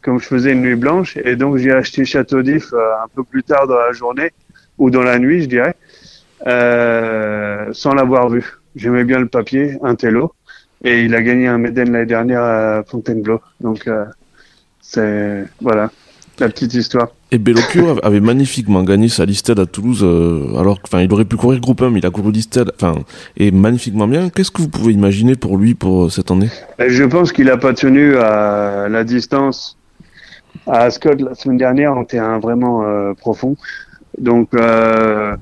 comme 0.00 0.20
je 0.20 0.26
faisais 0.26 0.52
une 0.52 0.62
nuit 0.62 0.76
blanche. 0.76 1.16
Et 1.16 1.34
donc 1.34 1.56
j'ai 1.56 1.72
acheté 1.72 2.04
Château 2.04 2.40
d'If 2.42 2.72
euh, 2.72 2.78
un 3.02 3.08
peu 3.12 3.24
plus 3.24 3.42
tard 3.42 3.66
dans 3.66 3.78
la 3.80 3.90
journée 3.90 4.30
ou 4.78 4.90
dans 4.90 5.02
la 5.02 5.18
nuit, 5.18 5.42
je 5.42 5.48
dirais, 5.48 5.74
sans 7.74 7.94
l'avoir 7.94 8.28
vu. 8.28 8.44
J'aimais 8.76 9.02
bien 9.02 9.18
le 9.18 9.26
papier, 9.26 9.76
un 9.82 9.96
télo. 9.96 10.32
Et 10.84 11.02
il 11.02 11.16
a 11.16 11.22
gagné 11.22 11.48
un 11.48 11.58
Méden 11.58 11.90
l'année 11.90 12.06
dernière 12.06 12.44
à 12.44 12.84
Fontainebleau. 12.84 13.40
Donc 13.58 13.90
c'est 14.80 15.46
voilà 15.60 15.90
la 16.38 16.48
petite 16.48 16.74
histoire. 16.74 17.08
Et 17.30 17.38
Bellocchio 17.38 17.98
avait 18.02 18.20
magnifiquement 18.20 18.82
gagné 18.82 19.08
sa 19.08 19.26
listed 19.26 19.58
à 19.58 19.66
Toulouse, 19.66 20.00
euh, 20.02 20.58
alors 20.58 20.78
enfin 20.82 21.02
il 21.02 21.12
aurait 21.12 21.26
pu 21.26 21.36
courir 21.36 21.60
groupe 21.60 21.82
1, 21.82 21.90
mais 21.90 21.98
il 21.98 22.06
a 22.06 22.10
couru 22.10 22.32
listed, 22.32 22.72
enfin, 22.74 22.94
et 23.36 23.50
magnifiquement 23.50 24.08
bien. 24.08 24.30
Qu'est-ce 24.30 24.50
que 24.50 24.62
vous 24.62 24.68
pouvez 24.68 24.94
imaginer 24.94 25.34
pour 25.34 25.58
lui 25.58 25.74
pour 25.74 26.10
cette 26.10 26.30
année? 26.30 26.48
Je 26.78 27.04
pense 27.04 27.32
qu'il 27.32 27.50
a 27.50 27.58
pas 27.58 27.74
tenu 27.74 28.16
à 28.16 28.88
la 28.88 29.04
distance 29.04 29.78
à 30.66 30.80
Ascot 30.82 31.14
la 31.18 31.34
semaine 31.34 31.58
dernière 31.58 31.96
en 31.96 32.04
terrain 32.04 32.38
vraiment 32.38 32.84
euh, 32.84 33.14
profond. 33.14 33.56
Donc 34.18 34.54
euh, 34.54 35.36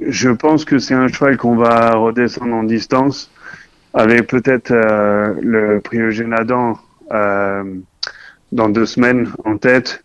je 0.00 0.30
pense 0.30 0.64
que 0.64 0.78
c'est 0.78 0.94
un 0.94 1.08
cheval 1.08 1.36
qu'on 1.36 1.56
va 1.56 1.92
redescendre 1.94 2.54
en 2.54 2.64
distance 2.64 3.30
avec 3.92 4.26
peut-être 4.26 4.72
euh, 4.72 5.34
le 5.40 5.82
Adam 6.36 6.78
dans 8.52 8.68
deux 8.68 8.86
semaines 8.86 9.28
en 9.44 9.56
tête 9.56 10.04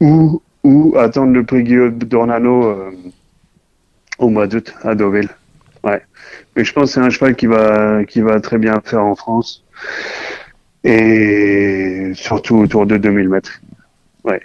ou, 0.00 0.42
ou 0.62 0.94
attendre 0.98 1.32
le 1.32 1.44
prix 1.44 1.62
Guillaume 1.62 1.98
Dornano 1.98 2.64
euh, 2.64 2.90
au 4.18 4.28
mois 4.28 4.46
d'août 4.46 4.74
à 4.82 4.94
Deauville. 4.94 5.28
Ouais. 5.82 6.02
Mais 6.54 6.64
je 6.64 6.72
pense 6.72 6.86
que 6.86 6.94
c'est 6.94 7.00
un 7.00 7.10
cheval 7.10 7.34
qui 7.36 7.46
va, 7.46 8.04
qui 8.04 8.20
va 8.20 8.40
très 8.40 8.58
bien 8.58 8.80
faire 8.84 9.04
en 9.04 9.14
France. 9.14 9.64
Et 10.84 12.12
surtout 12.14 12.56
autour 12.56 12.86
de 12.86 12.96
2000 12.96 13.28
mètres. 13.28 13.60
Ouais. 14.24 14.40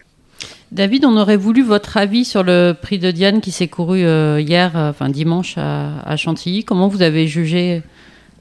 David, 0.71 1.05
on 1.05 1.17
aurait 1.17 1.37
voulu 1.37 1.61
votre 1.61 1.97
avis 1.97 2.25
sur 2.25 2.43
le 2.43 2.73
prix 2.73 2.99
de 2.99 3.11
Diane 3.11 3.39
qui 3.39 3.51
s'est 3.51 3.67
couru 3.67 3.99
hier, 3.99 4.71
enfin 4.75 5.09
dimanche 5.09 5.55
à, 5.57 6.15
Chantilly. 6.17 6.65
Comment 6.65 6.89
vous 6.89 7.01
avez 7.01 7.27
jugé 7.27 7.83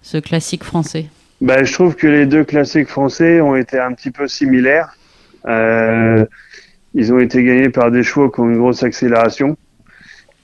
ce 0.02 0.18
classique 0.18 0.64
français? 0.64 1.06
Ben, 1.40 1.64
Je 1.64 1.72
trouve 1.72 1.94
que 1.94 2.08
les 2.08 2.26
deux 2.26 2.42
classiques 2.42 2.88
français 2.88 3.40
ont 3.40 3.54
été 3.54 3.78
un 3.78 3.92
petit 3.92 4.10
peu 4.10 4.26
similaires. 4.26 4.96
Ils 6.94 7.12
ont 7.12 7.18
été 7.18 7.42
gagnés 7.42 7.70
par 7.70 7.90
des 7.90 8.02
chevaux 8.02 8.30
qui 8.30 8.40
ont 8.40 8.48
une 8.48 8.58
grosse 8.58 8.82
accélération 8.82 9.56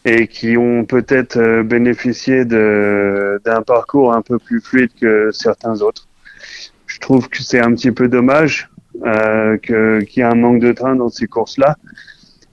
et 0.05 0.26
qui 0.26 0.57
ont 0.57 0.84
peut-être 0.84 1.36
euh, 1.36 1.62
bénéficié 1.62 2.44
d'un 2.44 3.62
parcours 3.62 4.14
un 4.14 4.22
peu 4.22 4.38
plus 4.38 4.61
fluide 4.61 4.90
que 5.01 5.30
certains 5.32 5.80
autres. 5.82 6.09
Je 6.86 6.98
trouve 6.98 7.28
que 7.28 7.42
c'est 7.42 7.61
un 7.61 7.72
petit 7.74 7.92
peu 7.92 8.09
dommage 8.09 8.70
euh, 9.05 9.57
qu'il 9.59 10.09
y 10.16 10.20
ait 10.20 10.24
un 10.24 10.34
manque 10.34 10.61
de 10.61 10.72
train 10.72 10.96
dans 10.96 11.09
ces 11.09 11.26
courses-là. 11.26 11.76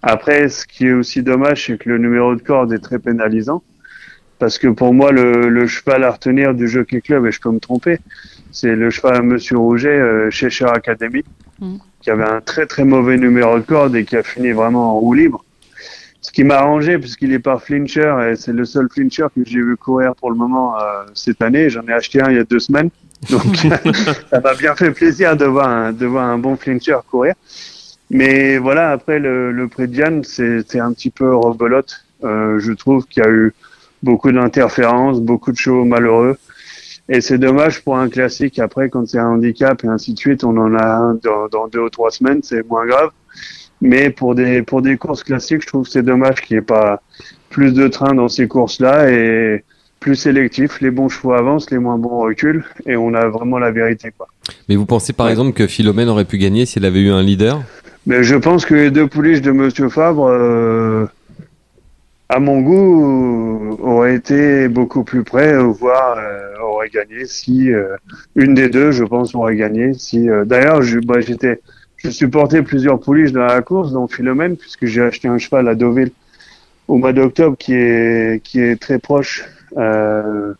Après, 0.01 0.49
ce 0.49 0.65
qui 0.67 0.87
est 0.87 0.93
aussi 0.93 1.23
dommage, 1.23 1.65
c'est 1.65 1.77
que 1.77 1.89
le 1.89 1.97
numéro 1.97 2.35
de 2.35 2.41
corde 2.41 2.71
est 2.73 2.79
très 2.79 2.99
pénalisant. 2.99 3.63
Parce 4.39 4.59
que 4.59 4.67
pour 4.67 4.93
moi, 4.93 5.11
le, 5.11 5.65
cheval 5.65 6.03
à 6.03 6.11
retenir 6.11 6.53
du 6.53 6.67
Jockey 6.67 7.01
Club, 7.01 7.25
et 7.25 7.31
je 7.31 7.41
peux 7.41 7.49
me 7.49 7.59
tromper, 7.59 7.97
c'est 8.51 8.75
le 8.75 8.91
cheval 8.91 9.15
à 9.15 9.21
Monsieur 9.21 9.57
Rouget 9.57 9.89
euh, 9.89 10.29
chez 10.29 10.65
Academy, 10.65 11.23
mm. 11.59 11.77
Qui 12.01 12.09
avait 12.09 12.27
un 12.27 12.41
très 12.41 12.65
très 12.65 12.83
mauvais 12.83 13.17
numéro 13.17 13.57
de 13.57 13.63
corde 13.63 13.95
et 13.95 14.05
qui 14.05 14.15
a 14.15 14.23
fini 14.23 14.51
vraiment 14.51 14.91
en 14.91 14.99
roue 14.99 15.13
libre. 15.13 15.43
Ce 16.21 16.31
qui 16.31 16.43
m'a 16.43 16.55
arrangé, 16.55 16.97
puisqu'il 16.97 17.31
est 17.33 17.39
par 17.39 17.63
flincher, 17.63 18.13
et 18.29 18.35
c'est 18.35 18.51
le 18.51 18.65
seul 18.65 18.89
flincher 18.91 19.27
que 19.33 19.43
j'ai 19.45 19.61
vu 19.61 19.77
courir 19.77 20.13
pour 20.15 20.29
le 20.29 20.35
moment 20.35 20.77
euh, 20.77 21.03
cette 21.13 21.41
année. 21.41 21.69
J'en 21.69 21.87
ai 21.87 21.93
acheté 21.93 22.21
un 22.21 22.29
il 22.29 22.37
y 22.37 22.39
a 22.39 22.43
deux 22.43 22.59
semaines. 22.59 22.89
Donc, 23.29 23.55
ça 24.29 24.39
m'a 24.41 24.53
bien 24.53 24.75
fait 24.75 24.91
plaisir 24.91 25.37
de 25.37 25.45
voir 25.45 25.67
un, 25.67 25.93
de 25.93 26.05
voir 26.05 26.25
un 26.25 26.37
bon 26.37 26.55
flincher 26.57 26.97
courir. 27.09 27.33
Mais 28.09 28.57
voilà, 28.57 28.91
après, 28.91 29.19
le, 29.19 29.51
le 29.51 29.67
prix 29.67 29.87
de 29.87 29.93
Diane, 29.93 30.23
c'est 30.23 30.79
un 30.79 30.93
petit 30.93 31.09
peu 31.09 31.35
rebelote. 31.35 32.05
Euh, 32.23 32.59
je 32.59 32.71
trouve 32.71 33.05
qu'il 33.05 33.23
y 33.23 33.25
a 33.25 33.29
eu 33.29 33.53
beaucoup 34.03 34.31
d'interférences, 34.31 35.19
beaucoup 35.19 35.51
de 35.51 35.57
chevaux 35.57 35.85
malheureux. 35.85 36.37
Et 37.09 37.21
c'est 37.21 37.37
dommage 37.37 37.83
pour 37.83 37.97
un 37.97 38.09
classique. 38.09 38.59
Après, 38.59 38.89
quand 38.89 39.07
c'est 39.07 39.19
un 39.19 39.29
handicap 39.29 39.83
et 39.83 39.87
ainsi 39.87 40.13
de 40.13 40.19
suite, 40.19 40.43
on 40.43 40.57
en 40.57 40.75
a 40.75 40.85
un 40.85 41.13
dans, 41.15 41.47
dans 41.47 41.67
deux 41.67 41.79
ou 41.79 41.89
trois 41.89 42.11
semaines, 42.11 42.39
c'est 42.43 42.67
moins 42.67 42.85
grave. 42.85 43.11
Mais 43.81 44.09
pour 44.09 44.35
des, 44.35 44.61
pour 44.61 44.81
des 44.81 44.97
courses 44.97 45.23
classiques, 45.23 45.61
je 45.61 45.67
trouve 45.67 45.85
que 45.85 45.91
c'est 45.91 46.03
dommage 46.03 46.41
qu'il 46.41 46.57
n'y 46.57 46.59
ait 46.59 46.65
pas 46.65 47.01
plus 47.49 47.73
de 47.73 47.87
trains 47.87 48.13
dans 48.13 48.27
ces 48.27 48.47
courses-là 48.47 49.09
et 49.09 49.63
plus 49.99 50.15
sélectif. 50.15 50.81
Les 50.81 50.91
bons 50.91 51.09
chevaux 51.09 51.33
avancent, 51.33 51.71
les 51.71 51.79
moins 51.79 51.97
bons 51.97 52.19
reculent 52.21 52.65
et 52.85 52.97
on 52.97 53.13
a 53.13 53.27
vraiment 53.27 53.57
la 53.57 53.71
vérité. 53.71 54.11
Quoi. 54.17 54.27
Mais 54.67 54.75
vous 54.75 54.85
pensez 54.85 55.13
par 55.13 55.29
exemple 55.29 55.53
que 55.53 55.67
Philomène 55.67 56.09
aurait 56.09 56.25
pu 56.25 56.37
gagner 56.37 56.65
s'il 56.65 56.85
avait 56.85 57.01
eu 57.01 57.11
un 57.11 57.21
leader? 57.21 57.61
Mais 58.05 58.23
Je 58.23 58.35
pense 58.35 58.65
que 58.65 58.73
les 58.73 58.91
deux 58.91 59.07
pouliches 59.07 59.41
de 59.41 59.51
Monsieur 59.51 59.89
Fabre, 59.89 60.27
euh, 60.27 61.05
à 62.29 62.39
mon 62.39 62.61
goût, 62.61 63.77
auraient 63.81 64.15
été 64.15 64.67
beaucoup 64.67 65.03
plus 65.03 65.23
près, 65.23 65.57
voire 65.57 66.17
euh, 66.17 66.59
auraient 66.61 66.89
gagné 66.89 67.25
si 67.25 67.71
euh, 67.71 67.95
une 68.35 68.53
des 68.53 68.69
deux, 68.69 68.91
je 68.91 69.03
pense, 69.03 69.33
aurait 69.33 69.55
gagné. 69.55 69.93
Si 69.93 70.27
D'ailleurs, 70.45 70.81
bah, 71.05 71.21
j'étais 71.21 71.61
je 71.97 72.09
supportais 72.11 72.61
plusieurs 72.61 72.99
pouliches 72.99 73.31
dans 73.31 73.45
la 73.45 73.61
course, 73.61 73.91
dont 73.91 74.07
Philomène, 74.07 74.55
puisque 74.55 74.85
j'ai 74.85 75.01
acheté 75.01 75.27
un 75.27 75.37
cheval 75.37 75.67
à 75.67 75.75
Deauville 75.75 76.11
au 76.87 76.97
mois 76.97 77.11
d'octobre 77.11 77.57
qui 77.57 77.73
est, 77.73 78.41
qui 78.43 78.59
est 78.59 78.79
très 78.79 78.99
proche 78.99 79.43
euh, 79.77 80.53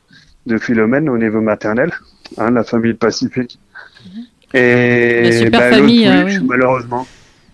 de 0.45 0.57
Philomène 0.57 1.09
au 1.09 1.17
niveau 1.17 1.39
maternel, 1.39 1.93
hein, 2.37 2.51
la 2.51 2.63
famille 2.63 2.95
Pacifique. 2.95 3.59
Et 4.53 5.23
la 5.23 5.31
super 5.31 5.59
bah, 5.59 5.77
famille, 5.77 6.07
euh, 6.07 6.39
malheureusement. 6.43 7.05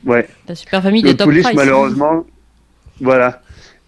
Ouais. 0.06 0.28
La 0.48 0.56
super 0.56 0.82
famille 0.82 1.04
des 1.04 1.16
top 1.16 1.28
pouliche, 1.28 1.54
malheureusement, 1.54 2.26
voilà. 3.02 3.42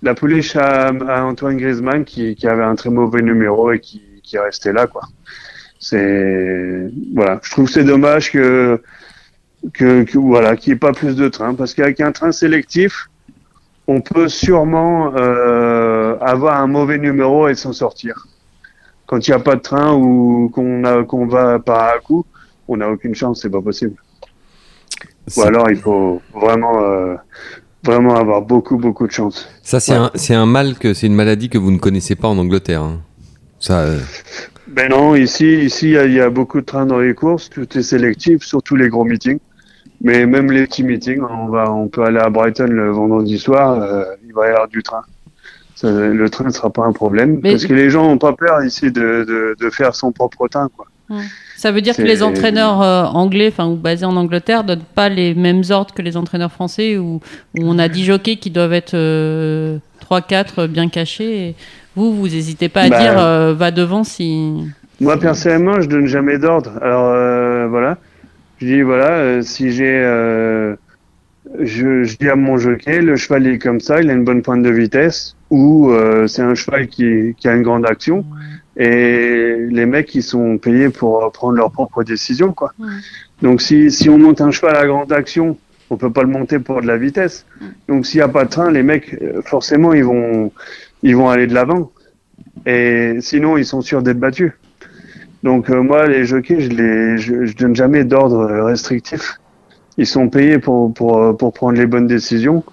La 0.05 0.13
pouliche 0.13 0.55
à, 0.55 0.91
Antoine 1.25 1.57
Griezmann 1.57 2.05
qui, 2.05 2.35
qui, 2.35 2.47
avait 2.47 2.63
un 2.63 2.75
très 2.75 2.91
mauvais 2.91 3.23
numéro 3.23 3.71
et 3.71 3.79
qui, 3.79 4.03
qui 4.23 4.35
est 4.35 4.39
resté 4.39 4.71
là, 4.71 4.85
quoi. 4.87 5.01
C'est 5.79 6.91
voilà. 7.13 7.39
Je 7.43 7.49
trouve 7.51 7.67
c'est 7.67 7.83
dommage 7.83 8.31
que 8.31 8.79
que, 9.73 10.17
voilà, 10.17 10.55
qu'il 10.55 10.71
n'y 10.71 10.75
ait 10.75 10.79
pas 10.79 10.91
plus 10.91 11.15
de 11.15 11.27
trains, 11.27 11.55
parce 11.55 11.73
qu'avec 11.73 11.99
un 12.01 12.11
train 12.11 12.31
sélectif, 12.31 13.09
on 13.87 14.01
peut 14.01 14.27
sûrement 14.27 15.13
euh, 15.15 16.17
avoir 16.19 16.59
un 16.61 16.67
mauvais 16.67 16.99
numéro 16.99 17.47
et 17.47 17.55
s'en 17.55 17.73
sortir. 17.73 18.27
Quand 19.07 19.27
il 19.27 19.31
n'y 19.31 19.35
a 19.35 19.39
pas 19.39 19.55
de 19.55 19.61
train 19.61 19.93
ou 19.93 20.49
qu'on 20.53 20.83
a 20.83 21.03
qu'on 21.03 21.25
va 21.27 21.57
par 21.57 21.95
à 21.95 21.99
coup, 21.99 22.25
on 22.67 22.77
n'a 22.77 22.89
aucune 22.89 23.15
chance, 23.15 23.41
c'est 23.41 23.49
pas 23.49 23.61
possible. 23.61 23.95
Ou 25.35 25.41
alors 25.41 25.69
il 25.69 25.77
faut 25.77 26.21
vraiment 26.33 26.83
euh, 26.83 27.15
vraiment 27.85 28.15
avoir 28.15 28.41
beaucoup 28.41 28.77
beaucoup 28.77 29.07
de 29.07 29.11
chance. 29.11 29.47
Ça 29.61 29.79
c'est 29.79 29.93
un 29.93 30.11
c'est 30.15 30.33
un 30.33 30.45
mal 30.45 30.75
que 30.75 30.93
c'est 30.93 31.07
une 31.07 31.15
maladie 31.15 31.49
que 31.49 31.57
vous 31.57 31.71
ne 31.71 31.77
connaissez 31.77 32.15
pas 32.15 32.27
en 32.27 32.37
Angleterre. 32.37 32.81
Hein. 32.81 33.01
Ça. 33.59 33.81
Euh, 33.81 33.99
ben 34.67 34.89
non, 34.89 35.15
ici 35.15 35.63
ici 35.63 35.91
il 35.91 36.13
y, 36.13 36.19
a 36.19 36.29
beaucoup 36.29 36.59
de 36.59 36.65
trains 36.65 36.85
dans 36.85 36.99
les 36.99 37.13
courses, 37.13 37.49
tout 37.49 37.77
est 37.77 37.83
sélectif, 37.83 38.43
surtout 38.43 38.75
les 38.75 38.89
gros 38.89 39.05
meetings. 39.05 39.39
Mais 40.01 40.25
même 40.25 40.51
les 40.51 40.67
petits 40.67 40.83
meetings, 40.83 41.21
on, 41.21 41.47
va, 41.47 41.71
on 41.71 41.87
peut 41.87 42.03
aller 42.03 42.19
à 42.19 42.29
Brighton 42.29 42.67
le 42.67 42.91
vendredi 42.91 43.39
soir, 43.39 43.81
euh, 43.81 44.03
il 44.25 44.33
va 44.33 44.47
y 44.47 44.49
avoir 44.49 44.67
du 44.67 44.83
train. 44.83 45.03
le 45.83 46.27
train 46.27 46.45
ne 46.45 46.49
sera 46.49 46.69
pas 46.69 46.83
un 46.83 46.91
problème. 46.91 47.39
parce 47.41 47.65
que 47.65 47.73
les 47.73 47.89
gens 47.89 48.03
n'ont 48.03 48.17
pas 48.17 48.33
peur 48.33 48.63
ici 48.63 48.91
de, 48.91 49.23
de, 49.23 49.55
de, 49.57 49.69
faire 49.69 49.95
son 49.95 50.11
propre 50.11 50.47
train. 50.49 50.67
Quoi. 50.75 50.87
Ça 51.57 51.71
veut 51.71 51.81
dire 51.81 51.95
que 51.95 52.01
les 52.01 52.23
entraîneurs 52.23 52.81
euh, 52.81 53.03
anglais, 53.03 53.49
enfin 53.51 53.67
ou 53.67 53.75
basés 53.75 54.05
en 54.05 54.15
Angleterre, 54.15 54.63
donnent 54.63 54.83
pas 54.95 55.09
les 55.09 55.35
mêmes 55.35 55.61
ordres 55.69 55.93
que 55.93 56.01
les 56.01 56.17
entraîneurs 56.17 56.51
français, 56.51 56.97
où, 56.97 57.21
où 57.57 57.61
on 57.61 57.77
a 57.77 57.87
10 57.87 58.05
jockeys 58.05 58.37
qui 58.37 58.49
doivent 58.49 58.73
être 58.73 58.95
3-4 58.95 59.79
euh, 60.57 60.67
bien 60.67 60.89
cachés. 60.89 61.49
Et 61.49 61.55
vous, 61.95 62.15
vous 62.15 62.27
n'hésitez 62.27 62.69
pas 62.69 62.81
à 62.81 62.89
bah, 62.89 62.99
dire 62.99 63.55
va 63.55 63.71
devant 63.71 64.03
si. 64.03 64.53
Moi 64.99 65.19
personnellement, 65.19 65.79
je 65.81 65.87
donne 65.87 66.07
jamais 66.07 66.37
d'ordre. 66.37 66.71
Alors 66.81 67.69
voilà. 67.69 67.97
Je 68.59 68.67
dis 68.67 68.81
voilà, 68.81 69.11
euh, 69.11 69.41
si 69.41 69.71
j'ai, 69.71 69.99
euh, 70.01 70.75
je, 71.59 72.03
je, 72.03 72.17
dis 72.17 72.29
à 72.29 72.37
mon 72.37 72.57
jockey, 72.57 73.01
le 73.01 73.17
cheval 73.17 73.47
est 73.47 73.59
comme 73.59 73.81
ça, 73.81 74.01
il 74.01 74.09
a 74.09 74.13
une 74.13 74.23
bonne 74.23 74.41
pointe 74.41 74.63
de 74.63 74.69
vitesse, 74.69 75.35
ou 75.49 75.91
euh, 75.91 76.27
c'est 76.27 76.41
un 76.41 76.55
cheval 76.55 76.87
qui, 76.87 77.35
qui, 77.37 77.49
a 77.49 77.53
une 77.53 77.63
grande 77.63 77.85
action, 77.85 78.25
et 78.77 79.55
les 79.69 79.85
mecs 79.85 80.13
ils 80.15 80.23
sont 80.23 80.57
payés 80.57 80.89
pour 80.89 81.31
prendre 81.31 81.53
leurs 81.57 81.71
propres 81.71 82.03
décisions 82.03 82.51
quoi. 82.51 82.73
Donc 83.41 83.61
si, 83.61 83.91
si 83.91 84.09
on 84.09 84.17
monte 84.17 84.41
un 84.41 84.51
cheval 84.51 84.75
à 84.75 84.85
grande 84.85 85.11
action, 85.11 85.57
on 85.89 85.97
peut 85.97 86.11
pas 86.11 86.23
le 86.23 86.29
monter 86.29 86.59
pour 86.59 86.81
de 86.81 86.87
la 86.87 86.97
vitesse. 86.97 87.45
Donc 87.87 88.05
s'il 88.05 88.19
y 88.19 88.23
a 88.23 88.27
pas 88.27 88.45
de 88.45 88.49
train, 88.49 88.71
les 88.71 88.83
mecs 88.83 89.15
forcément 89.45 89.93
ils 89.93 90.03
vont 90.03 90.51
ils 91.03 91.15
vont 91.15 91.29
aller 91.29 91.47
de 91.47 91.53
l'avant, 91.53 91.91
et 92.65 93.17
sinon 93.21 93.57
ils 93.57 93.65
sont 93.65 93.81
sûrs 93.81 94.01
d'être 94.01 94.19
battus. 94.19 94.51
Donc 95.43 95.69
euh, 95.69 95.83
moi, 95.83 96.07
les 96.07 96.25
jockeys, 96.25 96.59
je 96.61 96.69
les, 96.69 97.17
je, 97.19 97.45
je 97.45 97.55
donne 97.55 97.75
jamais 97.75 98.03
d'ordre 98.03 98.45
restrictif. 98.63 99.39
Ils 99.97 100.07
sont 100.07 100.27
payés 100.27 100.57
pour, 100.57 100.91
pour, 100.91 101.21
euh, 101.21 101.33
pour 101.33 101.53
prendre 101.53 101.77
les 101.77 101.85
bonnes 101.85 102.07
décisions 102.07 102.63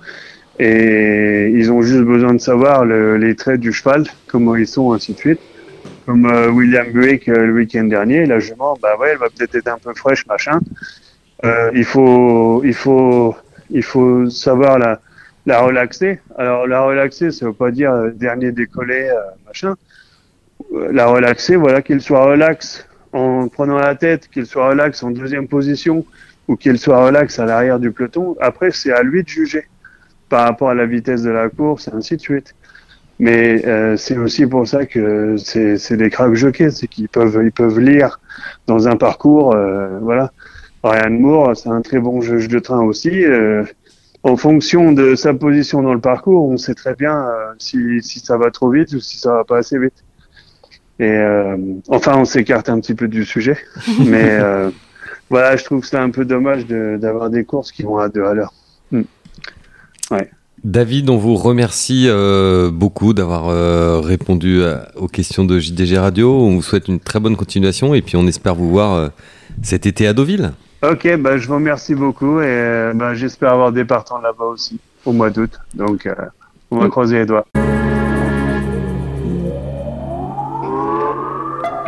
et 0.58 1.50
ils 1.54 1.70
ont 1.70 1.82
juste 1.82 2.00
besoin 2.02 2.32
de 2.32 2.40
savoir 2.40 2.86
le, 2.86 3.18
les 3.18 3.36
traits 3.36 3.60
du 3.60 3.72
cheval, 3.72 4.04
comment 4.26 4.56
ils 4.56 4.66
sont, 4.66 4.92
ainsi 4.92 5.12
de 5.12 5.18
suite. 5.18 5.40
Comme 6.06 6.26
euh, 6.26 6.50
William 6.50 6.90
Buick 6.90 7.26
le 7.26 7.52
week-end 7.52 7.84
dernier, 7.84 8.26
la 8.26 8.38
jument, 8.40 8.76
bah 8.82 8.96
ouais, 8.98 9.10
elle 9.12 9.18
va 9.18 9.28
peut-être 9.28 9.54
être 9.54 9.68
un 9.68 9.78
peu 9.78 9.94
fraîche, 9.94 10.26
machin. 10.26 10.60
Euh, 11.44 11.70
il 11.74 11.84
faut, 11.84 12.62
il 12.64 12.74
faut, 12.74 13.36
il 13.70 13.82
faut 13.82 14.28
savoir 14.28 14.78
la, 14.78 15.00
la 15.46 15.60
relaxer. 15.60 16.20
Alors 16.36 16.66
la 16.66 16.82
relaxer, 16.82 17.30
ça 17.30 17.46
veut 17.46 17.52
pas 17.52 17.70
dire 17.70 17.92
dernier 18.14 18.52
décollé, 18.52 19.10
machin 19.46 19.74
la 20.70 21.06
relaxer, 21.06 21.56
voilà, 21.56 21.82
qu'il 21.82 22.00
soit 22.00 22.24
relax 22.24 22.86
en 23.12 23.48
prenant 23.48 23.78
la 23.78 23.94
tête, 23.94 24.28
qu'il 24.28 24.46
soit 24.46 24.68
relax 24.68 25.02
en 25.02 25.10
deuxième 25.10 25.48
position 25.48 26.04
ou 26.48 26.56
qu'il 26.56 26.78
soit 26.78 27.04
relax 27.04 27.38
à 27.38 27.44
l'arrière 27.44 27.78
du 27.78 27.92
peloton. 27.92 28.36
Après, 28.40 28.70
c'est 28.70 28.92
à 28.92 29.02
lui 29.02 29.22
de 29.22 29.28
juger 29.28 29.66
par 30.28 30.44
rapport 30.46 30.70
à 30.70 30.74
la 30.74 30.86
vitesse 30.86 31.22
de 31.22 31.30
la 31.30 31.48
course 31.48 31.88
ainsi 31.92 32.16
de 32.16 32.20
suite. 32.20 32.54
Mais 33.22 33.64
euh, 33.66 33.96
c'est 33.96 34.16
aussi 34.16 34.46
pour 34.46 34.66
ça 34.66 34.84
que 34.84 35.36
c'est 35.36 35.96
des 35.96 36.10
cracks 36.10 36.34
jockeys, 36.34 36.72
c'est 36.72 36.88
qu'ils 36.88 37.08
peuvent 37.08 37.40
ils 37.44 37.52
peuvent 37.52 37.78
lire 37.78 38.18
dans 38.66 38.88
un 38.88 38.96
parcours, 38.96 39.54
euh, 39.54 40.00
voilà. 40.00 40.32
Ryan 40.82 41.10
Moore, 41.10 41.56
c'est 41.56 41.68
un 41.68 41.82
très 41.82 42.00
bon 42.00 42.20
juge 42.20 42.48
de 42.48 42.58
train 42.58 42.82
aussi. 42.82 43.24
Euh, 43.24 43.62
en 44.24 44.36
fonction 44.36 44.90
de 44.90 45.14
sa 45.14 45.34
position 45.34 45.82
dans 45.82 45.94
le 45.94 46.00
parcours, 46.00 46.48
on 46.48 46.56
sait 46.56 46.74
très 46.74 46.96
bien 46.96 47.24
si, 47.58 48.02
si 48.02 48.18
ça 48.18 48.36
va 48.36 48.50
trop 48.50 48.70
vite 48.70 48.92
ou 48.92 48.98
si 48.98 49.18
ça 49.18 49.34
va 49.34 49.44
pas 49.44 49.58
assez 49.58 49.78
vite. 49.78 50.04
Et 50.98 51.10
euh, 51.10 51.56
enfin, 51.90 52.16
on 52.16 52.24
s'écarte 52.24 52.68
un 52.68 52.80
petit 52.80 52.94
peu 52.94 53.06
du 53.06 53.24
sujet, 53.24 53.56
mais 54.04 54.30
euh, 54.30 54.70
voilà, 55.30 55.56
je 55.56 55.64
trouve 55.64 55.80
que 55.80 55.86
c'est 55.86 55.96
un 55.96 56.10
peu 56.10 56.24
dommage 56.24 56.66
d'avoir 56.66 57.30
des 57.30 57.44
courses 57.44 57.70
qui 57.70 57.84
vont 57.84 57.98
à 57.98 58.08
deux 58.08 58.24
à 58.24 58.34
l'heure. 58.34 58.52
Hmm. 58.90 59.02
Ouais. 60.10 60.28
David, 60.64 61.10
on 61.10 61.16
vous 61.16 61.34
remercie 61.34 62.06
euh, 62.06 62.70
beaucoup 62.70 63.14
d'avoir 63.14 63.48
euh, 63.48 63.98
répondu 63.98 64.62
aux 64.94 65.08
questions 65.08 65.44
de 65.44 65.58
JDG 65.58 65.98
Radio. 65.98 66.32
On 66.32 66.54
vous 66.54 66.62
souhaite 66.62 66.86
une 66.86 67.00
très 67.00 67.18
bonne 67.18 67.36
continuation 67.36 67.94
et 67.94 68.02
puis 68.02 68.16
on 68.16 68.28
espère 68.28 68.54
vous 68.54 68.70
voir 68.70 69.10
cet 69.62 69.86
été 69.86 70.06
à 70.06 70.12
Deauville. 70.12 70.52
Ok, 70.88 71.16
bah, 71.18 71.36
je 71.36 71.48
vous 71.48 71.54
remercie 71.54 71.96
beaucoup 71.96 72.40
et 72.40 72.92
bah, 72.94 73.14
j'espère 73.14 73.52
avoir 73.52 73.72
des 73.72 73.84
partants 73.84 74.20
là-bas 74.20 74.44
aussi 74.44 74.78
au 75.04 75.12
mois 75.12 75.30
d'août. 75.30 75.50
Donc, 75.74 76.08
on 76.70 76.78
va 76.78 76.88
croiser 76.88 77.18
les 77.18 77.26
doigts. 77.26 77.44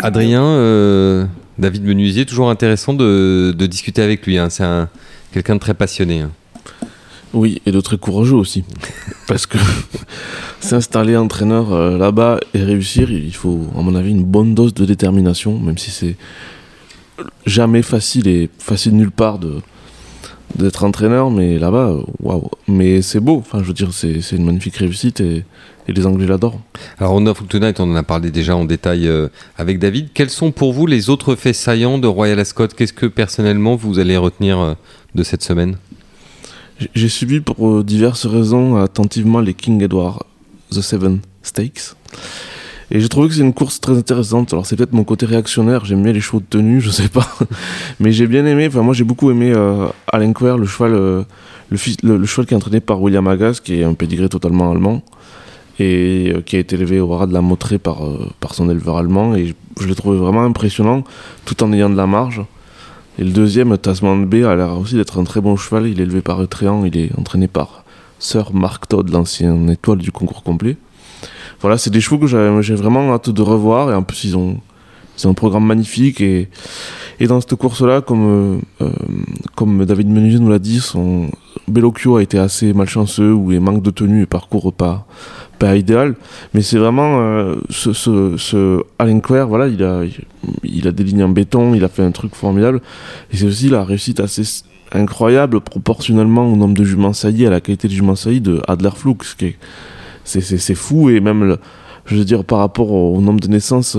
Adrien, 0.02 1.28
David 1.60 1.84
Menuisier, 1.84 2.26
toujours 2.26 2.50
intéressant 2.50 2.92
de, 2.92 3.52
discuter 3.52 4.02
avec 4.02 4.26
lui. 4.26 4.36
Hein. 4.36 4.50
C'est 4.50 4.64
quelqu'un 5.32 5.54
de 5.54 5.60
très 5.60 5.74
passionné. 5.74 6.22
Hein. 6.22 6.30
Oui, 7.34 7.60
et 7.66 7.72
de 7.72 7.80
très 7.80 7.98
courageux 7.98 8.36
aussi. 8.36 8.64
Parce 9.26 9.46
que 9.46 9.58
s'installer 10.60 11.16
entraîneur 11.16 11.72
euh, 11.72 11.98
là-bas 11.98 12.38
et 12.54 12.62
réussir, 12.62 13.10
il 13.10 13.34
faut, 13.34 13.60
à 13.76 13.82
mon 13.82 13.94
avis, 13.94 14.12
une 14.12 14.24
bonne 14.24 14.54
dose 14.54 14.72
de 14.72 14.84
détermination, 14.84 15.58
même 15.58 15.76
si 15.76 15.90
c'est 15.90 16.16
jamais 17.44 17.82
facile 17.82 18.28
et 18.28 18.48
facile 18.58 18.96
nulle 18.96 19.10
part 19.10 19.38
de 19.38 19.60
d'être 20.56 20.84
entraîneur, 20.84 21.32
mais 21.32 21.58
là-bas, 21.58 21.96
waouh. 22.22 22.48
Mais 22.68 23.02
c'est 23.02 23.18
beau, 23.18 23.42
je 23.52 23.58
veux 23.58 23.72
dire, 23.72 23.92
c'est 23.92 24.20
une 24.32 24.44
magnifique 24.44 24.76
réussite 24.76 25.20
et 25.20 25.44
les 25.88 26.06
Anglais 26.06 26.26
l'adorent. 26.26 26.60
Alors, 26.98 27.14
on 27.14 27.26
of 27.26 27.46
Tonight, 27.48 27.80
on 27.80 27.90
en 27.92 27.96
a 27.96 28.02
parlé 28.02 28.30
déjà 28.30 28.56
en 28.56 28.64
détail 28.64 29.08
euh, 29.08 29.28
avec 29.58 29.78
David. 29.78 30.08
Quels 30.14 30.30
sont 30.30 30.52
pour 30.52 30.72
vous 30.72 30.86
les 30.86 31.10
autres 31.10 31.34
faits 31.34 31.54
saillants 31.54 31.98
de 31.98 32.06
Royal 32.06 32.38
Ascot? 32.38 32.68
Qu'est-ce 32.68 32.92
que 32.92 33.06
personnellement 33.06 33.76
vous 33.76 33.98
allez 33.98 34.16
retenir 34.16 34.58
euh, 34.58 34.74
de 35.14 35.22
cette 35.22 35.42
semaine? 35.42 35.76
J'ai 36.94 37.08
suivi 37.08 37.40
pour 37.40 37.68
euh, 37.68 37.84
diverses 37.84 38.26
raisons 38.26 38.76
attentivement 38.76 39.40
les 39.40 39.54
King 39.54 39.82
Edward 39.82 40.22
The 40.70 40.80
Seven 40.80 41.20
Stakes. 41.42 41.94
Et 42.90 43.00
j'ai 43.00 43.08
trouvé 43.08 43.28
que 43.28 43.34
c'est 43.34 43.40
une 43.40 43.54
course 43.54 43.80
très 43.80 43.96
intéressante. 43.96 44.52
Alors 44.52 44.66
c'est 44.66 44.76
peut-être 44.76 44.92
mon 44.92 45.04
côté 45.04 45.26
réactionnaire, 45.26 45.84
j'aime 45.84 46.02
bien 46.02 46.12
les 46.12 46.20
chevaux 46.20 46.40
de 46.40 46.46
tenue, 46.46 46.80
je 46.82 46.90
sais 46.90 47.08
pas. 47.08 47.28
Mais 48.00 48.12
j'ai 48.12 48.26
bien 48.26 48.44
aimé, 48.46 48.66
enfin 48.66 48.82
moi 48.82 48.94
j'ai 48.94 49.04
beaucoup 49.04 49.30
aimé 49.30 49.52
euh, 49.54 49.88
le 50.12 50.66
cheval, 50.66 50.92
le, 50.92 51.26
le, 51.70 52.26
cheval 52.26 52.46
qui 52.46 52.54
est 52.54 52.56
entraîné 52.56 52.80
par 52.80 53.00
William 53.00 53.26
Agas, 53.26 53.60
qui 53.62 53.80
est 53.80 53.84
un 53.84 53.94
pédigré 53.94 54.28
totalement 54.28 54.70
allemand 54.70 55.02
et 55.78 56.32
euh, 56.34 56.40
qui 56.40 56.56
a 56.56 56.58
été 56.58 56.76
élevé 56.76 57.00
au 57.00 57.08
ras 57.08 57.26
de 57.26 57.32
la 57.32 57.40
Motrée 57.40 57.78
par, 57.78 58.04
euh, 58.04 58.30
par 58.40 58.54
son 58.54 58.70
éleveur 58.70 58.96
allemand. 58.96 59.34
Et 59.34 59.54
je, 59.80 59.86
l'ai 59.86 59.94
trouvé 59.94 60.16
vraiment 60.18 60.44
impressionnant, 60.44 61.04
tout 61.44 61.62
en 61.62 61.72
ayant 61.72 61.90
de 61.90 61.96
la 61.96 62.06
marge. 62.06 62.42
Et 63.18 63.24
le 63.24 63.30
deuxième, 63.30 63.76
Tasman 63.78 64.26
B, 64.26 64.44
a 64.44 64.56
l'air 64.56 64.78
aussi 64.78 64.96
d'être 64.96 65.18
un 65.20 65.24
très 65.24 65.40
bon 65.40 65.56
cheval. 65.56 65.86
Il 65.86 66.00
est 66.00 66.02
élevé 66.02 66.20
par 66.20 66.46
Tréant, 66.48 66.84
il 66.84 66.96
est 66.96 67.16
entraîné 67.18 67.46
par 67.46 67.84
Sir 68.18 68.52
Mark 68.52 68.88
Todd, 68.88 69.08
l'ancien 69.10 69.68
étoile 69.68 69.98
du 69.98 70.10
concours 70.10 70.42
complet. 70.42 70.76
Voilà, 71.60 71.78
c'est 71.78 71.90
des 71.90 72.00
chevaux 72.00 72.18
que 72.18 72.26
j'ai 72.26 72.74
vraiment 72.74 73.12
hâte 73.12 73.30
de 73.30 73.42
revoir. 73.42 73.90
Et 73.90 73.94
en 73.94 74.02
plus, 74.02 74.24
ils 74.24 74.36
ont, 74.36 74.58
c'est 75.16 75.28
un 75.28 75.34
programme 75.34 75.64
magnifique 75.64 76.20
et, 76.20 76.48
dans 77.20 77.40
cette 77.40 77.54
course-là, 77.54 78.00
comme, 78.00 78.60
euh, 78.80 78.90
comme 79.54 79.84
David 79.84 80.08
Menuisier 80.08 80.40
nous 80.40 80.50
l'a 80.50 80.58
dit, 80.58 80.80
son 80.80 81.30
Bellocchio 81.68 82.16
a 82.16 82.22
été 82.22 82.38
assez 82.38 82.72
malchanceux 82.72 83.32
où 83.32 83.52
il 83.52 83.60
manque 83.60 83.82
de 83.82 83.90
tenue 83.90 84.22
et 84.22 84.26
parcours 84.26 84.72
pas, 84.72 85.06
pas 85.58 85.76
idéal. 85.76 86.14
Mais 86.52 86.62
c'est 86.62 86.78
vraiment 86.78 87.20
euh, 87.20 87.56
ce, 87.70 87.92
ce, 87.92 88.36
ce 88.36 88.82
Claire, 89.20 89.48
voilà, 89.48 89.68
il 89.68 89.82
a, 89.82 90.02
il 90.62 90.88
a 90.88 90.92
des 90.92 91.04
lignes 91.04 91.24
en 91.24 91.28
béton, 91.28 91.74
il 91.74 91.84
a 91.84 91.88
fait 91.88 92.02
un 92.02 92.12
truc 92.12 92.34
formidable. 92.34 92.80
Et 93.32 93.36
c'est 93.36 93.46
aussi 93.46 93.68
la 93.68 93.84
réussite 93.84 94.20
assez 94.20 94.42
incroyable 94.92 95.60
proportionnellement 95.60 96.46
au 96.46 96.56
nombre 96.56 96.74
de 96.74 96.84
juments 96.84 97.12
saillies, 97.12 97.46
à 97.46 97.50
la 97.50 97.60
qualité 97.60 97.88
des 97.88 97.94
juments 97.94 98.16
saillies 98.16 98.40
de 98.40 98.60
Adler 98.68 98.90
Flux. 98.94 99.16
C'est 100.24 100.74
fou 100.74 101.10
et 101.10 101.20
même... 101.20 101.44
Le, 101.44 101.58
je 102.06 102.16
veux 102.16 102.24
dire, 102.24 102.44
par 102.44 102.58
rapport 102.58 102.92
au, 102.92 103.20
nombre 103.20 103.40
de 103.40 103.48
naissances 103.48 103.96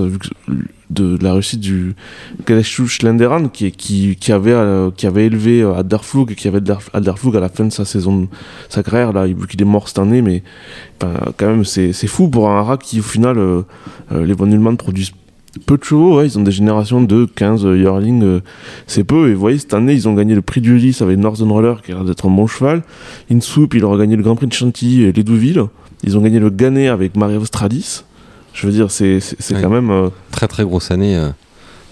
de, 0.90 1.18
la 1.20 1.32
réussite 1.32 1.60
du 1.60 1.94
Galeshu 2.46 2.86
Schlenderan, 2.86 3.48
qui, 3.48 3.72
qui, 3.72 4.32
avait, 4.32 4.52
euh, 4.52 4.90
qui 4.90 5.06
avait 5.06 5.26
élevé 5.26 5.62
euh, 5.62 5.74
Adderflug 5.74 6.34
qui 6.34 6.46
avait 6.46 6.60
Adderflug 6.92 7.36
à 7.36 7.40
la 7.40 7.48
fin 7.48 7.64
de 7.64 7.72
sa 7.72 7.84
saison, 7.84 8.28
sa 8.68 8.82
carrière, 8.82 9.12
là, 9.12 9.26
vu 9.26 9.46
qu'il 9.48 9.60
est 9.60 9.64
mort 9.64 9.88
cette 9.88 9.98
année, 9.98 10.22
mais 10.22 10.42
quand 11.00 11.46
même, 11.46 11.64
c'est 11.64 11.92
fou 12.06 12.28
pour 12.28 12.50
un 12.50 12.62
rat 12.62 12.78
qui, 12.78 13.00
au 13.00 13.02
final, 13.02 13.38
euh, 13.38 13.62
les 14.12 14.34
Von 14.34 14.76
produisent 14.76 15.12
peu 15.64 15.78
de 15.78 15.84
chevaux, 15.84 16.22
ils 16.22 16.38
ont 16.38 16.42
des 16.42 16.52
générations 16.52 17.02
de 17.02 17.24
15 17.24 17.62
yearling, 17.62 18.40
c'est 18.86 19.04
peu. 19.04 19.30
Et 19.30 19.34
vous 19.34 19.40
voyez, 19.40 19.56
cette 19.56 19.72
année, 19.72 19.94
ils 19.94 20.06
ont 20.06 20.12
gagné 20.12 20.34
le 20.34 20.42
prix 20.42 20.60
du 20.60 20.76
Ulysse 20.76 21.00
avec 21.00 21.18
Northern 21.18 21.50
Roller, 21.50 21.80
qui 21.82 21.92
a 21.92 21.94
l'air 21.94 22.04
d'être 22.04 22.26
un 22.26 22.30
bon 22.30 22.46
cheval. 22.46 22.82
Insoup, 23.30 23.68
il 23.72 23.82
aura 23.84 23.96
gagné 23.96 24.16
le 24.16 24.22
Grand 24.22 24.36
Prix 24.36 24.48
de 24.48 24.52
Chantilly 24.52 25.04
et 25.04 25.12
les 25.12 25.24
Douville. 25.24 25.64
Ils 26.06 26.16
ont 26.16 26.20
gagné 26.20 26.38
le 26.38 26.50
Gannet 26.50 26.86
avec 26.86 27.16
Mario 27.16 27.40
Australis. 27.40 28.04
Je 28.54 28.66
veux 28.66 28.72
dire, 28.72 28.90
c'est 28.90 29.20
quand 29.60 29.68
même. 29.68 29.90
Euh, 29.90 30.08
très 30.30 30.46
très 30.46 30.64
grosse 30.64 30.90
année 30.90 31.16
euh, 31.16 31.30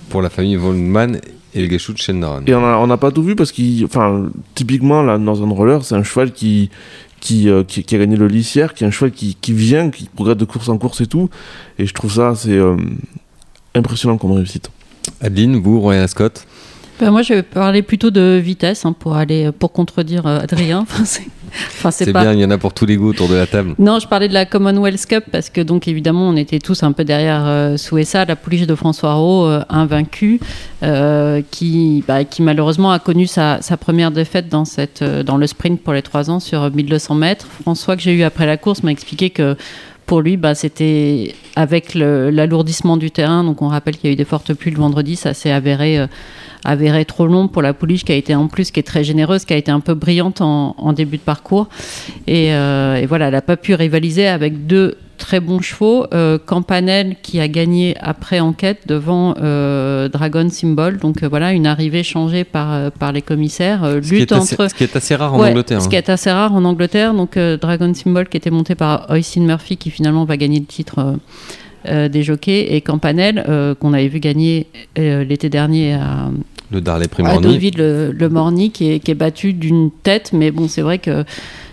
pour 0.09 0.23
la 0.23 0.31
famille 0.31 0.57
Volman 0.57 1.19
et 1.53 1.61
le 1.61 1.67
Gachou 1.67 1.93
de 1.93 1.99
Shendaran. 1.99 2.43
Et 2.47 2.55
on 2.55 2.87
n'a 2.87 2.97
pas 2.97 3.11
tout 3.11 3.23
vu 3.23 3.35
parce 3.35 3.53
que, 3.53 3.85
enfin, 3.85 4.31
typiquement, 4.55 5.03
la 5.03 5.19
Northern 5.19 5.51
Roller, 5.53 5.85
c'est 5.85 5.97
un 5.97 6.05
cheval 6.05 6.33
qui, 6.33 6.71
qui, 7.21 7.51
euh, 7.51 7.65
qui, 7.65 7.95
a 7.95 7.99
gagné 7.99 8.17
le 8.17 8.29
lissière, 8.29 8.73
qui 8.73 8.85
est 8.85 8.87
un 8.87 8.91
cheval 8.91 9.11
qui, 9.11 9.37
qui, 9.41 9.53
vient, 9.53 9.91
qui 9.91 10.09
progresse 10.09 10.37
de 10.37 10.45
course 10.45 10.69
en 10.69 10.79
course 10.79 11.01
et 11.01 11.07
tout. 11.07 11.29
Et 11.79 11.87
je 11.87 11.93
trouve 11.93 12.13
ça 12.13 12.31
assez 12.31 12.59
impressionnant 13.75 14.17
comme 14.17 14.33
réussite. 14.33 14.71
Adeline, 15.21 15.57
vous, 15.57 15.81
Royal 15.81 16.09
Scott 16.09 16.47
ben, 17.01 17.11
moi, 17.11 17.23
je 17.23 17.35
vais 17.35 17.43
parler 17.43 17.83
plutôt 17.83 18.13
de 18.13 18.41
vitesse 18.41 18.87
hein, 18.87 18.95
pour 18.97 19.17
aller 19.17 19.51
pour 19.51 19.73
contredire 19.73 20.27
Adrien. 20.27 20.87
c'est 21.91 22.13
bien, 22.13 22.33
il 22.33 22.41
y 22.41 22.45
en 22.45 22.51
a 22.51 22.59
pour 22.59 22.73
tous 22.73 22.87
les 22.87 22.97
goûts 22.97 23.11
autour 23.11 23.29
de 23.29 23.35
la 23.35 23.47
table. 23.47 23.75
Non, 23.79 23.99
je 23.99 24.09
parlais 24.09 24.29
de 24.29 24.35
la 24.35 24.47
Commonwealth 24.47 25.07
Cup 25.07 25.25
parce 25.31 25.51
que 25.51 25.61
donc 25.61 25.89
évidemment 25.89 26.29
on 26.29 26.37
était 26.37 26.59
tous 26.59 26.83
un 26.83 26.93
peu 26.93 27.05
derrière 27.05 27.43
euh, 27.45 27.77
Souessa, 27.77 28.25
la 28.25 28.37
pouliche 28.37 28.67
de 28.67 28.75
François 28.75 29.15
Rowe, 29.15 29.47
euh, 29.47 29.61
invaincu, 29.69 30.41
euh, 30.83 31.43
qui, 31.51 32.05
bah, 32.07 32.25
qui 32.25 32.43
malheureusement 32.43 32.93
a 32.93 32.99
connu 32.99 33.27
sa, 33.27 33.61
première 33.81 34.11
défaite 34.11 34.49
dans, 34.49 34.65
cette, 34.65 35.03
dans 35.03 35.37
le 35.37 35.47
sprint 35.47 35.81
pour 35.81 35.93
les 35.93 36.03
3 36.03 36.31
ans 36.31 36.41
sur 36.41 36.71
1200 36.71 37.15
mètres. 37.15 37.47
François 37.63 37.97
que 37.97 38.03
j'ai 38.03 38.15
eu 38.15 38.23
après 38.23 38.47
la 38.47 38.57
course 38.57 38.83
m'a 38.83 38.91
expliqué 38.91 39.31
que 39.31 39.57
pour 40.07 40.21
lui, 40.21 40.37
bah, 40.37 40.55
c'était 40.55 41.35
avec 41.57 41.95
l'alourdissement 41.95 42.99
du 42.99 43.11
terrain. 43.11 43.43
Donc, 43.43 43.63
on 43.63 43.69
rappelle 43.69 43.97
qu'il 43.97 44.11
y 44.11 44.11
a 44.11 44.13
eu 44.13 44.17
des 44.17 44.27
fortes 44.27 44.53
pluies 44.53 44.71
le 44.71 44.77
vendredi. 44.77 45.17
Ça 45.17 45.33
s'est 45.33 45.51
avéré 45.51 46.07
avéré 46.65 47.05
trop 47.05 47.27
long 47.27 47.47
pour 47.49 47.63
la 47.63 47.75
pouliche 47.75 48.05
qui 48.05 48.13
a 48.13 48.17
été 48.17 48.35
en 48.35 48.49
plus 48.49 48.71
qui 48.71 48.81
est 48.81 48.85
très 48.85 49.05
généreuse, 49.05 49.45
qui 49.45 49.53
a 49.53 49.57
été 49.57 49.71
un 49.71 49.81
peu 49.81 49.95
brillante 49.95 50.41
en, 50.41 50.93
début 50.93 51.19
de 51.19 51.23
parcours. 51.23 51.69
Euh, 52.29 52.97
et, 52.97 53.07
voilà, 53.07 53.27
elle 53.27 53.33
n'a 53.33 53.43
pas 53.43 53.57
pu 53.57 53.75
rivaliser 53.75 54.27
avec 54.27 54.67
deux 54.67 54.97
très 55.19 55.41
bons 55.41 55.61
chevaux. 55.61 56.07
Euh, 56.13 56.39
Campanel 56.45 57.17
qui 57.23 57.41
a 57.41 57.49
gagné 57.49 57.97
après 58.01 58.41
enquête 58.41 58.83
devant 58.87 59.35
euh, 59.41 60.09
Dragon 60.09 60.49
Symbol. 60.49 60.99
Donc 60.99 61.23
voilà, 61.23 61.53
une 61.53 61.67
arrivée 61.67 62.03
changée 62.03 62.45
par, 62.45 62.91
par 62.93 63.13
les 63.13 63.23
commissaires. 63.23 64.01
lutte 64.01 64.33
entre... 64.33 64.69
ce 64.69 64.75
qui 64.75 64.85
est 64.85 64.97
assez 64.97 65.15
rare 65.15 65.35
en 65.35 65.41
Angleterre. 65.41 65.83
Ce 65.83 65.89
qui 65.89 65.97
hein. 65.97 66.01
est 66.01 66.11
assez 66.11 66.31
rare 66.31 66.55
en 66.55 66.65
Angleterre. 66.65 67.13
Donc 67.15 67.39
Dragon 67.39 67.93
Symbol 67.93 68.29
qui 68.29 68.37
était 68.37 68.51
monté 68.51 68.75
par 68.75 69.11
Oisin 69.11 69.43
Murphy 69.43 69.77
qui 69.77 69.91
finalement 69.91 70.25
va 70.25 70.37
gagner 70.37 70.61
le 70.61 70.67
titre. 70.67 71.17
des 71.87 72.23
jockeys 72.23 72.75
et 72.75 72.81
Campanel 72.81 73.45
qu'on 73.79 73.93
avait 73.93 74.09
vu 74.09 74.19
gagner 74.19 74.67
l'été 74.97 75.51
dernier 75.51 75.95
à, 75.95 76.31
le 76.75 76.81
Darley 76.81 77.07
le, 77.77 78.13
le 78.13 78.29
Morny 78.29 78.71
qui 78.71 78.93
est, 78.93 79.01
qui 79.01 79.11
est 79.11 79.15
battu 79.15 79.53
d'une 79.53 79.91
tête, 79.91 80.33
mais 80.33 80.51
bon, 80.51 80.69
c'est 80.69 80.83
vrai 80.83 80.99
que 80.99 81.25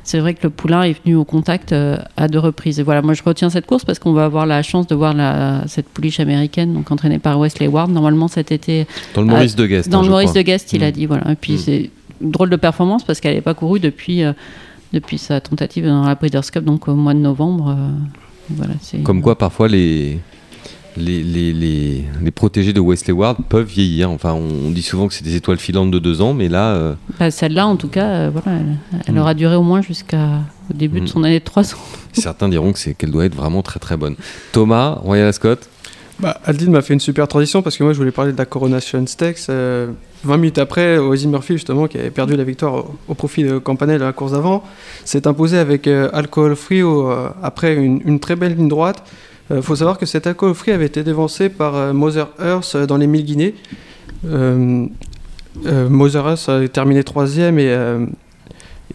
c'est 0.03 0.19
vrai 0.19 0.33
que 0.33 0.39
le 0.43 0.49
poulain 0.49 0.83
est 0.83 0.99
venu 1.03 1.15
au 1.15 1.25
contact 1.25 1.73
euh, 1.73 1.97
à 2.17 2.27
deux 2.27 2.39
reprises. 2.39 2.79
Et 2.79 2.83
voilà, 2.83 3.01
moi 3.01 3.13
je 3.13 3.21
retiens 3.23 3.49
cette 3.49 3.67
course 3.67 3.85
parce 3.85 3.99
qu'on 3.99 4.13
va 4.13 4.25
avoir 4.25 4.45
la 4.45 4.63
chance 4.63 4.87
de 4.87 4.95
voir 4.95 5.13
la, 5.13 5.63
cette 5.67 5.87
pouliche 5.87 6.19
américaine, 6.19 6.73
donc 6.73 6.91
entraînée 6.91 7.19
par 7.19 7.39
Wesley 7.39 7.67
Ward, 7.67 7.91
normalement 7.91 8.27
cet 8.27 8.51
été. 8.51 8.87
Dans 9.13 9.21
le 9.21 9.27
Maurice 9.27 9.55
de 9.55 9.65
Guest. 9.65 9.89
Dans 9.89 10.01
le 10.01 10.09
Maurice 10.09 10.33
de 10.33 10.41
Guest, 10.41 10.73
il 10.73 10.83
a 10.83 10.89
mm. 10.89 10.91
dit. 10.91 11.05
Voilà. 11.05 11.31
Et 11.31 11.35
puis 11.35 11.53
mm. 11.53 11.57
c'est 11.57 11.89
une 12.21 12.31
drôle 12.31 12.49
de 12.49 12.55
performance 12.55 13.03
parce 13.03 13.19
qu'elle 13.19 13.35
n'est 13.35 13.41
pas 13.41 13.53
courue 13.53 13.79
depuis, 13.79 14.23
euh, 14.23 14.33
depuis 14.93 15.17
sa 15.17 15.39
tentative 15.39 15.85
dans 15.85 16.03
la 16.03 16.15
Breeders' 16.15 16.49
Cup, 16.51 16.63
donc 16.63 16.87
au 16.87 16.95
mois 16.95 17.13
de 17.13 17.19
novembre. 17.19 17.75
Euh, 17.77 17.89
voilà, 18.49 18.73
Comme 19.03 19.21
quoi, 19.21 19.37
parfois, 19.37 19.67
les, 19.67 20.19
les, 20.97 21.23
les, 21.23 21.53
les, 21.53 22.05
les, 22.21 22.31
protégés 22.31 22.73
de 22.73 22.79
Wesley 22.79 23.13
Ward 23.13 23.37
peuvent 23.47 23.67
vieillir. 23.67 24.09
Enfin, 24.11 24.33
on, 24.33 24.71
dit 24.71 24.81
souvent 24.81 25.07
que 25.07 25.13
c'est 25.13 25.23
des 25.23 25.35
étoiles 25.35 25.57
filantes 25.57 25.91
de 25.91 25.99
deux 25.99 26.21
ans, 26.21 26.33
mais 26.33 26.49
là. 26.49 26.73
Euh, 26.75 26.93
bah, 27.19 27.31
celle-là, 27.31 27.67
en 27.67 27.75
tout 27.75 27.87
cas, 27.87 28.07
euh, 28.07 28.31
voilà, 28.31 28.59
elle, 29.07 29.13
mm. 29.13 29.17
aura 29.17 29.33
duré 29.33 29.55
au 29.55 29.63
moins 29.63 29.81
jusqu'au 29.81 30.17
début 30.73 30.99
de 30.99 31.05
mm. 31.05 31.07
son 31.07 31.23
année 31.23 31.39
de 31.39 31.45
trois 31.45 31.73
ans. 31.73 31.79
Certains 32.13 32.49
diront 32.49 32.73
que 32.73 32.89
qu'elle 32.91 33.11
doit 33.11 33.25
être 33.25 33.35
vraiment 33.35 33.61
très 33.61 33.79
très 33.79 33.97
bonne. 33.97 34.15
Thomas, 34.51 34.91
Royal 35.01 35.27
Ascot 35.27 35.55
bah, 36.19 36.39
Aldine 36.45 36.71
m'a 36.71 36.83
fait 36.83 36.93
une 36.93 36.99
super 36.99 37.27
transition 37.27 37.63
parce 37.63 37.77
que 37.77 37.83
moi 37.83 37.93
je 37.93 37.97
voulais 37.97 38.11
parler 38.11 38.31
de 38.31 38.37
la 38.37 38.45
Coronation 38.45 39.07
Stakes. 39.07 39.47
20 39.47 39.53
euh, 39.53 39.87
minutes 40.27 40.59
après, 40.59 40.99
Ozzy 40.99 41.27
Murphy, 41.27 41.53
justement, 41.53 41.87
qui 41.87 41.97
avait 41.97 42.11
perdu 42.11 42.35
la 42.35 42.43
victoire 42.43 42.85
au, 43.07 43.15
profit 43.15 43.43
de 43.43 43.57
Campanelle 43.57 44.03
à 44.03 44.05
la 44.05 44.13
course 44.13 44.33
d'avant, 44.33 44.63
s'est 45.03 45.25
imposé 45.25 45.57
avec 45.57 45.87
Alcohol 45.87 46.55
Free 46.55 46.83
après 47.41 47.73
une, 47.73 48.01
une, 48.05 48.19
très 48.19 48.35
belle 48.35 48.55
ligne 48.55 48.67
droite. 48.67 49.03
Il 49.51 49.57
euh, 49.57 49.61
faut 49.61 49.75
savoir 49.75 49.97
que 49.97 50.05
cet 50.05 50.29
free 50.53 50.71
avait 50.71 50.85
été 50.85 51.03
dévancé 51.03 51.49
par 51.49 51.75
euh, 51.75 51.93
Mother 51.93 52.29
Earth 52.41 52.73
euh, 52.75 52.85
dans 52.85 52.97
les 52.97 53.07
mille 53.07 53.25
Guinées. 53.25 53.53
Mother 54.23 56.27
Earth 56.27 56.47
a 56.47 56.67
terminé 56.69 57.03
troisième 57.03 57.59
et, 57.59 57.75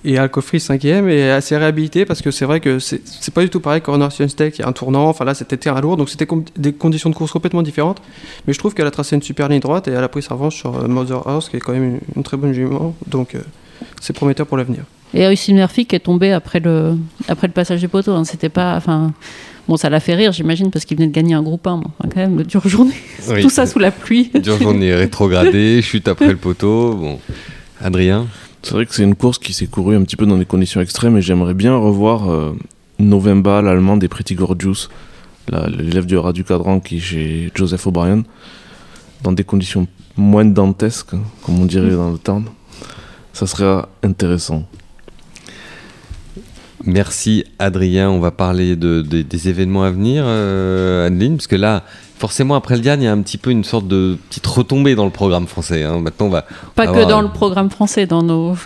et 0.05 0.19
Alcofri 0.19 0.61
cinquième 0.61 1.09
et 1.09 1.31
assez 1.31 1.57
réhabilité 1.57 2.07
parce 2.07 2.23
que 2.23 2.31
c'est 2.31 2.47
vrai 2.47 2.61
que 2.61 2.79
c'est 2.79 3.35
pas 3.35 3.43
du 3.43 3.51
tout 3.51 3.61
pareil 3.61 3.83
Coronation 3.83 4.27
Steak, 4.29 4.59
il 4.59 4.63
y 4.63 4.65
a 4.65 4.69
un 4.69 4.73
tournant, 4.73 5.09
enfin 5.09 5.25
là 5.25 5.35
c'était 5.35 5.57
terrain 5.57 5.81
lourd, 5.81 5.97
donc 5.97 6.09
c'était 6.09 6.29
des 6.57 6.73
conditions 6.73 7.11
de 7.11 7.15
course 7.15 7.33
complètement 7.33 7.63
différentes. 7.63 8.01
Mais 8.47 8.53
je 8.53 8.59
trouve 8.59 8.73
qu'elle 8.73 8.87
a 8.87 8.93
tracé 8.93 9.17
une 9.17 9.23
super 9.23 9.49
ligne 9.49 9.61
droite 9.61 9.89
et 9.89 9.91
elle 9.91 10.05
a 10.05 10.09
pris 10.09 10.23
sa 10.23 10.35
revanche 10.35 10.57
sur 10.57 10.77
euh, 10.77 10.87
Mother 10.87 11.27
House 11.29 11.49
qui 11.49 11.57
est 11.57 11.61
quand 11.61 11.73
même 11.73 11.99
une, 12.15 12.23
très 12.23 12.37
bonne 12.37 12.53
jument, 12.53 12.95
donc 13.09 13.37
c'est 14.01 14.13
prometteur 14.13 14.47
pour 14.47 14.57
l'avenir. 14.57 14.85
Et 15.13 15.27
Austin 15.27 15.55
Murphy 15.55 15.87
qui 15.87 15.97
est 15.97 16.01
tombé 16.01 16.33
après 16.33 16.61
le, 16.61 16.97
après 17.27 17.49
le 17.49 17.53
passage 17.53 17.81
des 17.81 17.89
poteaux, 17.89 18.13
hein. 18.13 18.25
c'était 18.25 18.49
pas. 18.49 18.77
Enfin, 18.77 19.13
Bon, 19.69 19.77
ça 19.77 19.91
l'a 19.91 20.01
fait 20.01 20.15
rire, 20.15 20.33
j'imagine, 20.33 20.71
parce 20.71 20.85
qu'il 20.85 20.97
venait 20.97 21.09
de 21.09 21.13
gagner 21.13 21.35
un 21.35 21.43
groupe 21.43 21.67
1. 21.67 21.73
Enfin, 21.73 22.09
quand 22.09 22.17
même, 22.17 22.43
dure 22.45 22.67
journée. 22.69 22.95
Tout 23.41 23.51
ça 23.51 23.67
sous 23.67 23.79
la 23.79 23.91
pluie. 23.91 24.31
Dure 24.43 24.61
journée 24.61 24.95
rétrogradée, 24.95 25.83
chute 25.83 26.07
après 26.07 26.29
le 26.29 26.37
poteau. 26.37 26.95
Bon. 26.95 27.19
Adrien 27.81 28.27
C'est 28.63 28.73
vrai 28.73 28.87
que 28.87 28.95
c'est 28.95 29.03
une 29.03 29.17
course 29.17 29.39
qui 29.39 29.53
s'est 29.53 29.67
courue 29.67 29.97
un 29.97 30.03
petit 30.03 30.17
peu 30.17 30.27
dans 30.27 30.39
des 30.39 30.45
conditions 30.45 30.81
extrêmes 30.81 31.17
et 31.17 31.23
j'aimerais 31.23 31.55
bien 31.55 31.77
revoir 31.77 32.31
euh, 32.31 32.57
Novemba, 32.99 33.61
l'allemand 33.61 33.97
des 33.97 34.09
Pretty 34.09 34.35
Gorgeous, 34.35 34.89
l'élève 35.51 36.07
du 36.07 36.17
rat 36.17 36.33
du 36.33 36.45
cadran 36.45 36.81
qui 36.81 36.99
est 36.99 37.01
chez 37.01 37.51
Joseph 37.55 37.87
O'Brien, 37.87 38.23
dans 39.23 39.33
des 39.33 39.45
conditions 39.45 39.87
moins 40.17 40.45
dantesques, 40.45 41.15
comme 41.43 41.59
on 41.61 41.67
dirait 41.67 41.91
dans 41.91 42.11
le 42.11 42.19
temps. 42.19 42.43
Ça 43.33 43.47
serait 43.47 43.85
intéressant. 44.03 44.65
Merci 46.87 47.45
Adrien. 47.59 48.09
On 48.11 48.21
va 48.21 48.31
parler 48.31 48.77
de, 48.77 49.03
des 49.03 49.49
événements 49.49 49.83
à 49.83 49.91
venir, 49.91 50.25
euh, 50.27 51.07
Adeline, 51.07 51.37
parce 51.37 51.49
que 51.49 51.57
là, 51.57 51.83
forcément 52.19 52.55
après 52.55 52.77
le 52.77 52.81
Diane, 52.81 53.03
il 53.03 53.05
y 53.05 53.09
a 53.09 53.13
un 53.13 53.21
petit 53.21 53.39
peu 53.39 53.51
une 53.51 53.65
sorte 53.65 53.89
de 53.89 54.17
petite 54.29 54.47
retombée 54.47 54.95
dans 54.95 55.05
le 55.05 55.11
programme 55.11 55.47
français. 55.47 55.83
Hein. 55.83 55.99
Maintenant, 56.01 56.27
on 56.27 56.31
va 56.31 56.45
pas 56.75 56.87
que 56.87 57.09
dans 57.09 57.23
le 57.23 57.29
programme 57.29 57.71
français, 57.71 58.07
dans 58.07 58.23
nos 58.23 58.57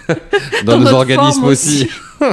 dans, 0.64 0.78
nos 0.78 0.88
organismes 0.88 1.44
aussi. 1.44 1.88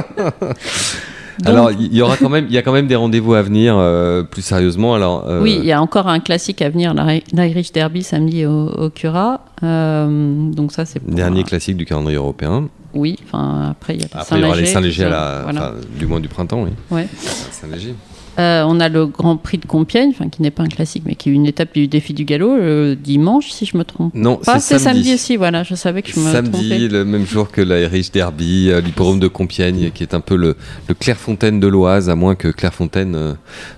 Alors, 1.44 1.70
il 1.70 1.94
y 1.94 2.02
aura 2.02 2.16
quand 2.16 2.28
même, 2.28 2.46
il 2.48 2.54
y 2.54 2.58
a 2.58 2.62
quand 2.62 2.72
même 2.72 2.86
des 2.86 2.96
rendez-vous 2.96 3.34
à 3.34 3.42
venir 3.42 3.76
euh, 3.78 4.22
plus 4.22 4.42
sérieusement. 4.42 4.94
Alors, 4.94 5.24
euh, 5.28 5.40
oui, 5.40 5.56
il 5.58 5.64
y 5.64 5.72
a 5.72 5.80
encore 5.80 6.08
un 6.08 6.20
classique 6.20 6.62
à 6.62 6.68
venir, 6.68 6.94
l'Irish 7.32 7.72
Derby 7.72 8.02
samedi 8.02 8.44
au, 8.46 8.68
au 8.68 8.90
Cura. 8.90 9.40
Euh, 9.62 10.50
donc 10.50 10.72
ça, 10.72 10.84
c'est 10.84 11.04
dernier 11.08 11.44
classique 11.44 11.76
du 11.76 11.84
calendrier 11.84 12.18
européen. 12.18 12.68
Oui, 12.98 13.16
enfin 13.24 13.70
après 13.70 13.94
il 13.94 14.02
y 14.02 14.04
a 14.04 14.24
Saint-Léger. 14.24 14.60
les 14.60 14.66
Saint-Léger 14.66 15.10
du 15.96 16.06
mois 16.06 16.18
du 16.18 16.26
printemps, 16.28 16.62
oui. 16.64 16.70
Ouais. 16.90 17.06
Saint-Léger. 17.52 17.94
Euh, 18.38 18.64
on 18.66 18.78
a 18.78 18.88
le 18.88 19.06
Grand 19.06 19.36
Prix 19.36 19.58
de 19.58 19.66
Compiègne, 19.66 20.12
qui 20.30 20.42
n'est 20.42 20.52
pas 20.52 20.62
un 20.62 20.68
classique, 20.68 21.02
mais 21.06 21.16
qui 21.16 21.28
est 21.28 21.32
une 21.32 21.46
étape 21.46 21.74
du 21.74 21.88
défi 21.88 22.14
du 22.14 22.24
galop, 22.24 22.56
le 22.56 22.94
dimanche, 22.94 23.50
si 23.50 23.66
je 23.66 23.76
me 23.76 23.82
trompe. 23.82 24.14
Non, 24.14 24.38
c'est 24.44 24.60
samedi. 24.60 24.84
samedi 24.84 25.14
aussi, 25.14 25.36
voilà, 25.36 25.64
je 25.64 25.74
savais 25.74 26.02
que 26.02 26.12
je 26.12 26.20
me 26.20 26.30
Samedi, 26.30 26.88
le 26.88 27.04
même 27.04 27.26
jour 27.26 27.50
que 27.50 27.60
l'Irish 27.60 28.12
Derby, 28.12 28.70
euh, 28.70 28.80
l'hippodrome 28.80 29.18
de 29.18 29.26
Compiègne, 29.26 29.90
qui 29.90 30.04
est 30.04 30.14
un 30.14 30.20
peu 30.20 30.36
le, 30.36 30.56
Clairefontaine 31.00 31.58
de 31.58 31.66
l'Oise, 31.66 32.08
à 32.08 32.14
moins 32.14 32.36
que 32.36 32.46
Clairefontaine 32.46 33.14
euh, 33.16 33.34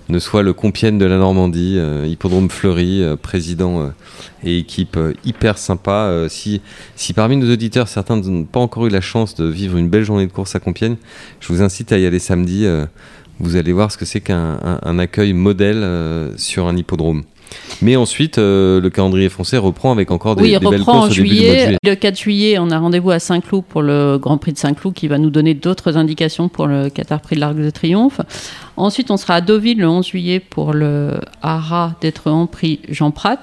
ne 0.09 0.19
soit 0.19 0.43
le 0.43 0.53
Compiègne 0.53 0.99
de 0.99 1.05
la 1.05 1.17
Normandie. 1.17 1.79
hippodrome 2.05 2.49
fleuri, 2.49 3.03
président 3.21 3.91
et 4.43 4.59
équipe 4.59 4.97
hyper 5.25 5.57
sympa. 5.57 6.25
si, 6.29 6.61
si 6.95 7.13
parmi 7.13 7.37
nos 7.37 7.51
auditeurs, 7.51 7.87
certains 7.87 8.17
n'ont 8.17 8.43
pas 8.43 8.59
encore 8.59 8.85
eu 8.85 8.89
la 8.89 9.01
chance 9.01 9.35
de 9.35 9.45
vivre 9.45 9.77
une 9.77 9.89
belle 9.89 10.03
journée 10.03 10.27
de 10.27 10.31
course 10.31 10.55
à 10.55 10.59
Compiègne, 10.59 10.97
je 11.39 11.47
vous 11.47 11.61
incite 11.61 11.91
à 11.91 11.97
y 11.97 12.05
aller 12.05 12.19
samedi 12.19 12.67
vous 13.41 13.55
allez 13.55 13.73
voir 13.73 13.91
ce 13.91 13.97
que 13.97 14.05
c'est 14.05 14.21
qu'un 14.21 14.99
accueil 14.99 15.33
modèle 15.33 15.81
euh, 15.83 16.37
sur 16.37 16.67
un 16.67 16.77
hippodrome. 16.77 17.23
Mais 17.81 17.95
ensuite, 17.95 18.37
euh, 18.37 18.79
le 18.79 18.89
calendrier 18.89 19.27
français 19.27 19.57
reprend 19.57 19.91
avec 19.91 20.11
encore 20.11 20.35
des, 20.35 20.43
oui, 20.43 20.59
des 20.59 20.69
belles 20.69 20.83
courses 20.83 21.07
en 21.07 21.09
juillet. 21.09 21.77
Le 21.83 21.95
4 21.95 22.17
juillet, 22.17 22.57
on 22.59 22.69
a 22.69 22.77
rendez-vous 22.77 23.11
à 23.11 23.19
Saint-Cloud 23.19 23.63
pour 23.67 23.81
le 23.81 24.17
Grand 24.17 24.37
Prix 24.37 24.53
de 24.53 24.57
Saint-Cloud 24.57 24.93
qui 24.93 25.07
va 25.07 25.17
nous 25.17 25.29
donner 25.29 25.53
d'autres 25.53 25.97
indications 25.97 26.47
pour 26.47 26.67
le 26.67 26.89
Qatar 26.89 27.19
Prix 27.19 27.35
de 27.35 27.41
l'Arc 27.41 27.55
de 27.55 27.69
Triomphe. 27.69 28.21
Ensuite, 28.77 29.11
on 29.11 29.17
sera 29.17 29.35
à 29.35 29.41
Deauville 29.41 29.79
le 29.79 29.89
11 29.89 30.05
juillet 30.05 30.39
pour 30.39 30.73
le 30.73 31.19
Hara 31.41 31.95
d'être 32.01 32.29
en 32.29 32.45
Prix 32.47 32.79
Jean 32.87 33.11
Prat. 33.11 33.41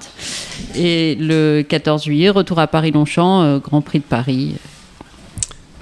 Et 0.75 1.15
le 1.19 1.61
14 1.61 2.03
juillet, 2.03 2.29
retour 2.29 2.59
à 2.59 2.67
Paris-Longchamp, 2.67 3.41
euh, 3.41 3.59
Grand 3.59 3.81
Prix 3.81 3.99
de 3.99 4.05
Paris. 4.05 4.55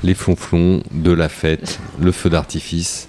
Les 0.03 0.13
flonflons 0.13 0.83
de 0.91 1.11
la 1.11 1.29
fête, 1.29 1.79
le 1.99 2.11
feu 2.11 2.29
d'artifice. 2.29 3.07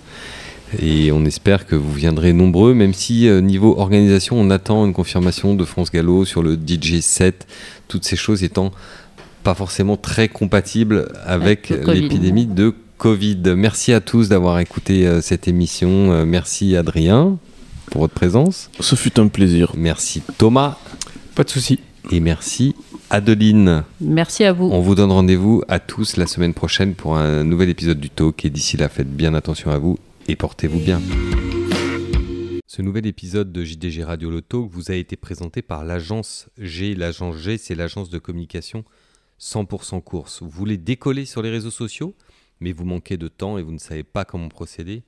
Et 0.80 1.12
on 1.12 1.24
espère 1.24 1.66
que 1.66 1.74
vous 1.74 1.92
viendrez 1.92 2.32
nombreux, 2.32 2.74
même 2.74 2.92
si 2.92 3.28
euh, 3.28 3.40
niveau 3.40 3.78
organisation, 3.78 4.36
on 4.38 4.50
attend 4.50 4.84
une 4.84 4.92
confirmation 4.92 5.54
de 5.54 5.64
France 5.64 5.90
Gallo 5.90 6.24
sur 6.24 6.42
le 6.42 6.54
DJ 6.54 7.00
7, 7.00 7.46
toutes 7.88 8.04
ces 8.04 8.16
choses 8.16 8.44
étant 8.44 8.72
pas 9.42 9.54
forcément 9.54 9.96
très 9.96 10.28
compatibles 10.28 11.10
avec, 11.24 11.70
l'épidémie 11.70 12.46
de 12.46 12.74
Covid. 12.98 13.40
Merci 13.56 13.92
à 13.92 14.00
tous 14.00 14.28
d'avoir 14.28 14.58
écouté 14.58 15.06
euh, 15.06 15.22
cette 15.22 15.48
émission. 15.48 16.12
Euh, 16.12 16.24
merci 16.26 16.76
Adrien 16.76 17.38
pour 17.90 18.02
votre 18.02 18.14
présence. 18.14 18.70
Ce 18.80 18.94
fut 18.94 19.18
un 19.18 19.28
plaisir. 19.28 19.72
Merci 19.76 20.22
Thomas. 20.36 20.76
Pas 21.34 21.44
de 21.44 21.50
souci. 21.50 21.80
Et 22.10 22.20
merci 22.20 22.74
Adeline. 23.10 23.84
Merci 24.00 24.44
à 24.44 24.52
vous. 24.52 24.68
On 24.70 24.80
vous 24.80 24.94
donne 24.94 25.12
rendez-vous 25.12 25.62
à 25.68 25.78
tous 25.78 26.16
la 26.16 26.26
semaine 26.26 26.52
prochaine 26.52 26.94
pour 26.94 27.16
un 27.16 27.44
nouvel 27.44 27.70
épisode 27.70 28.00
du 28.00 28.10
Talk. 28.10 28.44
Et 28.44 28.50
d'ici 28.50 28.76
là, 28.76 28.88
faites 28.88 29.14
bien 29.14 29.34
attention 29.34 29.70
à 29.70 29.78
vous 29.78 29.98
et 30.28 30.36
portez-vous 30.36 30.78
bien. 30.78 31.00
Ce 32.66 32.82
nouvel 32.82 33.06
épisode 33.06 33.50
de 33.50 33.64
JDG 33.64 34.04
Radio 34.04 34.30
Loto 34.30 34.66
vous 34.66 34.90
a 34.90 34.94
été 34.94 35.16
présenté 35.16 35.62
par 35.62 35.84
l'agence 35.84 36.48
G. 36.58 36.94
L'agence 36.94 37.36
G, 37.36 37.56
c'est 37.56 37.74
l'agence 37.74 38.10
de 38.10 38.18
communication 38.18 38.84
100% 39.40 40.02
course. 40.02 40.42
Vous 40.42 40.50
voulez 40.50 40.76
décoller 40.76 41.24
sur 41.24 41.40
les 41.40 41.50
réseaux 41.50 41.70
sociaux, 41.70 42.14
mais 42.60 42.72
vous 42.72 42.84
manquez 42.84 43.16
de 43.16 43.28
temps 43.28 43.56
et 43.56 43.62
vous 43.62 43.72
ne 43.72 43.78
savez 43.78 44.04
pas 44.04 44.26
comment 44.26 44.48
procéder? 44.48 45.02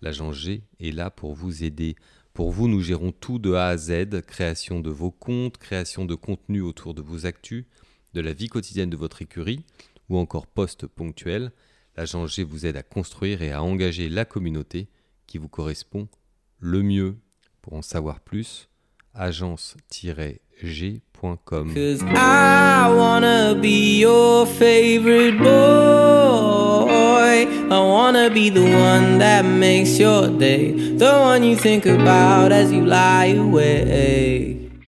L'agence 0.00 0.36
G 0.36 0.62
est 0.80 0.90
là 0.90 1.10
pour 1.10 1.34
vous 1.34 1.64
aider. 1.64 1.94
Pour 2.32 2.50
vous, 2.50 2.66
nous 2.66 2.80
gérons 2.80 3.12
tout 3.12 3.38
de 3.38 3.52
A 3.52 3.68
à 3.68 3.76
Z, 3.76 4.22
création 4.26 4.80
de 4.80 4.90
vos 4.90 5.10
comptes, 5.10 5.58
création 5.58 6.06
de 6.06 6.14
contenu 6.14 6.62
autour 6.62 6.94
de 6.94 7.02
vos 7.02 7.26
actus, 7.26 7.66
de 8.14 8.22
la 8.22 8.32
vie 8.32 8.48
quotidienne 8.48 8.90
de 8.90 8.96
votre 8.96 9.20
écurie, 9.20 9.60
ou 10.08 10.16
encore 10.16 10.46
post 10.46 10.86
ponctuels. 10.86 11.52
L'agence 11.96 12.34
G 12.34 12.44
vous 12.44 12.66
aide 12.66 12.76
à 12.76 12.82
construire 12.82 13.40
et 13.42 13.52
à 13.52 13.62
engager 13.62 14.08
la 14.08 14.24
communauté 14.24 14.88
qui 15.26 15.38
vous 15.38 15.48
correspond 15.48 16.08
le 16.58 16.82
mieux. 16.82 17.18
Pour 17.60 17.74
en 17.74 17.82
savoir 17.82 18.20
plus, 18.20 18.68
agence-g.com. 19.14 21.72